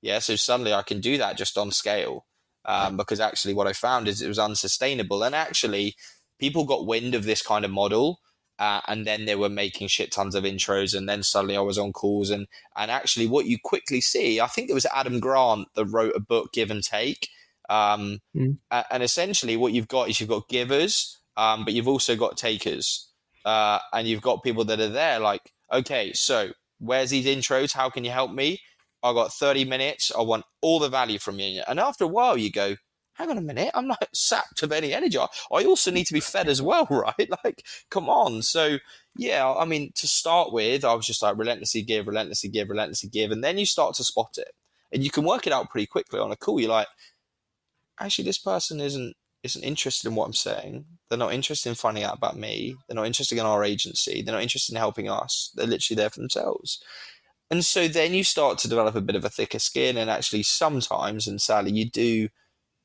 Yeah, 0.00 0.18
so 0.20 0.36
suddenly 0.36 0.72
I 0.72 0.82
can 0.82 1.00
do 1.00 1.18
that 1.18 1.36
just 1.36 1.58
on 1.58 1.70
scale 1.70 2.26
um, 2.64 2.96
because 2.96 3.20
actually 3.20 3.54
what 3.54 3.66
I 3.66 3.72
found 3.72 4.08
is 4.08 4.22
it 4.22 4.28
was 4.28 4.38
unsustainable. 4.38 5.22
And 5.22 5.34
actually, 5.34 5.96
people 6.38 6.64
got 6.64 6.86
wind 6.86 7.14
of 7.14 7.24
this 7.24 7.42
kind 7.42 7.64
of 7.64 7.70
model. 7.70 8.20
Uh, 8.58 8.80
and 8.88 9.06
then 9.06 9.24
they 9.24 9.36
were 9.36 9.48
making 9.48 9.86
shit 9.86 10.10
tons 10.10 10.34
of 10.34 10.44
intros, 10.44 10.96
and 10.96 11.08
then 11.08 11.22
suddenly 11.22 11.56
I 11.56 11.60
was 11.60 11.78
on 11.78 11.92
calls, 11.92 12.30
and 12.30 12.46
and 12.76 12.90
actually, 12.90 13.26
what 13.26 13.46
you 13.46 13.58
quickly 13.62 14.00
see, 14.00 14.40
I 14.40 14.46
think 14.48 14.68
it 14.68 14.74
was 14.74 14.86
Adam 14.92 15.20
Grant 15.20 15.68
that 15.74 15.86
wrote 15.86 16.16
a 16.16 16.20
book, 16.20 16.52
Give 16.52 16.70
and 16.70 16.82
Take, 16.82 17.28
um, 17.68 18.20
mm. 18.34 18.58
And 18.90 19.02
essentially, 19.02 19.56
what 19.56 19.72
you've 19.72 19.88
got 19.88 20.08
is 20.08 20.20
you've 20.20 20.28
got 20.28 20.48
givers, 20.48 21.18
um, 21.36 21.64
but 21.64 21.74
you've 21.74 21.88
also 21.88 22.16
got 22.16 22.36
takers, 22.36 23.10
uh, 23.44 23.78
and 23.92 24.08
you've 24.08 24.22
got 24.22 24.42
people 24.42 24.64
that 24.64 24.80
are 24.80 24.88
there 24.88 25.18
like, 25.18 25.52
okay, 25.72 26.12
so 26.12 26.50
where's 26.78 27.10
these 27.10 27.26
intros? 27.26 27.74
How 27.74 27.90
can 27.90 28.04
you 28.04 28.10
help 28.10 28.32
me? 28.32 28.60
I 29.02 29.12
got 29.12 29.32
30 29.32 29.64
minutes. 29.64 30.10
I 30.16 30.22
want 30.22 30.44
all 30.60 30.78
the 30.78 30.88
value 30.88 31.18
from 31.18 31.38
you. 31.38 31.62
And 31.68 31.78
after 31.78 32.04
a 32.04 32.08
while, 32.08 32.36
you 32.36 32.50
go, 32.50 32.76
hang 33.18 33.30
on 33.30 33.38
a 33.38 33.42
minute, 33.42 33.70
I'm 33.74 33.88
not 33.88 34.08
sapped 34.14 34.62
of 34.62 34.72
any 34.72 34.94
energy. 34.94 35.18
I 35.18 35.26
also 35.64 35.90
need 35.90 36.06
to 36.06 36.14
be 36.14 36.20
fed 36.20 36.48
as 36.48 36.62
well, 36.62 36.86
right? 36.90 37.28
Like, 37.44 37.64
come 37.90 38.08
on. 38.08 38.42
So, 38.42 38.78
yeah, 39.16 39.52
I 39.52 39.64
mean, 39.64 39.92
to 39.96 40.06
start 40.06 40.52
with, 40.52 40.84
I 40.84 40.94
was 40.94 41.06
just 41.06 41.22
like 41.22 41.36
relentlessly 41.36 41.82
give, 41.82 42.06
relentlessly 42.06 42.48
give, 42.48 42.70
relentlessly 42.70 43.10
give. 43.10 43.32
And 43.32 43.42
then 43.42 43.58
you 43.58 43.66
start 43.66 43.96
to 43.96 44.04
spot 44.04 44.36
it. 44.38 44.52
And 44.92 45.04
you 45.04 45.10
can 45.10 45.24
work 45.24 45.46
it 45.46 45.52
out 45.52 45.68
pretty 45.68 45.86
quickly 45.86 46.18
on 46.18 46.32
a 46.32 46.36
call. 46.36 46.60
You're 46.60 46.70
like, 46.70 46.88
actually 48.00 48.24
this 48.24 48.38
person 48.38 48.80
isn't 48.80 49.14
isn't 49.44 49.62
interested 49.62 50.08
in 50.08 50.16
what 50.16 50.26
I'm 50.26 50.32
saying. 50.32 50.84
They're 51.08 51.18
not 51.18 51.32
interested 51.32 51.68
in 51.68 51.76
finding 51.76 52.02
out 52.02 52.16
about 52.16 52.36
me. 52.36 52.74
They're 52.86 52.96
not 52.96 53.06
interested 53.06 53.38
in 53.38 53.46
our 53.46 53.62
agency. 53.62 54.20
They're 54.20 54.34
not 54.34 54.42
interested 54.42 54.72
in 54.72 54.78
helping 54.78 55.08
us. 55.08 55.52
They're 55.54 55.66
literally 55.66 55.96
there 55.96 56.10
for 56.10 56.18
themselves. 56.18 56.82
And 57.48 57.64
so 57.64 57.86
then 57.86 58.14
you 58.14 58.24
start 58.24 58.58
to 58.58 58.68
develop 58.68 58.96
a 58.96 59.00
bit 59.00 59.14
of 59.14 59.24
a 59.24 59.30
thicker 59.30 59.60
skin 59.60 59.96
and 59.96 60.10
actually 60.10 60.42
sometimes, 60.42 61.28
and 61.28 61.40
sadly 61.40 61.70
you 61.70 61.88
do 61.88 62.28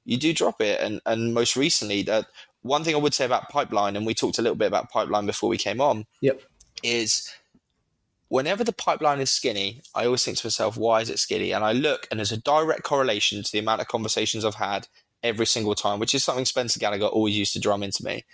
you 0.06 0.18
do 0.18 0.34
drop 0.34 0.62
it. 0.62 0.80
And 0.80 1.02
and 1.06 1.34
most 1.34 1.56
recently 1.56 2.02
that 2.04 2.26
one 2.62 2.84
thing 2.84 2.96
I 2.96 3.00
would 3.00 3.14
say 3.14 3.26
about 3.26 3.50
pipeline, 3.50 3.96
and 3.96 4.06
we 4.06 4.14
talked 4.14 4.40
a 4.40 4.42
little 4.42 4.56
bit 4.56 4.68
about 4.68 4.90
pipeline 4.90 5.26
before 5.26 5.50
we 5.50 5.58
came 5.58 5.82
on, 5.82 6.06
yep. 6.22 6.42
is 6.82 7.30
whenever 8.30 8.64
the 8.64 8.74
pipeline 8.74 9.20
is 9.20 9.30
skinny, 9.30 9.82
I 9.94 10.06
always 10.06 10.24
think 10.24 10.38
to 10.38 10.48
myself, 10.48 10.78
why 10.78 11.02
is 11.02 11.10
it 11.10 11.20
skinny? 11.20 11.52
And 11.52 11.64
I 11.64 11.74
look 11.74 12.08
and 12.10 12.20
there's 12.20 12.32
a 12.32 12.38
direct 12.38 12.84
correlation 12.84 13.44
to 13.44 13.52
the 13.52 13.60
amount 13.60 13.82
of 13.82 13.88
conversations 13.88 14.44
I've 14.44 14.56
had 14.56 14.88
every 15.22 15.46
single 15.46 15.76
time, 15.76 16.00
which 16.00 16.16
is 16.16 16.24
something 16.24 16.46
Spencer 16.46 16.80
Gallagher 16.80 17.06
always 17.06 17.38
used 17.38 17.54
to 17.54 17.60
drum 17.60 17.84
into 17.84 18.04
me. 18.04 18.26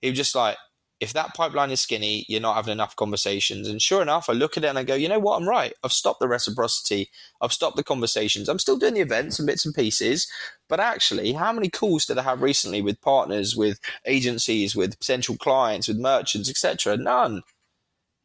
He 0.00 0.08
was 0.08 0.16
just 0.16 0.34
like, 0.34 0.56
if 1.00 1.14
that 1.14 1.34
pipeline 1.34 1.70
is 1.70 1.80
skinny, 1.80 2.26
you're 2.28 2.42
not 2.42 2.56
having 2.56 2.72
enough 2.72 2.94
conversations. 2.94 3.66
And 3.66 3.80
sure 3.80 4.02
enough, 4.02 4.28
I 4.28 4.34
look 4.34 4.58
at 4.58 4.64
it 4.64 4.68
and 4.68 4.78
I 4.78 4.84
go, 4.84 4.94
you 4.94 5.08
know 5.08 5.18
what? 5.18 5.40
I'm 5.40 5.48
right. 5.48 5.72
I've 5.82 5.94
stopped 5.94 6.20
the 6.20 6.28
reciprocity. 6.28 7.08
I've 7.40 7.54
stopped 7.54 7.76
the 7.76 7.82
conversations. 7.82 8.50
I'm 8.50 8.58
still 8.58 8.76
doing 8.76 8.94
the 8.94 9.00
events 9.00 9.38
and 9.38 9.46
bits 9.46 9.64
and 9.64 9.74
pieces. 9.74 10.30
But 10.68 10.78
actually, 10.78 11.32
how 11.32 11.52
many 11.54 11.70
calls 11.70 12.04
did 12.04 12.18
I 12.18 12.22
have 12.22 12.42
recently 12.42 12.82
with 12.82 13.00
partners, 13.00 13.56
with 13.56 13.80
agencies, 14.04 14.76
with 14.76 14.98
potential 14.98 15.38
clients, 15.38 15.88
with 15.88 15.96
merchants, 15.96 16.50
etc.? 16.50 16.98
None. 16.98 17.42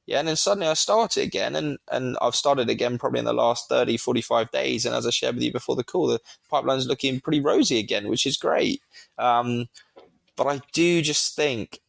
Yeah, 0.05 0.19
and 0.19 0.27
then 0.27 0.35
suddenly 0.35 0.67
I 0.67 0.73
started 0.75 1.23
again, 1.23 1.55
and, 1.55 1.79
and 1.91 2.15
I've 2.21 2.35
started 2.35 2.69
again 2.69 2.99
probably 2.99 3.19
in 3.19 3.25
the 3.25 3.33
last 3.33 3.69
30, 3.69 3.97
45 3.97 4.51
days. 4.51 4.85
And 4.85 4.93
as 4.93 5.07
I 5.07 5.09
shared 5.09 5.35
with 5.35 5.43
you 5.43 5.51
before 5.51 5.77
the 5.77 5.83
call, 5.83 6.07
the 6.07 6.19
pipeline's 6.49 6.88
looking 6.88 7.21
pretty 7.21 7.39
rosy 7.39 7.79
again, 7.79 8.09
which 8.09 8.27
is 8.27 8.38
great. 8.38 8.81
Um, 9.17 9.69
but 10.35 10.47
I 10.47 10.61
do 10.73 11.01
just 11.01 11.35
think 11.35 11.79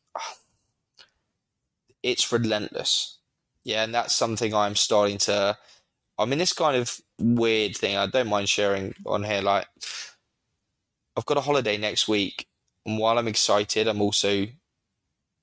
it's 2.06 2.30
relentless. 2.30 3.18
Yeah, 3.64 3.82
and 3.82 3.92
that's 3.92 4.14
something 4.14 4.54
I'm 4.54 4.76
starting 4.76 5.18
to. 5.18 5.58
I 6.18 6.24
mean, 6.24 6.38
this 6.38 6.52
kind 6.52 6.76
of 6.76 7.00
weird 7.18 7.76
thing, 7.76 7.96
I 7.96 8.06
don't 8.06 8.28
mind 8.28 8.48
sharing 8.48 8.94
on 9.04 9.24
here. 9.24 9.42
Like, 9.42 9.66
I've 11.16 11.26
got 11.26 11.36
a 11.36 11.42
holiday 11.42 11.76
next 11.76 12.06
week, 12.06 12.46
and 12.86 12.98
while 12.98 13.18
I'm 13.18 13.26
excited, 13.26 13.88
I'm 13.88 14.00
also 14.00 14.46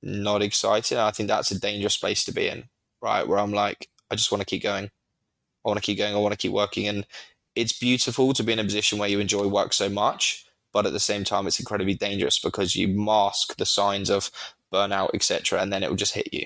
not 0.02 0.41
excited. 0.41 0.97
I 0.97 1.12
think 1.12 1.28
that's 1.28 1.52
a 1.52 1.60
dangerous 1.60 1.97
place 1.97 2.23
to 2.26 2.32
be 2.34 2.47
in, 2.47 2.63
right? 3.02 3.28
Where 3.28 3.39
I'm 3.39 3.52
like, 3.52 3.89
I 4.10 4.15
just 4.15 4.32
want 4.32 4.41
to 4.41 4.45
keep 4.45 4.63
going. 4.63 4.86
I 4.86 5.69
want 5.69 5.78
to 5.78 5.86
keep 5.86 5.97
going. 5.97 6.15
I 6.15 6.19
want 6.19 6.32
to 6.32 6.38
keep 6.38 6.54
working. 6.54 6.88
And 6.88 7.06
it's 7.56 7.78
beautiful 7.78 8.34
to 8.34 8.43
be 8.43 8.54
in 8.54 8.60
a 8.60 8.63
position 8.63 8.99
where 8.99 9.10
you 9.10 9.19
enjoy 9.19 9.47
work 9.47 9.73
so 9.73 9.89
much, 9.89 10.45
but 10.71 10.86
at 10.86 10.93
the 10.93 10.99
same 10.99 11.26
time, 11.26 11.45
it's 11.45 11.60
incredibly 11.60 11.95
dangerous 11.95 12.39
because 12.39 12.76
you 12.76 12.88
mask 12.88 13.58
the 13.58 13.65
signs 13.65 14.10
of 14.10 14.32
burnout, 14.73 15.12
etc., 15.13 15.62
and 15.62 15.71
then 15.71 15.83
it 15.83 15.89
will 15.89 15.97
just 15.97 16.15
hit 16.15 16.33
you. 16.33 16.45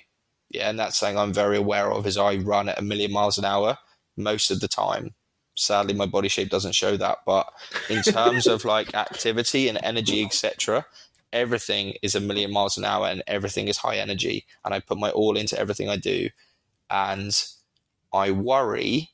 Yeah, 0.49 0.69
and 0.69 0.79
that's 0.79 0.97
something 0.97 1.17
I'm 1.17 1.33
very 1.33 1.57
aware 1.57 1.91
of. 1.91 2.05
Is 2.05 2.17
I 2.17 2.37
run 2.37 2.69
at 2.69 2.79
a 2.79 2.83
million 2.83 3.11
miles 3.11 3.37
an 3.37 3.45
hour 3.45 3.77
most 4.17 4.51
of 4.51 4.59
the 4.59 4.67
time. 4.67 5.13
Sadly, 5.55 5.93
my 5.93 6.05
body 6.05 6.27
shape 6.27 6.49
doesn't 6.49 6.75
show 6.75 6.97
that, 6.97 7.19
but 7.25 7.47
in 7.89 8.03
terms 8.03 8.47
of 8.47 8.65
like 8.75 8.93
activity 8.93 9.69
and 9.69 9.79
energy, 9.81 10.23
etc., 10.23 10.85
everything 11.33 11.95
is 12.01 12.15
a 12.15 12.19
million 12.19 12.51
miles 12.51 12.77
an 12.77 12.85
hour 12.85 13.07
and 13.07 13.23
everything 13.27 13.67
is 13.67 13.77
high 13.77 13.97
energy 13.97 14.45
and 14.63 14.73
I 14.73 14.79
put 14.79 14.97
my 14.97 15.09
all 15.11 15.35
into 15.37 15.59
everything 15.59 15.89
I 15.89 15.97
do. 15.97 16.29
And 16.89 17.37
I 18.13 18.31
worry 18.31 19.11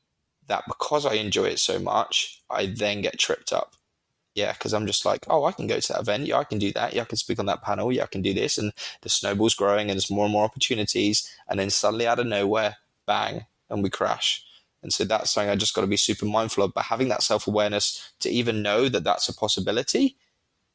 that 0.48 0.64
because 0.68 1.06
I 1.06 1.14
enjoy 1.14 1.46
it 1.46 1.60
so 1.60 1.80
much, 1.80 2.42
I 2.50 2.68
then 2.68 3.02
get 3.02 3.20
tripped 3.20 3.52
up. 3.52 3.76
Yeah, 4.36 4.54
because 4.54 4.74
I'm 4.74 4.88
just 4.88 5.06
like, 5.06 5.26
oh, 5.30 5.46
I 5.46 5.52
can 5.52 5.68
go 5.68 5.80
to 5.80 5.94
that 5.94 6.02
event. 6.02 6.26
Yeah, 6.26 6.38
I 6.38 6.44
can 6.44 6.58
do 6.58 6.72
that. 6.74 6.94
Yeah, 6.94 7.04
I 7.04 7.06
can 7.06 7.18
speak 7.18 7.38
on 7.40 7.46
that 7.46 7.62
panel. 7.62 7.92
Yeah, 7.92 8.04
I 8.04 8.08
can 8.08 8.24
do 8.24 8.34
this. 8.34 8.58
And 8.58 8.74
the 9.02 9.10
snowball's 9.10 9.54
growing 9.54 9.90
and 9.90 9.92
there's 9.92 10.10
more 10.10 10.26
and 10.26 10.34
more 10.34 10.44
opportunities. 10.44 11.30
And 11.48 11.60
then 11.60 11.70
suddenly 11.70 12.08
out 12.08 12.20
of 12.20 12.26
nowhere, 12.26 12.78
bang, 13.06 13.46
and 13.70 13.84
we 13.84 13.92
crash. 13.92 14.44
And 14.82 14.92
so 14.92 15.06
that's 15.06 15.32
something 15.32 15.50
I 15.50 15.56
just 15.56 15.76
got 15.76 15.82
to 15.82 15.88
be 15.88 15.98
super 15.98 16.26
mindful 16.26 16.64
of. 16.64 16.74
But 16.74 16.86
having 16.86 17.10
that 17.10 17.24
self 17.24 17.48
awareness 17.48 18.12
to 18.20 18.30
even 18.30 18.62
know 18.62 18.90
that 18.90 19.04
that's 19.04 19.30
a 19.30 19.34
possibility 19.34 20.18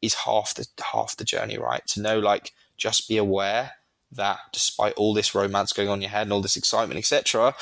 is 0.00 0.14
half 0.14 0.54
the 0.54 0.66
half 0.92 1.16
the 1.16 1.24
journey, 1.24 1.58
right? 1.58 1.86
To 1.88 2.00
know 2.00 2.18
like 2.18 2.52
just 2.76 3.08
be 3.08 3.16
aware 3.16 3.72
that 4.12 4.38
despite 4.52 4.94
all 4.94 5.12
this 5.12 5.34
romance 5.34 5.72
going 5.72 5.88
on 5.88 5.98
in 5.98 6.02
your 6.02 6.10
head 6.10 6.22
and 6.22 6.32
all 6.32 6.40
this 6.40 6.56
excitement, 6.56 6.98
etc., 6.98 7.54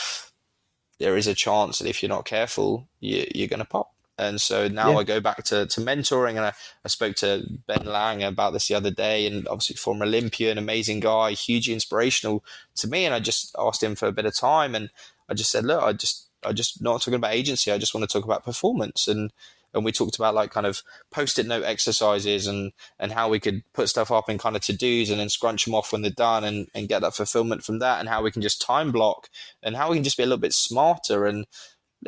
there 0.99 1.17
is 1.17 1.27
a 1.27 1.35
chance 1.35 1.79
that 1.79 1.89
if 1.89 2.03
you're 2.03 2.09
not 2.09 2.25
careful, 2.25 2.89
you, 3.01 3.27
you're 3.35 3.49
going 3.49 3.59
to 3.59 3.65
pop. 3.65 3.93
And 4.19 4.41
so 4.41 4.67
now 4.69 4.93
yeah. 4.93 4.97
I 4.99 5.05
go 5.05 5.21
back 5.21 5.45
to, 5.45 5.67
to 5.67 5.81
mentoring, 5.81 6.31
and 6.31 6.41
I, 6.41 6.53
I 6.85 6.89
spoke 6.89 7.17
to 7.17 7.45
Ben 7.67 7.85
Lang 7.85 8.23
about 8.23 8.53
this 8.53 8.69
the 8.69 8.75
other 8.75 8.91
day, 8.91 9.27
and 9.27 9.47
obviously 9.49 9.77
former 9.77 10.07
Olympian, 10.07 10.59
amazing 10.59 11.01
guy, 11.01 11.33
hugely 11.33 11.75
inspirational 11.75 12.43
to 12.77 12.89
me. 12.89 13.05
And 13.05 13.15
I 13.15 13.21
just 13.21 13.55
asked 13.59 13.83
him 13.83 13.95
for 13.95 14.07
a 14.07 14.13
bit 14.13 14.27
of 14.27 14.35
time, 14.35 14.75
and 14.75 14.91
I 15.29 15.35
just 15.35 15.51
said, 15.51 15.65
look, 15.65 15.83
I 15.83 15.93
just 15.93 16.29
I 16.45 16.53
just 16.53 16.83
not 16.83 17.01
talking 17.01 17.15
about 17.15 17.35
agency. 17.35 17.71
I 17.73 17.79
just 17.79 17.95
want 17.95 18.09
to 18.09 18.13
talk 18.13 18.25
about 18.25 18.45
performance. 18.45 19.09
And 19.09 19.33
and 19.75 19.85
we 19.85 19.93
talked 19.93 20.17
about 20.17 20.35
like 20.35 20.51
kind 20.51 20.67
of 20.67 20.83
post-it 21.11 21.47
note 21.47 21.65
exercises 21.65 22.47
and 22.47 22.73
and 22.99 23.13
how 23.13 23.29
we 23.29 23.39
could 23.39 23.63
put 23.75 23.89
stuff 23.89 24.11
up 24.11 24.31
in 24.31 24.39
kind 24.39 24.57
of 24.57 24.63
to-dos 24.63 25.11
and 25.11 25.21
then 25.21 25.29
scrunch 25.29 25.65
them 25.65 25.75
off 25.75 25.93
when 25.93 26.03
they're 26.03 26.11
done 26.11 26.45
and, 26.45 26.69
and 26.75 26.89
get 26.89 27.03
that 27.03 27.15
fulfillment 27.15 27.63
from 27.63 27.79
that 27.79 28.01
and 28.01 28.09
how 28.09 28.23
we 28.23 28.31
can 28.31 28.43
just 28.43 28.61
time 28.61 28.91
block 28.91 29.29
and 29.63 29.77
how 29.77 29.91
we 29.91 29.97
can 29.97 30.05
just 30.05 30.17
be 30.17 30.23
a 30.23 30.27
little 30.27 30.39
bit 30.39 30.55
smarter 30.55 31.27
and 31.27 31.47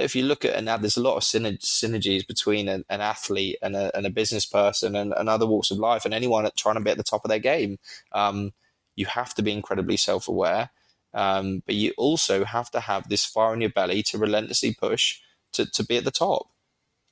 if 0.00 0.16
you 0.16 0.22
look 0.22 0.44
at 0.44 0.54
and 0.54 0.66
now 0.66 0.76
there's 0.76 0.96
a 0.96 1.02
lot 1.02 1.16
of 1.16 1.22
synergies 1.22 2.26
between 2.26 2.68
an, 2.68 2.84
an 2.88 3.00
athlete 3.00 3.56
and 3.62 3.76
a, 3.76 3.96
and 3.96 4.06
a, 4.06 4.10
business 4.10 4.44
person 4.44 4.96
and, 4.96 5.12
and, 5.16 5.28
other 5.28 5.46
walks 5.46 5.70
of 5.70 5.78
life 5.78 6.04
and 6.04 6.14
anyone 6.14 6.48
trying 6.56 6.74
to 6.74 6.80
be 6.80 6.90
at 6.90 6.96
the 6.96 7.02
top 7.02 7.24
of 7.24 7.28
their 7.28 7.38
game 7.38 7.78
um, 8.12 8.52
you 8.96 9.06
have 9.06 9.34
to 9.34 9.42
be 9.42 9.52
incredibly 9.52 9.96
self-aware 9.96 10.70
um, 11.14 11.62
but 11.66 11.74
you 11.74 11.92
also 11.96 12.44
have 12.44 12.70
to 12.70 12.80
have 12.80 13.08
this 13.08 13.24
fire 13.24 13.54
in 13.54 13.60
your 13.60 13.70
belly 13.70 14.02
to 14.02 14.18
relentlessly 14.18 14.74
push 14.74 15.20
to, 15.52 15.64
to 15.66 15.84
be 15.84 15.96
at 15.96 16.04
the 16.04 16.10
top 16.10 16.48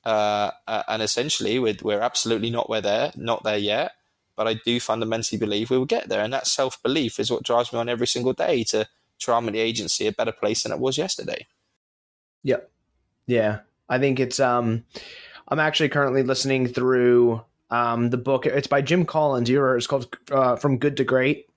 uh, 0.07 0.51
and 0.87 1.01
essentially, 1.01 1.59
we're, 1.59 1.75
we're 1.81 1.99
absolutely 1.99 2.49
not 2.49 2.69
where 2.69 2.79
there, 2.79 3.11
not 3.17 3.43
there 3.43 3.57
yet. 3.57 3.91
But 4.37 4.47
I 4.47 4.53
do 4.53 4.79
fundamentally 4.79 5.37
believe 5.37 5.69
we 5.69 5.77
will 5.77 5.85
get 5.85 6.07
there, 6.07 6.21
and 6.21 6.31
that 6.31 6.47
self 6.47 6.81
belief 6.81 7.19
is 7.19 7.29
what 7.29 7.43
drives 7.43 7.73
me 7.73 7.79
on 7.79 7.89
every 7.89 8.07
single 8.07 8.33
day 8.33 8.63
to 8.65 8.87
try 9.19 9.35
and 9.35 9.47
make 9.47 9.53
the 9.53 9.59
agency 9.59 10.07
a 10.07 10.11
better 10.11 10.31
place 10.31 10.63
than 10.63 10.71
it 10.71 10.79
was 10.79 10.97
yesterday. 10.97 11.47
Yep. 12.43 12.69
Yeah, 13.27 13.59
I 13.89 13.99
think 13.99 14.19
it's. 14.19 14.39
Um, 14.39 14.83
I'm 15.49 15.59
actually 15.59 15.89
currently 15.89 16.23
listening 16.23 16.67
through 16.67 17.41
Um, 17.69 18.09
the 18.09 18.17
book 18.17 18.45
it's 18.45 18.67
by 18.67 18.81
Jim 18.81 19.05
Collins. 19.05 19.49
You 19.49 19.65
it's 19.73 19.87
called 19.87 20.15
uh, 20.31 20.55
From 20.55 20.77
Good 20.77 20.97
to 20.97 21.03
Great. 21.03 21.47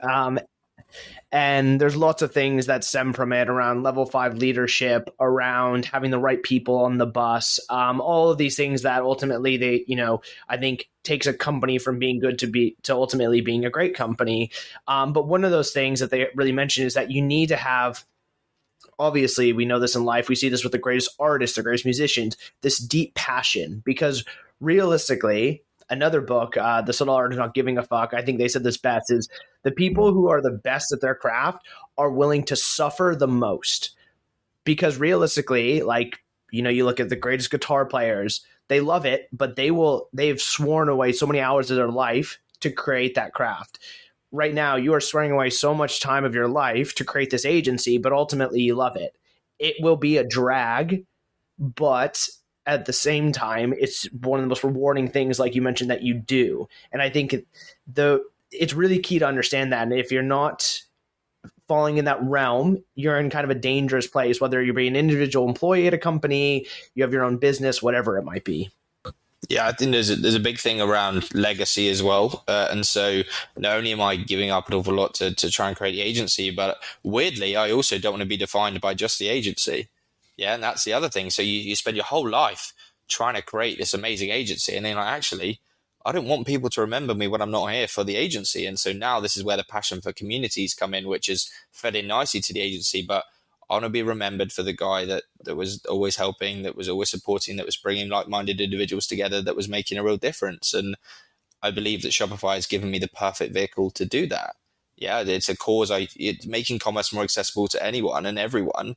Um, 0.00 0.38
and 1.32 1.80
there's 1.80 1.96
lots 1.96 2.22
of 2.22 2.32
things 2.32 2.66
that 2.66 2.84
stem 2.84 3.12
from 3.12 3.32
it 3.32 3.48
around 3.48 3.82
level 3.82 4.06
five 4.06 4.36
leadership, 4.38 5.10
around 5.20 5.84
having 5.84 6.10
the 6.10 6.18
right 6.18 6.42
people 6.42 6.76
on 6.76 6.98
the 6.98 7.06
bus, 7.06 7.60
um, 7.70 8.00
all 8.00 8.30
of 8.30 8.38
these 8.38 8.56
things 8.56 8.82
that 8.82 9.02
ultimately 9.02 9.56
they, 9.56 9.84
you 9.86 9.96
know, 9.96 10.22
I 10.48 10.56
think 10.56 10.88
takes 11.02 11.26
a 11.26 11.34
company 11.34 11.78
from 11.78 11.98
being 11.98 12.20
good 12.20 12.38
to 12.40 12.46
be 12.46 12.76
to 12.84 12.94
ultimately 12.94 13.40
being 13.40 13.64
a 13.64 13.70
great 13.70 13.94
company. 13.94 14.50
Um, 14.88 15.12
but 15.12 15.28
one 15.28 15.44
of 15.44 15.50
those 15.50 15.72
things 15.72 16.00
that 16.00 16.10
they 16.10 16.28
really 16.34 16.52
mention 16.52 16.86
is 16.86 16.94
that 16.94 17.10
you 17.10 17.22
need 17.22 17.48
to 17.48 17.56
have 17.56 18.04
obviously 18.98 19.52
we 19.52 19.64
know 19.64 19.78
this 19.78 19.96
in 19.96 20.04
life. 20.04 20.28
We 20.28 20.34
see 20.34 20.48
this 20.48 20.62
with 20.62 20.72
the 20.72 20.78
greatest 20.78 21.10
artists 21.18 21.56
the 21.56 21.62
greatest 21.62 21.84
musicians 21.84 22.36
this 22.62 22.78
deep 22.78 23.14
passion. 23.14 23.82
Because 23.84 24.24
realistically 24.60 25.62
another 25.88 26.20
book 26.20 26.56
uh, 26.56 26.82
the 26.82 26.92
subtle 26.92 27.14
art 27.14 27.32
of 27.32 27.38
not 27.38 27.54
giving 27.54 27.78
a 27.78 27.82
fuck 27.82 28.12
i 28.12 28.20
think 28.20 28.38
they 28.38 28.48
said 28.48 28.64
this 28.64 28.78
best 28.78 29.08
is 29.08 29.28
the 29.62 29.70
people 29.70 30.12
who 30.12 30.28
are 30.28 30.40
the 30.40 30.50
best 30.50 30.92
at 30.92 31.00
their 31.00 31.14
craft 31.14 31.66
are 31.98 32.10
willing 32.10 32.44
to 32.44 32.54
suffer 32.54 33.16
the 33.18 33.26
most. 33.26 33.96
Because 34.64 34.96
realistically 34.96 35.82
like 35.82 36.18
you 36.50 36.62
know 36.62 36.70
you 36.70 36.84
look 36.84 37.00
at 37.00 37.08
the 37.08 37.16
greatest 37.16 37.50
guitar 37.50 37.84
players 37.84 38.44
they 38.68 38.80
love 38.80 39.04
it 39.04 39.28
but 39.32 39.56
they 39.56 39.70
will 39.72 40.08
they've 40.12 40.40
sworn 40.40 40.88
away 40.88 41.12
so 41.12 41.26
many 41.26 41.40
hours 41.40 41.70
of 41.70 41.76
their 41.76 41.90
life 41.90 42.38
to 42.60 42.70
create 42.70 43.16
that 43.16 43.32
craft 43.32 43.80
right 44.36 44.54
now 44.54 44.76
you 44.76 44.94
are 44.94 45.00
swearing 45.00 45.32
away 45.32 45.50
so 45.50 45.74
much 45.74 46.00
time 46.00 46.24
of 46.24 46.34
your 46.34 46.48
life 46.48 46.94
to 46.96 47.04
create 47.04 47.30
this 47.30 47.44
agency, 47.44 47.98
but 47.98 48.12
ultimately 48.12 48.60
you 48.60 48.74
love 48.74 48.96
it. 48.96 49.16
It 49.58 49.76
will 49.80 49.96
be 49.96 50.18
a 50.18 50.24
drag, 50.24 51.06
but 51.58 52.26
at 52.66 52.84
the 52.84 52.92
same 52.92 53.32
time, 53.32 53.72
it's 53.78 54.04
one 54.12 54.40
of 54.40 54.44
the 54.44 54.48
most 54.48 54.64
rewarding 54.64 55.08
things, 55.08 55.38
like 55.38 55.54
you 55.54 55.62
mentioned, 55.62 55.90
that 55.90 56.02
you 56.02 56.14
do. 56.14 56.68
And 56.92 57.00
I 57.00 57.08
think 57.08 57.34
the 57.86 58.22
it's 58.52 58.74
really 58.74 58.98
key 58.98 59.18
to 59.18 59.26
understand 59.26 59.72
that. 59.72 59.82
And 59.82 59.92
if 59.92 60.12
you're 60.12 60.22
not 60.22 60.80
falling 61.68 61.96
in 61.96 62.04
that 62.04 62.22
realm, 62.22 62.82
you're 62.94 63.18
in 63.18 63.30
kind 63.30 63.44
of 63.44 63.50
a 63.50 63.58
dangerous 63.58 64.06
place, 64.06 64.40
whether 64.40 64.62
you're 64.62 64.74
being 64.74 64.88
an 64.88 64.96
individual 64.96 65.48
employee 65.48 65.86
at 65.86 65.94
a 65.94 65.98
company, 65.98 66.66
you 66.94 67.02
have 67.02 67.12
your 67.12 67.24
own 67.24 67.38
business, 67.38 67.82
whatever 67.82 68.18
it 68.18 68.24
might 68.24 68.44
be. 68.44 68.70
Yeah, 69.48 69.68
I 69.68 69.72
think 69.72 69.92
there's 69.92 70.10
a, 70.10 70.16
there's 70.16 70.34
a 70.34 70.40
big 70.40 70.58
thing 70.58 70.80
around 70.80 71.32
legacy 71.34 71.88
as 71.88 72.02
well, 72.02 72.42
uh, 72.48 72.68
and 72.70 72.84
so 72.84 73.22
not 73.56 73.76
only 73.76 73.92
am 73.92 74.00
I 74.00 74.16
giving 74.16 74.50
up 74.50 74.68
an 74.68 74.74
awful 74.74 74.94
lot 74.94 75.14
to, 75.14 75.34
to 75.34 75.50
try 75.50 75.68
and 75.68 75.76
create 75.76 75.92
the 75.92 76.00
agency, 76.00 76.50
but 76.50 76.78
weirdly, 77.04 77.54
I 77.54 77.70
also 77.70 77.98
don't 77.98 78.14
want 78.14 78.22
to 78.22 78.28
be 78.28 78.36
defined 78.36 78.80
by 78.80 78.94
just 78.94 79.18
the 79.18 79.28
agency. 79.28 79.88
Yeah, 80.36 80.54
and 80.54 80.62
that's 80.62 80.84
the 80.84 80.92
other 80.94 81.08
thing. 81.08 81.30
So 81.30 81.42
you, 81.42 81.60
you 81.60 81.76
spend 81.76 81.96
your 81.96 82.06
whole 82.06 82.28
life 82.28 82.72
trying 83.08 83.34
to 83.36 83.42
create 83.42 83.78
this 83.78 83.94
amazing 83.94 84.30
agency, 84.30 84.74
and 84.74 84.84
then 84.84 84.96
like, 84.96 85.06
actually, 85.06 85.60
I 86.04 86.12
don't 86.12 86.26
want 86.28 86.46
people 86.46 86.70
to 86.70 86.80
remember 86.80 87.14
me 87.14 87.28
when 87.28 87.40
I'm 87.40 87.50
not 87.52 87.70
here 87.70 87.86
for 87.88 88.02
the 88.02 88.16
agency, 88.16 88.66
and 88.66 88.80
so 88.80 88.92
now 88.92 89.20
this 89.20 89.36
is 89.36 89.44
where 89.44 89.56
the 89.56 89.64
passion 89.64 90.00
for 90.00 90.12
communities 90.12 90.74
come 90.74 90.92
in, 90.92 91.06
which 91.06 91.28
is 91.28 91.48
fed 91.70 91.94
in 91.94 92.08
nicely 92.08 92.40
to 92.40 92.52
the 92.52 92.60
agency, 92.60 93.04
but 93.06 93.24
I 93.68 93.74
want 93.74 93.84
to 93.84 93.90
be 93.90 94.02
remembered 94.02 94.52
for 94.52 94.62
the 94.62 94.72
guy 94.72 95.04
that 95.06 95.24
that 95.44 95.56
was 95.56 95.84
always 95.86 96.16
helping, 96.16 96.62
that 96.62 96.76
was 96.76 96.88
always 96.88 97.10
supporting, 97.10 97.56
that 97.56 97.66
was 97.66 97.76
bringing 97.76 98.08
like-minded 98.08 98.60
individuals 98.60 99.06
together, 99.06 99.42
that 99.42 99.56
was 99.56 99.68
making 99.68 99.98
a 99.98 100.04
real 100.04 100.16
difference. 100.16 100.72
And 100.72 100.96
I 101.62 101.70
believe 101.72 102.02
that 102.02 102.12
Shopify 102.12 102.54
has 102.54 102.66
given 102.66 102.90
me 102.90 102.98
the 102.98 103.08
perfect 103.08 103.52
vehicle 103.52 103.90
to 103.92 104.04
do 104.04 104.26
that. 104.28 104.56
Yeah, 104.96 105.20
it's 105.26 105.48
a 105.48 105.56
cause. 105.56 105.90
I 105.90 106.08
it's 106.16 106.46
making 106.46 106.78
commerce 106.78 107.12
more 107.12 107.24
accessible 107.24 107.68
to 107.68 107.84
anyone 107.84 108.24
and 108.24 108.38
everyone 108.38 108.94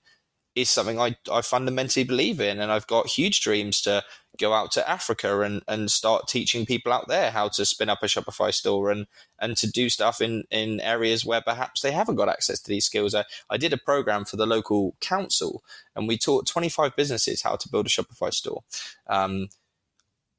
is 0.61 0.69
something 0.69 0.99
I, 0.99 1.15
I 1.31 1.41
fundamentally 1.41 2.03
believe 2.03 2.39
in. 2.39 2.59
And 2.59 2.71
I've 2.71 2.87
got 2.87 3.07
huge 3.07 3.41
dreams 3.41 3.81
to 3.81 4.03
go 4.37 4.53
out 4.53 4.71
to 4.71 4.89
Africa 4.89 5.41
and, 5.41 5.61
and 5.67 5.91
start 5.91 6.27
teaching 6.27 6.65
people 6.65 6.93
out 6.93 7.07
there 7.07 7.31
how 7.31 7.49
to 7.49 7.65
spin 7.65 7.89
up 7.89 8.01
a 8.01 8.05
Shopify 8.05 8.53
store 8.53 8.89
and, 8.89 9.07
and 9.39 9.57
to 9.57 9.69
do 9.69 9.89
stuff 9.89 10.21
in, 10.21 10.43
in 10.49 10.79
areas 10.79 11.25
where 11.25 11.41
perhaps 11.41 11.81
they 11.81 11.91
haven't 11.91 12.15
got 12.15 12.29
access 12.29 12.59
to 12.61 12.69
these 12.69 12.85
skills. 12.85 13.13
I, 13.13 13.25
I 13.49 13.57
did 13.57 13.73
a 13.73 13.77
program 13.77 14.25
for 14.25 14.37
the 14.37 14.45
local 14.45 14.95
council 15.01 15.63
and 15.95 16.07
we 16.07 16.17
taught 16.17 16.47
25 16.47 16.95
businesses 16.95 17.41
how 17.41 17.55
to 17.57 17.69
build 17.69 17.87
a 17.87 17.89
Shopify 17.89 18.33
store. 18.33 18.63
Um, 19.07 19.49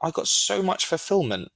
I 0.02 0.10
got 0.10 0.28
so 0.28 0.62
much 0.62 0.86
fulfillment 0.86 1.50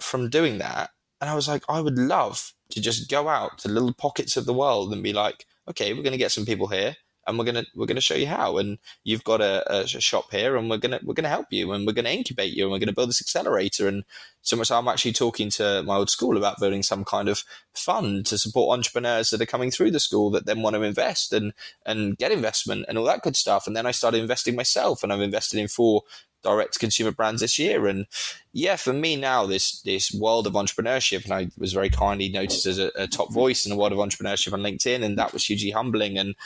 from 0.00 0.28
doing 0.28 0.58
that. 0.58 0.90
And 1.20 1.30
I 1.30 1.34
was 1.34 1.48
like, 1.48 1.62
I 1.68 1.80
would 1.80 1.96
love 1.96 2.52
to 2.70 2.80
just 2.80 3.08
go 3.08 3.28
out 3.28 3.58
to 3.58 3.68
little 3.68 3.92
pockets 3.92 4.36
of 4.36 4.46
the 4.46 4.52
world 4.52 4.92
and 4.92 5.02
be 5.02 5.12
like, 5.12 5.46
okay, 5.68 5.92
we're 5.92 6.02
going 6.02 6.12
to 6.12 6.18
get 6.18 6.32
some 6.32 6.44
people 6.44 6.66
here 6.66 6.96
and 7.26 7.38
we're 7.38 7.44
gonna 7.44 7.64
we're 7.74 7.86
gonna 7.86 8.00
show 8.00 8.14
you 8.14 8.26
how. 8.26 8.58
And 8.58 8.78
you've 9.04 9.24
got 9.24 9.40
a, 9.40 9.80
a 9.82 9.86
shop 9.86 10.30
here, 10.30 10.56
and 10.56 10.68
we're 10.68 10.78
gonna 10.78 11.00
we're 11.04 11.14
gonna 11.14 11.28
help 11.28 11.46
you, 11.50 11.72
and 11.72 11.86
we're 11.86 11.92
gonna 11.92 12.10
incubate 12.10 12.52
you, 12.52 12.64
and 12.64 12.72
we're 12.72 12.78
gonna 12.78 12.92
build 12.92 13.08
this 13.08 13.20
accelerator. 13.20 13.88
And 13.88 14.04
so 14.42 14.56
much, 14.56 14.70
I'm 14.70 14.88
actually 14.88 15.12
talking 15.12 15.50
to 15.50 15.82
my 15.84 15.96
old 15.96 16.10
school 16.10 16.36
about 16.36 16.60
building 16.60 16.82
some 16.82 17.04
kind 17.04 17.28
of 17.28 17.44
fund 17.74 18.26
to 18.26 18.38
support 18.38 18.76
entrepreneurs 18.76 19.30
that 19.30 19.40
are 19.40 19.46
coming 19.46 19.70
through 19.70 19.90
the 19.90 20.00
school 20.00 20.30
that 20.30 20.46
then 20.46 20.62
want 20.62 20.74
to 20.74 20.82
invest 20.82 21.32
and 21.32 21.52
and 21.86 22.16
get 22.16 22.32
investment 22.32 22.86
and 22.88 22.98
all 22.98 23.04
that 23.04 23.22
good 23.22 23.36
stuff. 23.36 23.66
And 23.66 23.76
then 23.76 23.86
I 23.86 23.90
started 23.90 24.20
investing 24.20 24.56
myself, 24.56 25.02
and 25.02 25.12
I've 25.12 25.20
invested 25.20 25.58
in 25.58 25.68
four 25.68 26.02
direct 26.44 26.78
consumer 26.78 27.10
brands 27.10 27.40
this 27.40 27.58
year. 27.58 27.88
And 27.88 28.06
yeah, 28.52 28.76
for 28.76 28.92
me 28.92 29.16
now, 29.16 29.46
this 29.46 29.80
this 29.80 30.12
world 30.12 30.46
of 30.46 30.52
entrepreneurship, 30.52 31.24
and 31.24 31.32
I 31.32 31.48
was 31.58 31.72
very 31.72 31.90
kindly 31.90 32.28
noticed 32.28 32.66
as 32.66 32.78
a, 32.78 32.92
a, 32.94 33.08
top 33.08 33.32
voice 33.32 33.66
in 33.66 33.70
the 33.70 33.76
world 33.76 33.92
of 33.92 33.98
entrepreneurship 33.98 34.52
on 34.52 34.60
LinkedIn, 34.60 35.02
and 35.02 35.18
that 35.18 35.32
was 35.32 35.44
hugely 35.44 35.70
humbling. 35.70 36.16
And 36.16 36.36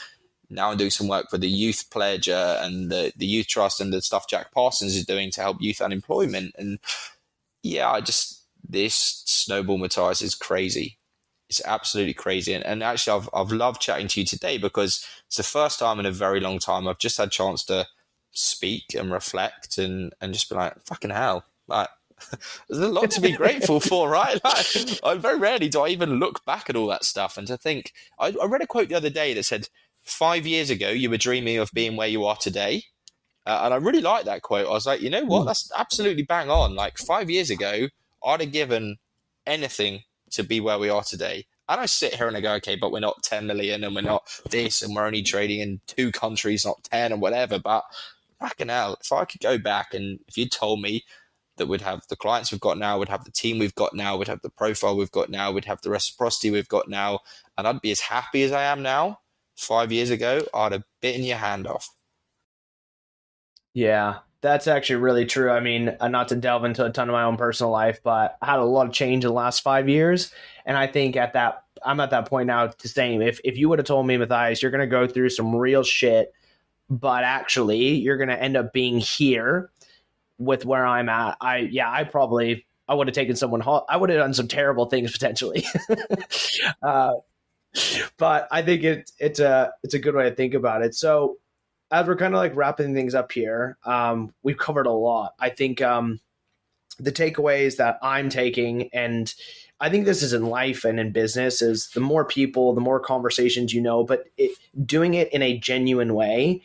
now 0.49 0.71
I'm 0.71 0.77
doing 0.77 0.89
some 0.89 1.07
work 1.07 1.29
for 1.29 1.37
the 1.37 1.49
Youth 1.49 1.89
Pledge 1.91 2.27
uh, 2.27 2.59
and 2.61 2.91
the, 2.91 3.13
the 3.15 3.25
Youth 3.25 3.47
Trust 3.47 3.79
and 3.79 3.93
the 3.93 4.01
stuff 4.01 4.27
Jack 4.27 4.51
Parsons 4.51 4.95
is 4.95 5.05
doing 5.05 5.31
to 5.31 5.41
help 5.41 5.57
youth 5.61 5.81
unemployment. 5.81 6.55
And 6.57 6.79
yeah, 7.61 7.89
I 7.89 8.01
just, 8.01 8.43
this 8.67 9.23
snowball 9.25 9.77
Matthias 9.77 10.21
is 10.21 10.35
crazy. 10.35 10.97
It's 11.49 11.61
absolutely 11.65 12.13
crazy. 12.13 12.53
And, 12.53 12.65
and 12.65 12.83
actually, 12.83 13.19
I've, 13.19 13.29
I've 13.33 13.51
loved 13.51 13.81
chatting 13.81 14.07
to 14.09 14.21
you 14.21 14.25
today 14.25 14.57
because 14.57 15.05
it's 15.27 15.37
the 15.37 15.43
first 15.43 15.79
time 15.79 15.99
in 15.99 16.05
a 16.05 16.11
very 16.11 16.39
long 16.39 16.59
time 16.59 16.87
I've 16.87 16.99
just 16.99 17.17
had 17.17 17.27
a 17.27 17.31
chance 17.31 17.63
to 17.65 17.87
speak 18.31 18.95
and 18.97 19.11
reflect 19.11 19.77
and, 19.77 20.13
and 20.19 20.33
just 20.33 20.49
be 20.49 20.55
like, 20.55 20.81
fucking 20.83 21.11
hell. 21.11 21.45
Like, 21.67 21.89
there's 22.69 22.81
a 22.81 22.87
lot 22.87 23.11
to 23.11 23.21
be 23.21 23.31
grateful 23.31 23.79
for, 23.79 24.09
right? 24.09 24.39
Like, 24.43 24.99
I 25.03 25.15
very 25.15 25.37
rarely 25.37 25.69
do 25.69 25.81
I 25.81 25.89
even 25.89 26.19
look 26.19 26.43
back 26.45 26.69
at 26.69 26.75
all 26.75 26.87
that 26.87 27.03
stuff 27.03 27.37
and 27.37 27.47
to 27.47 27.57
think. 27.57 27.93
I, 28.19 28.35
I 28.41 28.45
read 28.45 28.61
a 28.61 28.67
quote 28.67 28.89
the 28.89 28.95
other 28.95 29.09
day 29.11 29.33
that 29.35 29.43
said, 29.43 29.69
five 30.09 30.45
years 30.45 30.69
ago 30.69 30.89
you 30.89 31.09
were 31.09 31.17
dreaming 31.17 31.57
of 31.57 31.71
being 31.73 31.95
where 31.95 32.07
you 32.07 32.25
are 32.25 32.35
today. 32.35 32.83
Uh, 33.45 33.61
and 33.63 33.73
I 33.73 33.77
really 33.77 34.01
like 34.01 34.25
that 34.25 34.41
quote. 34.41 34.67
I 34.67 34.71
was 34.71 34.85
like, 34.85 35.01
you 35.01 35.09
know 35.09 35.25
what? 35.25 35.41
Hmm. 35.41 35.47
That's 35.47 35.71
absolutely 35.75 36.23
bang 36.23 36.49
on. 36.49 36.75
Like 36.75 36.97
five 36.97 37.29
years 37.29 37.49
ago, 37.49 37.87
I'd 38.23 38.41
have 38.41 38.51
given 38.51 38.97
anything 39.47 40.03
to 40.31 40.43
be 40.43 40.59
where 40.59 40.77
we 40.77 40.89
are 40.89 41.03
today. 41.03 41.45
And 41.67 41.79
I 41.79 41.85
sit 41.85 42.15
here 42.15 42.27
and 42.27 42.35
I 42.35 42.41
go, 42.41 42.53
okay, 42.55 42.75
but 42.75 42.91
we're 42.91 42.99
not 42.99 43.23
10 43.23 43.45
million 43.45 43.83
and 43.83 43.95
we're 43.95 44.01
not 44.01 44.23
this 44.49 44.81
and 44.81 44.95
we're 44.95 45.05
only 45.05 45.21
trading 45.21 45.59
in 45.59 45.81
two 45.87 46.11
countries, 46.11 46.65
not 46.65 46.83
10 46.85 47.11
and 47.11 47.21
whatever. 47.21 47.59
But 47.59 47.83
fucking 48.39 48.69
hell, 48.69 48.97
if 49.01 49.11
I 49.11 49.25
could 49.25 49.41
go 49.41 49.57
back 49.57 49.93
and 49.93 50.19
if 50.27 50.37
you 50.37 50.49
told 50.49 50.81
me 50.81 51.03
that 51.57 51.67
we'd 51.67 51.81
have 51.81 52.01
the 52.09 52.15
clients 52.15 52.51
we've 52.51 52.59
got 52.59 52.79
now, 52.79 52.97
we'd 52.97 53.09
have 53.09 53.23
the 53.23 53.31
team 53.31 53.59
we've 53.59 53.75
got 53.75 53.93
now, 53.93 54.17
we'd 54.17 54.27
have 54.27 54.41
the 54.41 54.49
profile 54.49 54.97
we've 54.97 55.11
got 55.11 55.29
now, 55.29 55.51
we'd 55.51 55.65
have 55.65 55.81
the 55.81 55.91
reciprocity 55.91 56.49
we've 56.49 56.67
got 56.67 56.89
now, 56.89 57.19
and 57.57 57.67
I'd 57.67 57.81
be 57.81 57.91
as 57.91 57.99
happy 57.99 58.43
as 58.43 58.51
I 58.51 58.63
am 58.63 58.81
now, 58.81 59.19
five 59.59 59.91
years 59.91 60.09
ago, 60.09 60.41
I'd 60.53 60.71
have 60.71 60.83
bitten 61.01 61.23
your 61.23 61.37
hand 61.37 61.67
off. 61.67 61.89
Yeah, 63.73 64.19
that's 64.41 64.67
actually 64.67 64.97
really 64.97 65.25
true. 65.25 65.51
I 65.51 65.59
mean, 65.59 65.95
uh, 65.99 66.07
not 66.07 66.29
to 66.29 66.35
delve 66.35 66.63
into 66.63 66.85
a 66.85 66.89
ton 66.89 67.09
of 67.09 67.13
my 67.13 67.23
own 67.23 67.37
personal 67.37 67.71
life, 67.71 67.99
but 68.03 68.37
I 68.41 68.45
had 68.47 68.59
a 68.59 68.63
lot 68.63 68.87
of 68.87 68.93
change 68.93 69.23
in 69.25 69.29
the 69.29 69.33
last 69.33 69.61
five 69.61 69.89
years. 69.89 70.31
And 70.65 70.77
I 70.77 70.87
think 70.87 71.15
at 71.15 71.33
that, 71.33 71.63
I'm 71.85 71.99
at 71.99 72.09
that 72.11 72.27
point 72.27 72.47
now 72.47 72.67
to 72.67 72.87
same. 72.87 73.21
If, 73.21 73.39
if 73.43 73.57
you 73.57 73.69
would 73.69 73.79
have 73.79 73.85
told 73.85 74.07
me, 74.07 74.17
Matthias, 74.17 74.61
you're 74.61 74.71
going 74.71 74.81
to 74.81 74.87
go 74.87 75.07
through 75.07 75.29
some 75.29 75.55
real 75.55 75.83
shit, 75.83 76.33
but 76.89 77.23
actually 77.23 77.95
you're 77.95 78.17
going 78.17 78.29
to 78.29 78.41
end 78.41 78.57
up 78.57 78.73
being 78.73 78.99
here 78.99 79.69
with 80.37 80.65
where 80.65 80.85
I'm 80.85 81.09
at, 81.09 81.37
I, 81.41 81.57
yeah, 81.57 81.91
I 81.91 82.05
probably, 82.05 82.65
I 82.87 82.93
would 82.95 83.07
have 83.07 83.15
taken 83.15 83.35
someone, 83.35 83.61
I 83.61 83.97
would 83.97 84.09
have 84.09 84.19
done 84.19 84.33
some 84.33 84.47
terrible 84.47 84.85
things 84.85 85.11
potentially. 85.17 85.65
uh, 86.81 87.15
but 88.17 88.47
I 88.51 88.61
think 88.61 88.83
it, 88.83 89.11
it's 89.19 89.39
a 89.39 89.73
it's 89.83 89.93
a 89.93 89.99
good 89.99 90.15
way 90.15 90.29
to 90.29 90.35
think 90.35 90.53
about 90.53 90.83
it. 90.83 90.95
So 90.95 91.37
as 91.91 92.07
we're 92.07 92.15
kind 92.15 92.33
of 92.33 92.39
like 92.39 92.55
wrapping 92.55 92.93
things 92.93 93.15
up 93.15 93.31
here, 93.31 93.77
um, 93.83 94.33
we've 94.43 94.57
covered 94.57 94.85
a 94.85 94.91
lot. 94.91 95.33
I 95.39 95.49
think 95.49 95.81
um, 95.81 96.19
the 96.99 97.11
takeaways 97.11 97.77
that 97.77 97.97
I'm 98.01 98.29
taking, 98.29 98.89
and 98.93 99.33
I 99.79 99.89
think 99.89 100.05
this 100.05 100.21
is 100.21 100.33
in 100.33 100.45
life 100.45 100.83
and 100.85 100.99
in 100.99 101.11
business, 101.11 101.61
is 101.61 101.89
the 101.89 101.99
more 101.99 102.25
people, 102.25 102.73
the 102.73 102.81
more 102.81 102.99
conversations 102.99 103.73
you 103.73 103.81
know, 103.81 104.03
but 104.03 104.25
it, 104.37 104.51
doing 104.85 105.15
it 105.15 105.33
in 105.33 105.41
a 105.41 105.57
genuine 105.57 106.13
way 106.13 106.61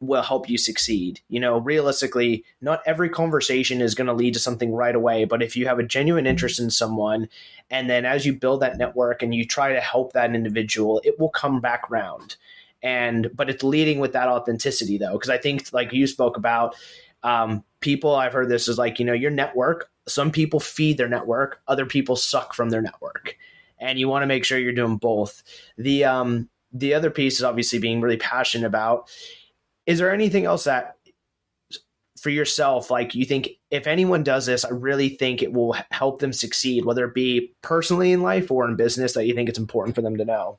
will 0.00 0.22
help 0.22 0.48
you 0.48 0.56
succeed. 0.56 1.20
You 1.28 1.40
know, 1.40 1.58
realistically, 1.58 2.44
not 2.60 2.82
every 2.86 3.08
conversation 3.08 3.80
is 3.80 3.94
going 3.94 4.06
to 4.06 4.12
lead 4.12 4.34
to 4.34 4.40
something 4.40 4.72
right 4.72 4.94
away, 4.94 5.24
but 5.24 5.42
if 5.42 5.56
you 5.56 5.66
have 5.66 5.78
a 5.78 5.84
genuine 5.84 6.26
interest 6.26 6.60
in 6.60 6.70
someone 6.70 7.28
and 7.70 7.90
then 7.90 8.04
as 8.04 8.24
you 8.24 8.32
build 8.32 8.60
that 8.62 8.78
network 8.78 9.22
and 9.22 9.34
you 9.34 9.44
try 9.44 9.72
to 9.72 9.80
help 9.80 10.12
that 10.12 10.34
individual, 10.34 11.00
it 11.04 11.18
will 11.18 11.30
come 11.30 11.60
back 11.60 11.90
round. 11.90 12.36
And 12.82 13.30
but 13.34 13.50
it's 13.50 13.64
leading 13.64 13.98
with 13.98 14.12
that 14.12 14.28
authenticity 14.28 14.98
though, 14.98 15.12
because 15.12 15.30
I 15.30 15.38
think 15.38 15.72
like 15.72 15.92
you 15.92 16.06
spoke 16.06 16.36
about 16.36 16.76
um, 17.24 17.64
people 17.80 18.14
I've 18.14 18.32
heard 18.32 18.48
this 18.48 18.68
is 18.68 18.78
like, 18.78 19.00
you 19.00 19.04
know, 19.04 19.12
your 19.12 19.32
network, 19.32 19.90
some 20.06 20.30
people 20.30 20.60
feed 20.60 20.96
their 20.96 21.08
network, 21.08 21.60
other 21.66 21.86
people 21.86 22.14
suck 22.14 22.54
from 22.54 22.70
their 22.70 22.82
network. 22.82 23.36
And 23.80 23.98
you 23.98 24.08
want 24.08 24.22
to 24.22 24.26
make 24.26 24.44
sure 24.44 24.58
you're 24.58 24.72
doing 24.72 24.96
both. 24.96 25.42
The 25.76 26.04
um 26.04 26.48
the 26.72 26.94
other 26.94 27.10
piece 27.10 27.36
is 27.36 27.44
obviously 27.44 27.78
being 27.78 28.00
really 28.00 28.16
passionate 28.16 28.66
about. 28.66 29.10
Is 29.88 29.98
there 29.98 30.12
anything 30.12 30.44
else 30.44 30.64
that 30.64 30.98
for 32.20 32.30
yourself 32.30 32.90
like 32.90 33.14
you 33.14 33.24
think 33.24 33.48
if 33.70 33.86
anyone 33.86 34.24
does 34.24 34.44
this 34.44 34.64
i 34.64 34.70
really 34.70 35.08
think 35.08 35.40
it 35.40 35.52
will 35.52 35.76
help 35.92 36.18
them 36.18 36.32
succeed 36.32 36.84
whether 36.84 37.04
it 37.04 37.14
be 37.14 37.52
personally 37.62 38.10
in 38.10 38.22
life 38.22 38.50
or 38.50 38.68
in 38.68 38.74
business 38.74 39.12
that 39.12 39.24
you 39.24 39.34
think 39.34 39.48
it's 39.48 39.56
important 39.56 39.94
for 39.94 40.02
them 40.02 40.16
to 40.16 40.24
know 40.24 40.58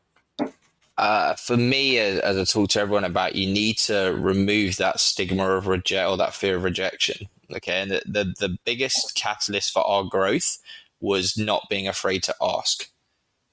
uh, 1.00 1.34
for 1.36 1.56
me, 1.56 1.98
as, 1.98 2.20
as 2.20 2.38
I 2.38 2.44
talk 2.44 2.72
to 2.72 2.82
everyone 2.82 3.06
about, 3.06 3.34
you 3.34 3.50
need 3.50 3.78
to 3.78 4.14
remove 4.20 4.76
that 4.76 5.00
stigma 5.00 5.50
of 5.50 5.68
reject 5.68 6.10
or 6.10 6.18
that 6.18 6.34
fear 6.34 6.58
of 6.58 6.66
rejection. 6.66 7.30
Okay, 7.56 7.82
and 7.82 7.90
the, 7.90 8.02
the 8.06 8.34
the 8.38 8.58
biggest 8.66 9.16
catalyst 9.16 9.72
for 9.72 9.82
our 9.88 10.04
growth 10.04 10.58
was 11.00 11.38
not 11.38 11.70
being 11.70 11.88
afraid 11.88 12.22
to 12.24 12.36
ask. 12.42 12.90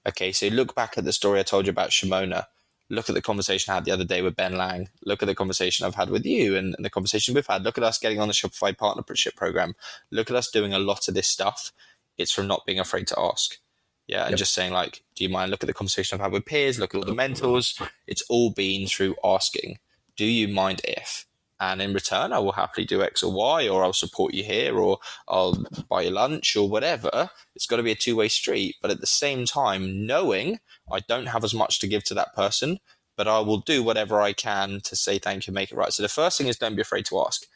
Okay, 0.09 0.33
so 0.33 0.49
look 0.49 0.75
back 0.75 0.99
at 0.99 1.05
the 1.05 1.13
story 1.13 1.39
I 1.39 1.45
told 1.45 1.67
you 1.67 1.71
about 1.71 1.91
Shimona. 1.91 2.47
Look 2.89 3.09
at 3.09 3.15
the 3.15 3.23
conversation 3.23 3.73
I 3.73 3.77
had 3.77 3.85
the 3.85 3.91
other 3.91 4.05
day 4.05 4.23
with 4.23 4.37
Ben 4.37 4.57
Lang. 4.57 4.89
Look 5.05 5.23
at 5.23 5.27
the 5.27 5.35
conversation 5.35 5.85
I've 5.85 5.97
had 5.97 6.11
with 6.11 6.25
you 6.25 6.57
and, 6.57 6.75
and 6.77 6.85
the 6.85 6.91
conversation 6.91 7.35
we've 7.35 7.47
had. 7.47 7.65
Look 7.65 7.79
at 7.79 7.85
us 7.85 7.99
getting 7.99 8.21
on 8.21 8.29
the 8.29 8.35
Shopify 8.35 8.77
partnership 8.77 9.35
program. 9.35 9.75
Look 10.11 10.31
at 10.31 10.37
us 10.37 10.51
doing 10.51 10.73
a 10.73 10.79
lot 10.79 11.09
of 11.09 11.15
this 11.15 11.27
stuff. 11.27 11.73
It's 12.17 12.33
from 12.33 12.47
not 12.47 12.65
being 12.65 12.79
afraid 12.79 13.07
to 13.09 13.19
ask. 13.19 13.59
Yeah, 14.07 14.23
and 14.23 14.31
yep. 14.31 14.39
just 14.39 14.55
saying 14.55 14.73
like, 14.73 15.03
do 15.17 15.25
you 15.25 15.31
mind? 15.31 15.51
Look 15.51 15.65
at 15.65 15.67
the 15.67 15.75
conversation 15.75 16.17
I've 16.17 16.23
had 16.23 16.33
with 16.33 16.47
peers. 16.47 16.79
Look 16.79 16.95
at 16.95 16.99
all 16.99 17.05
the 17.05 17.15
mentors. 17.15 17.81
It's 18.07 18.23
all 18.29 18.51
been 18.51 18.87
through 18.87 19.17
asking. 19.25 19.79
Do 20.17 20.25
you 20.25 20.47
mind 20.47 20.81
if? 20.85 21.27
And 21.59 21.81
in 21.81 21.95
return, 21.95 22.33
I 22.33 22.39
will 22.39 22.53
happily 22.53 22.85
do 22.85 23.03
X 23.03 23.23
or 23.23 23.33
Y, 23.33 23.69
or 23.69 23.83
I'll 23.83 23.93
support 23.93 24.35
you 24.35 24.45
here, 24.45 24.77
or 24.79 24.99
I'll 25.27 25.65
buy 25.89 26.03
you 26.03 26.11
lunch, 26.11 26.55
or 26.55 26.69
whatever. 26.69 27.31
It's 27.55 27.67
got 27.67 27.77
to 27.77 27.83
be 27.83 27.93
a 27.93 27.97
two 27.97 28.17
way 28.17 28.29
street. 28.29 28.77
But 28.83 28.91
at 28.91 29.01
the 29.01 29.07
same 29.07 29.47
time, 29.47 30.07
knowing 30.07 30.59
I 30.93 31.01
don't 31.01 31.27
have 31.27 31.45
as 31.45 31.55
much 31.55 31.79
to 31.81 31.89
give 31.89 32.05
to 32.05 32.15
that 32.15 32.35
person, 32.35 32.79
but 33.17 33.27
I 33.27 33.41
will 33.41 33.59
do 33.59 33.83
whatever 33.83 34.21
I 34.21 34.35
can 34.35 34.81
to 34.85 34.95
say 34.97 35.19
thank 35.19 35.47
you, 35.47 35.51
and 35.51 35.55
make 35.55 35.73
it 35.73 35.77
right. 35.77 35.93
So 35.93 36.03
the 36.03 36.09
first 36.09 36.37
thing 36.37 36.49
is 36.49 36.59
don't 36.59 36.77
be 36.77 36.83
afraid 36.83 37.07
to 37.07 37.21
ask. 37.21 37.47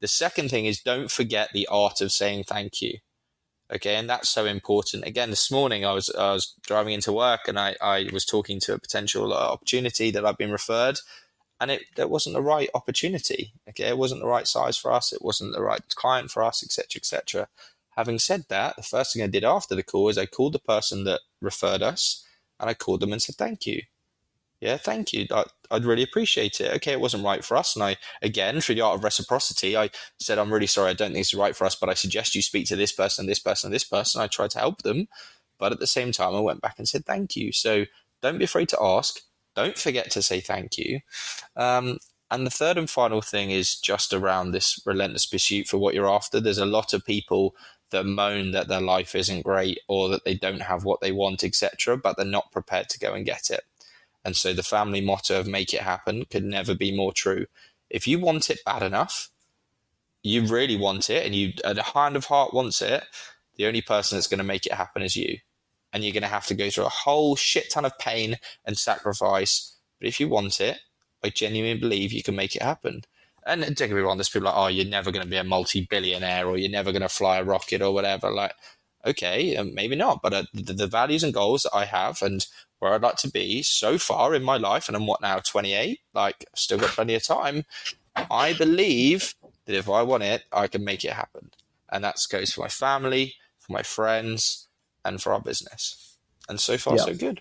The 0.00 0.08
second 0.08 0.50
thing 0.50 0.66
is 0.66 0.82
don't 0.82 1.10
forget 1.10 1.50
the 1.52 1.68
art 1.70 2.00
of 2.00 2.12
saying 2.12 2.44
thank 2.44 2.82
you. 2.82 2.98
Okay, 3.72 3.94
and 3.94 4.10
that's 4.10 4.28
so 4.28 4.44
important. 4.44 5.06
Again, 5.06 5.30
this 5.30 5.50
morning 5.50 5.84
I 5.84 5.92
was 5.92 6.10
I 6.10 6.32
was 6.32 6.54
driving 6.62 6.92
into 6.92 7.12
work 7.12 7.48
and 7.48 7.58
I, 7.58 7.76
I 7.80 8.10
was 8.12 8.24
talking 8.24 8.60
to 8.60 8.74
a 8.74 8.78
potential 8.78 9.32
uh, 9.32 9.36
opportunity 9.36 10.10
that 10.10 10.24
I've 10.26 10.36
been 10.36 10.52
referred, 10.52 10.98
and 11.60 11.70
it 11.70 11.82
that 11.96 12.10
wasn't 12.10 12.34
the 12.34 12.42
right 12.42 12.68
opportunity. 12.74 13.52
Okay, 13.68 13.88
it 13.88 13.98
wasn't 13.98 14.20
the 14.20 14.26
right 14.26 14.46
size 14.46 14.76
for 14.76 14.92
us. 14.92 15.12
It 15.12 15.22
wasn't 15.22 15.54
the 15.54 15.62
right 15.62 15.82
client 15.94 16.30
for 16.30 16.42
us, 16.42 16.62
etc., 16.62 16.98
etc. 16.98 17.48
Having 17.96 18.18
said 18.18 18.44
that, 18.48 18.76
the 18.76 18.82
first 18.82 19.12
thing 19.12 19.22
I 19.22 19.28
did 19.28 19.44
after 19.44 19.74
the 19.74 19.82
call 19.82 20.08
is 20.08 20.18
I 20.18 20.26
called 20.26 20.54
the 20.54 20.58
person 20.58 21.04
that 21.04 21.20
referred 21.40 21.82
us, 21.82 22.24
and 22.58 22.68
I 22.68 22.74
called 22.74 23.00
them 23.00 23.12
and 23.12 23.22
said 23.22 23.36
thank 23.36 23.66
you 23.66 23.82
yeah, 24.64 24.78
thank 24.78 25.12
you. 25.12 25.26
I, 25.30 25.44
would 25.70 25.84
really 25.84 26.02
appreciate 26.02 26.58
it. 26.58 26.72
Okay, 26.76 26.92
it 26.92 27.00
wasn't 27.00 27.22
right 27.22 27.44
for 27.44 27.54
us. 27.54 27.76
And 27.76 27.84
I, 27.84 27.96
again, 28.22 28.62
through 28.62 28.76
the 28.76 28.80
art 28.80 28.96
of 28.96 29.04
reciprocity, 29.04 29.76
I 29.76 29.90
said, 30.18 30.38
I'm 30.38 30.50
really 30.50 30.66
sorry, 30.66 30.90
I 30.90 30.94
don't 30.94 31.12
think 31.12 31.20
it's 31.20 31.34
right 31.34 31.54
for 31.54 31.66
us, 31.66 31.74
but 31.74 31.90
I 31.90 31.94
suggest 31.94 32.34
you 32.34 32.40
speak 32.40 32.66
to 32.68 32.76
this 32.76 32.90
person, 32.90 33.26
this 33.26 33.38
person, 33.38 33.70
this 33.70 33.84
person. 33.84 34.22
I 34.22 34.26
tried 34.26 34.50
to 34.52 34.58
help 34.58 34.80
them. 34.80 35.08
But 35.58 35.72
at 35.72 35.80
the 35.80 35.86
same 35.86 36.12
time, 36.12 36.34
I 36.34 36.40
went 36.40 36.62
back 36.62 36.76
and 36.78 36.88
said, 36.88 37.04
thank 37.04 37.36
you. 37.36 37.52
So 37.52 37.84
don't 38.22 38.38
be 38.38 38.44
afraid 38.44 38.70
to 38.70 38.82
ask. 38.82 39.20
Don't 39.54 39.78
forget 39.78 40.10
to 40.12 40.22
say 40.22 40.40
thank 40.40 40.78
you. 40.78 41.00
Um, 41.56 41.98
and 42.30 42.46
the 42.46 42.50
third 42.50 42.78
and 42.78 42.90
final 42.90 43.20
thing 43.20 43.50
is 43.50 43.76
just 43.76 44.12
around 44.12 44.50
this 44.50 44.80
relentless 44.84 45.26
pursuit 45.26 45.68
for 45.68 45.78
what 45.78 45.94
you're 45.94 46.10
after. 46.10 46.40
There's 46.40 46.58
a 46.58 46.66
lot 46.66 46.92
of 46.92 47.04
people 47.04 47.54
that 47.90 48.04
moan 48.04 48.50
that 48.50 48.66
their 48.66 48.80
life 48.80 49.14
isn't 49.14 49.44
great 49.44 49.78
or 49.88 50.08
that 50.08 50.24
they 50.24 50.34
don't 50.34 50.62
have 50.62 50.84
what 50.84 51.00
they 51.00 51.12
want, 51.12 51.44
etc., 51.44 51.96
but 51.96 52.16
they're 52.16 52.26
not 52.26 52.50
prepared 52.50 52.88
to 52.88 52.98
go 52.98 53.14
and 53.14 53.24
get 53.24 53.50
it. 53.50 53.62
And 54.24 54.34
so 54.34 54.52
the 54.52 54.62
family 54.62 55.00
motto 55.00 55.38
of 55.38 55.46
make 55.46 55.72
it 55.74 55.82
happen 55.82 56.24
could 56.24 56.44
never 56.44 56.74
be 56.74 56.96
more 56.96 57.12
true. 57.12 57.46
If 57.90 58.08
you 58.08 58.18
want 58.18 58.50
it 58.50 58.64
bad 58.64 58.82
enough, 58.82 59.30
you 60.22 60.46
really 60.46 60.76
want 60.76 61.10
it, 61.10 61.24
and 61.24 61.34
you 61.34 61.52
at 61.64 61.78
a 61.78 61.82
hand 61.82 62.16
of 62.16 62.24
heart 62.24 62.54
wants 62.54 62.80
it, 62.80 63.04
the 63.56 63.66
only 63.66 63.82
person 63.82 64.16
that's 64.16 64.26
going 64.26 64.38
to 64.38 64.44
make 64.44 64.66
it 64.66 64.72
happen 64.72 65.02
is 65.02 65.14
you. 65.14 65.38
And 65.94 66.04
you're 66.04 66.12
going 66.12 66.22
to 66.22 66.28
have 66.28 66.46
to 66.48 66.54
go 66.54 66.68
through 66.68 66.84
a 66.84 66.90
whole 66.90 67.36
shit 67.36 67.70
ton 67.70 67.86
of 67.86 67.96
pain 67.98 68.36
and 68.66 68.76
sacrifice. 68.76 69.76
But 69.98 70.08
if 70.08 70.20
you 70.20 70.28
want 70.28 70.60
it, 70.60 70.80
I 71.22 71.30
genuinely 71.30 71.80
believe 71.80 72.12
you 72.12 72.22
can 72.22 72.36
make 72.36 72.54
it 72.54 72.62
happen. 72.62 73.02
And 73.46 73.62
don't 73.62 73.76
get 73.76 73.90
me 73.90 74.00
wrong, 74.00 74.16
there's 74.16 74.28
people 74.28 74.46
like, 74.46 74.56
oh, 74.56 74.66
you're 74.66 74.86
never 74.86 75.12
going 75.12 75.24
to 75.24 75.30
be 75.30 75.36
a 75.36 75.44
multi 75.44 75.86
billionaire 75.88 76.46
or 76.46 76.58
you're 76.58 76.70
never 76.70 76.92
going 76.92 77.02
to 77.02 77.08
fly 77.08 77.38
a 77.38 77.44
rocket 77.44 77.80
or 77.80 77.92
whatever. 77.92 78.30
Like, 78.30 78.54
okay, 79.06 79.56
um, 79.56 79.74
maybe 79.74 79.96
not. 79.96 80.20
But 80.22 80.34
uh, 80.34 80.42
the, 80.52 80.72
the, 80.72 80.86
values 80.86 81.22
and 81.22 81.34
goals 81.34 81.62
that 81.62 81.74
I 81.74 81.84
have 81.84 82.22
and 82.22 82.46
where 82.78 82.92
I'd 82.92 83.02
like 83.02 83.16
to 83.16 83.30
be 83.30 83.62
so 83.62 83.98
far 83.98 84.34
in 84.34 84.42
my 84.42 84.56
life, 84.56 84.88
and 84.88 84.96
I'm 84.96 85.06
what 85.06 85.20
now, 85.20 85.38
28, 85.38 86.00
like 86.14 86.46
still 86.54 86.78
got 86.78 86.90
plenty 86.90 87.14
of 87.14 87.22
time. 87.22 87.64
I 88.16 88.52
believe 88.52 89.34
that 89.66 89.76
if 89.76 89.88
I 89.88 90.02
want 90.02 90.22
it, 90.22 90.44
I 90.52 90.66
can 90.66 90.84
make 90.84 91.04
it 91.04 91.12
happen. 91.12 91.50
And 91.90 92.04
that 92.04 92.16
goes 92.30 92.52
for 92.52 92.62
my 92.62 92.68
family, 92.68 93.34
for 93.58 93.72
my 93.72 93.82
friends, 93.82 94.68
and 95.04 95.22
for 95.22 95.32
our 95.32 95.40
business. 95.40 96.16
And 96.48 96.60
so 96.60 96.76
far, 96.76 96.98
so 96.98 97.14
good. 97.14 97.40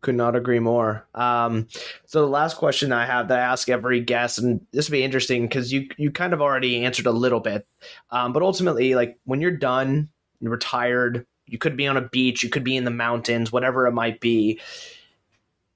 Could 0.00 0.14
not 0.14 0.36
agree 0.36 0.58
more. 0.58 1.06
Um, 1.14 1.68
so 2.04 2.20
the 2.20 2.28
last 2.28 2.56
question 2.56 2.92
I 2.92 3.06
have 3.06 3.28
that 3.28 3.38
I 3.38 3.42
ask 3.42 3.68
every 3.68 4.00
guest, 4.00 4.38
and 4.38 4.64
this 4.72 4.88
will 4.88 4.94
be 4.94 5.02
interesting 5.02 5.42
because 5.42 5.72
you 5.72 5.88
you 5.96 6.10
kind 6.10 6.32
of 6.32 6.40
already 6.40 6.84
answered 6.84 7.06
a 7.06 7.12
little 7.12 7.40
bit, 7.40 7.66
um, 8.10 8.32
but 8.32 8.42
ultimately, 8.42 8.94
like 8.94 9.18
when 9.24 9.40
you're 9.40 9.50
done, 9.50 10.08
you're 10.40 10.52
retired, 10.52 11.26
you 11.46 11.58
could 11.58 11.76
be 11.76 11.86
on 11.86 11.96
a 11.96 12.08
beach, 12.08 12.42
you 12.42 12.50
could 12.50 12.64
be 12.64 12.76
in 12.76 12.84
the 12.84 12.90
mountains, 12.90 13.52
whatever 13.52 13.86
it 13.86 13.92
might 13.92 14.20
be. 14.20 14.60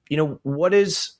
You 0.09 0.17
know, 0.17 0.39
what 0.43 0.73
is 0.73 1.13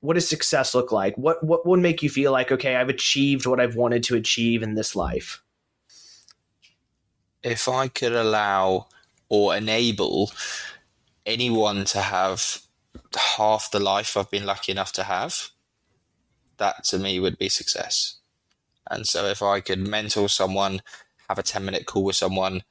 what 0.00 0.14
does 0.14 0.28
success 0.28 0.74
look 0.74 0.92
like? 0.92 1.16
What 1.16 1.42
what 1.42 1.64
would 1.66 1.80
make 1.80 2.02
you 2.02 2.10
feel 2.10 2.32
like 2.32 2.52
okay, 2.52 2.76
I've 2.76 2.88
achieved 2.88 3.46
what 3.46 3.60
I've 3.60 3.76
wanted 3.76 4.02
to 4.04 4.16
achieve 4.16 4.62
in 4.62 4.74
this 4.74 4.94
life? 4.94 5.42
If 7.42 7.68
I 7.68 7.88
could 7.88 8.12
allow 8.12 8.86
or 9.28 9.56
enable 9.56 10.30
anyone 11.26 11.84
to 11.86 12.00
have 12.00 12.62
half 13.36 13.70
the 13.70 13.80
life 13.80 14.16
I've 14.16 14.30
been 14.30 14.46
lucky 14.46 14.72
enough 14.72 14.92
to 14.92 15.04
have, 15.04 15.50
that 16.58 16.84
to 16.84 16.98
me 16.98 17.18
would 17.18 17.38
be 17.38 17.48
success. 17.48 18.16
And 18.90 19.06
so 19.06 19.26
if 19.26 19.42
I 19.42 19.60
could 19.60 19.86
mentor 19.86 20.28
someone, 20.28 20.82
have 21.28 21.38
a 21.38 21.42
10 21.42 21.64
minute 21.64 21.86
call 21.86 22.04
with 22.04 22.16
someone, 22.16 22.62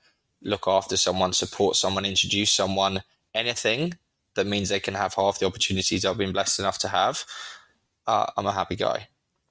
look 0.41 0.67
after 0.67 0.97
someone, 0.97 1.34
support 1.34 1.76
someone, 1.76 2.05
introduce 2.05 2.51
someone, 2.51 3.03
anything 3.34 3.95
that 4.36 4.47
means 4.47 4.69
they 4.69 4.80
can 4.80 4.93
have 4.93 5.15
half 5.15 5.39
the 5.39 5.45
opportunities 5.45 6.05
I've 6.05 6.17
been 6.17 6.32
blessed 6.32 6.59
enough 6.59 6.78
to 6.80 6.88
have, 6.88 7.26
uh, 8.07 8.28
I'm 8.38 8.45
a 8.45 8.51
happy 8.51 8.76
guy. 8.76 9.07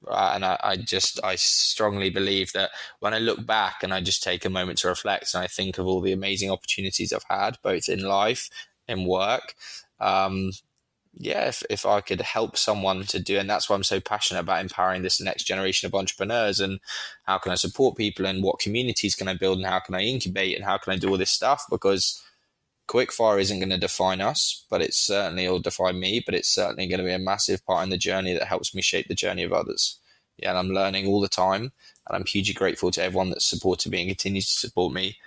Uh, 0.06 0.32
and 0.34 0.44
I, 0.44 0.58
I, 0.62 0.76
just, 0.76 1.20
I 1.22 1.36
strongly 1.36 2.10
believe 2.10 2.52
that 2.52 2.70
when 3.00 3.12
I 3.12 3.18
look 3.18 3.44
back 3.44 3.82
and 3.82 3.92
I 3.92 4.00
just 4.00 4.22
take 4.22 4.44
a 4.44 4.50
moment 4.50 4.78
to 4.78 4.88
reflect 4.88 5.34
and 5.34 5.42
I 5.42 5.46
think 5.46 5.78
of 5.78 5.86
all 5.86 6.00
the 6.00 6.12
amazing 6.12 6.50
opportunities 6.50 7.12
I've 7.12 7.24
had, 7.28 7.58
both 7.62 7.88
in 7.88 8.02
life, 8.02 8.48
in 8.88 9.06
work, 9.06 9.54
um, 10.00 10.52
yeah, 11.14 11.48
if, 11.48 11.62
if 11.68 11.84
I 11.84 12.00
could 12.00 12.20
help 12.20 12.56
someone 12.56 13.04
to 13.04 13.18
do, 13.18 13.38
and 13.38 13.50
that's 13.50 13.68
why 13.68 13.76
I'm 13.76 13.82
so 13.82 14.00
passionate 14.00 14.40
about 14.40 14.60
empowering 14.60 15.02
this 15.02 15.20
next 15.20 15.44
generation 15.44 15.86
of 15.86 15.94
entrepreneurs 15.94 16.60
and 16.60 16.80
how 17.24 17.38
can 17.38 17.52
I 17.52 17.56
support 17.56 17.96
people 17.96 18.26
and 18.26 18.42
what 18.42 18.60
communities 18.60 19.14
can 19.14 19.28
I 19.28 19.34
build 19.34 19.58
and 19.58 19.66
how 19.66 19.80
can 19.80 19.94
I 19.94 20.02
incubate 20.02 20.56
and 20.56 20.64
how 20.64 20.78
can 20.78 20.92
I 20.92 20.96
do 20.96 21.10
all 21.10 21.18
this 21.18 21.30
stuff? 21.30 21.64
Because 21.68 22.22
quickfire 22.90 23.40
isn't 23.40 23.60
going 23.60 23.70
to 23.70 23.78
define 23.78 24.20
us, 24.20 24.64
but 24.68 24.82
it 24.82 24.94
certainly 24.94 25.48
will 25.48 25.60
define 25.60 26.00
me, 26.00 26.22
but 26.24 26.34
it's 26.34 26.48
certainly 26.48 26.88
going 26.88 26.98
to 26.98 27.04
be 27.04 27.12
a 27.12 27.18
massive 27.18 27.64
part 27.64 27.84
in 27.84 27.90
the 27.90 27.96
journey 27.96 28.34
that 28.34 28.48
helps 28.48 28.74
me 28.74 28.82
shape 28.82 29.06
the 29.06 29.14
journey 29.14 29.44
of 29.44 29.52
others. 29.52 29.98
Yeah, 30.38 30.50
and 30.50 30.58
I'm 30.58 30.70
learning 30.70 31.06
all 31.06 31.20
the 31.20 31.28
time 31.28 31.62
and 31.62 32.16
I'm 32.16 32.24
hugely 32.24 32.54
grateful 32.54 32.90
to 32.92 33.02
everyone 33.02 33.30
that's 33.30 33.44
supported 33.44 33.92
me 33.92 34.00
and 34.00 34.08
continues 34.08 34.46
to 34.46 34.58
support 34.58 34.92
me. 34.92 35.18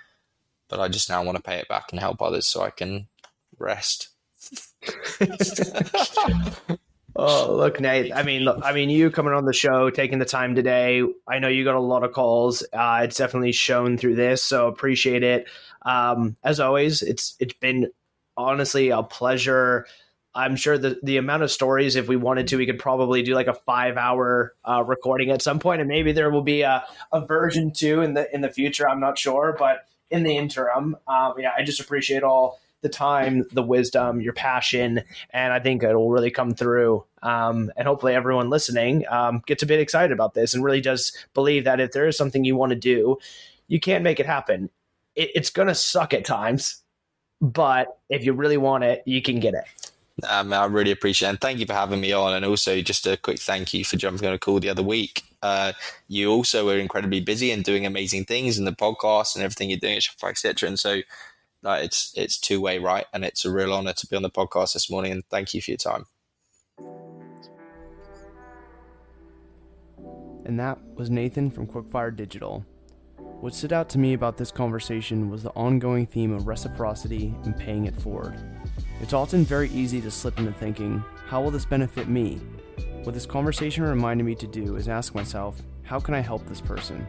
But 0.68 0.80
I 0.80 0.88
just 0.88 1.08
now 1.08 1.22
want 1.22 1.36
to 1.36 1.42
pay 1.42 1.58
it 1.58 1.68
back 1.68 1.90
and 1.90 2.00
help 2.00 2.20
others 2.20 2.46
so 2.46 2.62
I 2.62 2.70
can 2.70 3.06
rest 3.58 4.08
oh, 7.16 7.56
look, 7.56 7.80
Nate. 7.80 8.14
I 8.14 8.22
mean, 8.22 8.42
look, 8.42 8.60
I 8.62 8.72
mean, 8.72 8.90
you 8.90 9.10
coming 9.10 9.32
on 9.32 9.44
the 9.44 9.52
show, 9.52 9.90
taking 9.90 10.18
the 10.18 10.24
time 10.24 10.54
today. 10.54 11.02
I 11.28 11.38
know 11.38 11.48
you 11.48 11.64
got 11.64 11.74
a 11.74 11.80
lot 11.80 12.04
of 12.04 12.12
calls. 12.12 12.62
Uh, 12.72 13.00
it's 13.04 13.16
definitely 13.16 13.52
shown 13.52 13.98
through 13.98 14.16
this, 14.16 14.42
so 14.42 14.68
appreciate 14.68 15.22
it. 15.22 15.46
Um, 15.84 16.36
as 16.42 16.60
always, 16.60 17.02
it's 17.02 17.36
it's 17.40 17.54
been 17.54 17.90
honestly 18.36 18.90
a 18.90 19.02
pleasure. 19.02 19.86
I'm 20.34 20.56
sure 20.56 20.76
the 20.78 20.98
the 21.02 21.16
amount 21.16 21.42
of 21.42 21.50
stories, 21.50 21.96
if 21.96 22.08
we 22.08 22.16
wanted 22.16 22.48
to, 22.48 22.56
we 22.56 22.66
could 22.66 22.78
probably 22.78 23.22
do 23.22 23.34
like 23.34 23.46
a 23.46 23.54
five 23.54 23.96
hour 23.96 24.54
uh, 24.64 24.82
recording 24.82 25.30
at 25.30 25.42
some 25.42 25.58
point, 25.58 25.80
and 25.80 25.88
maybe 25.88 26.12
there 26.12 26.30
will 26.30 26.42
be 26.42 26.62
a, 26.62 26.84
a 27.12 27.24
version 27.24 27.72
two 27.72 28.02
in 28.02 28.14
the 28.14 28.32
in 28.34 28.40
the 28.40 28.50
future. 28.50 28.88
I'm 28.88 29.00
not 29.00 29.18
sure, 29.18 29.54
but 29.58 29.86
in 30.10 30.22
the 30.22 30.36
interim, 30.36 30.96
um, 31.06 31.34
yeah, 31.38 31.50
I 31.56 31.62
just 31.62 31.80
appreciate 31.80 32.22
all 32.22 32.60
the 32.82 32.88
time, 32.88 33.44
the 33.52 33.62
wisdom, 33.62 34.20
your 34.20 34.34
passion, 34.34 35.02
and 35.30 35.52
I 35.52 35.58
think 35.58 35.82
it'll 35.82 36.10
really 36.10 36.30
come 36.30 36.54
through. 36.54 37.04
Um, 37.22 37.72
and 37.76 37.88
hopefully, 37.88 38.14
everyone 38.14 38.50
listening 38.50 39.04
um, 39.08 39.42
gets 39.46 39.62
a 39.62 39.66
bit 39.66 39.80
excited 39.80 40.12
about 40.12 40.34
this 40.34 40.52
and 40.54 40.62
really 40.62 40.82
does 40.82 41.16
believe 41.32 41.64
that 41.64 41.80
if 41.80 41.92
there 41.92 42.06
is 42.06 42.16
something 42.16 42.44
you 42.44 42.56
want 42.56 42.70
to 42.70 42.76
do, 42.76 43.18
you 43.68 43.80
can 43.80 44.02
make 44.02 44.20
it 44.20 44.26
happen. 44.26 44.68
It, 45.16 45.30
it's 45.34 45.50
going 45.50 45.68
to 45.68 45.74
suck 45.74 46.14
at 46.14 46.24
times, 46.24 46.82
but 47.40 47.98
if 48.08 48.24
you 48.24 48.32
really 48.32 48.56
want 48.56 48.84
it, 48.84 49.02
you 49.06 49.22
can 49.22 49.40
get 49.40 49.54
it. 49.54 49.64
Um, 50.28 50.52
I 50.52 50.64
really 50.66 50.92
appreciate 50.92 51.28
it. 51.28 51.30
And 51.30 51.40
thank 51.40 51.58
you 51.58 51.66
for 51.66 51.72
having 51.72 52.00
me 52.00 52.12
on. 52.12 52.34
And 52.34 52.44
also, 52.44 52.80
just 52.80 53.06
a 53.06 53.16
quick 53.16 53.40
thank 53.40 53.74
you 53.74 53.84
for 53.84 53.96
jumping 53.96 54.28
on 54.28 54.34
a 54.34 54.38
call 54.38 54.60
the 54.60 54.68
other 54.68 54.82
week. 54.82 55.22
Uh, 55.42 55.72
you 56.08 56.30
also 56.30 56.64
were 56.64 56.78
incredibly 56.78 57.20
busy 57.20 57.50
and 57.50 57.64
doing 57.64 57.84
amazing 57.84 58.24
things 58.24 58.58
in 58.58 58.64
the 58.64 58.72
podcast 58.72 59.34
and 59.34 59.44
everything 59.44 59.70
you're 59.70 59.78
doing 59.78 59.96
at 59.96 60.02
Shopify, 60.02 60.30
etc. 60.30 60.68
And 60.68 60.78
so, 60.78 61.00
like, 61.62 61.84
it's 61.84 62.12
it's 62.16 62.38
two 62.38 62.60
way, 62.60 62.78
right? 62.78 63.06
And 63.12 63.24
it's 63.24 63.44
a 63.44 63.50
real 63.50 63.72
honor 63.72 63.92
to 63.92 64.06
be 64.06 64.16
on 64.16 64.22
the 64.22 64.30
podcast 64.30 64.74
this 64.74 64.88
morning. 64.88 65.10
And 65.10 65.26
thank 65.30 65.52
you 65.52 65.60
for 65.60 65.72
your 65.72 65.78
time. 65.78 66.06
And 70.46 70.60
that 70.60 70.78
was 70.94 71.10
Nathan 71.10 71.50
from 71.50 71.66
Quickfire 71.66 72.14
Digital. 72.14 72.64
What 73.44 73.54
stood 73.54 73.74
out 73.74 73.90
to 73.90 73.98
me 73.98 74.14
about 74.14 74.38
this 74.38 74.50
conversation 74.50 75.28
was 75.28 75.42
the 75.42 75.50
ongoing 75.50 76.06
theme 76.06 76.32
of 76.32 76.46
reciprocity 76.46 77.34
and 77.44 77.54
paying 77.54 77.84
it 77.84 77.94
forward. 77.94 78.42
It's 79.02 79.12
often 79.12 79.44
very 79.44 79.68
easy 79.68 80.00
to 80.00 80.10
slip 80.10 80.38
into 80.38 80.50
thinking, 80.54 81.04
how 81.26 81.42
will 81.42 81.50
this 81.50 81.66
benefit 81.66 82.08
me? 82.08 82.40
What 83.02 83.12
this 83.14 83.26
conversation 83.26 83.84
reminded 83.84 84.24
me 84.24 84.34
to 84.36 84.46
do 84.46 84.76
is 84.76 84.88
ask 84.88 85.14
myself, 85.14 85.60
how 85.82 86.00
can 86.00 86.14
I 86.14 86.20
help 86.20 86.46
this 86.46 86.62
person? 86.62 87.06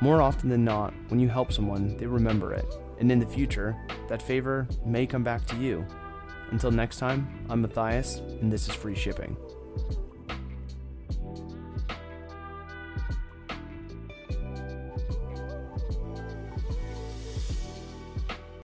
More 0.00 0.22
often 0.22 0.48
than 0.48 0.64
not, 0.64 0.94
when 1.08 1.20
you 1.20 1.28
help 1.28 1.52
someone, 1.52 1.94
they 1.98 2.06
remember 2.06 2.54
it, 2.54 2.74
and 2.98 3.12
in 3.12 3.18
the 3.18 3.26
future, 3.26 3.76
that 4.08 4.22
favor 4.22 4.66
may 4.86 5.06
come 5.06 5.22
back 5.22 5.44
to 5.48 5.56
you. 5.56 5.84
Until 6.52 6.70
next 6.70 6.96
time, 6.96 7.28
I'm 7.50 7.60
Matthias, 7.60 8.22
and 8.40 8.50
this 8.50 8.66
is 8.66 8.74
Free 8.74 8.94
Shipping. 8.94 9.36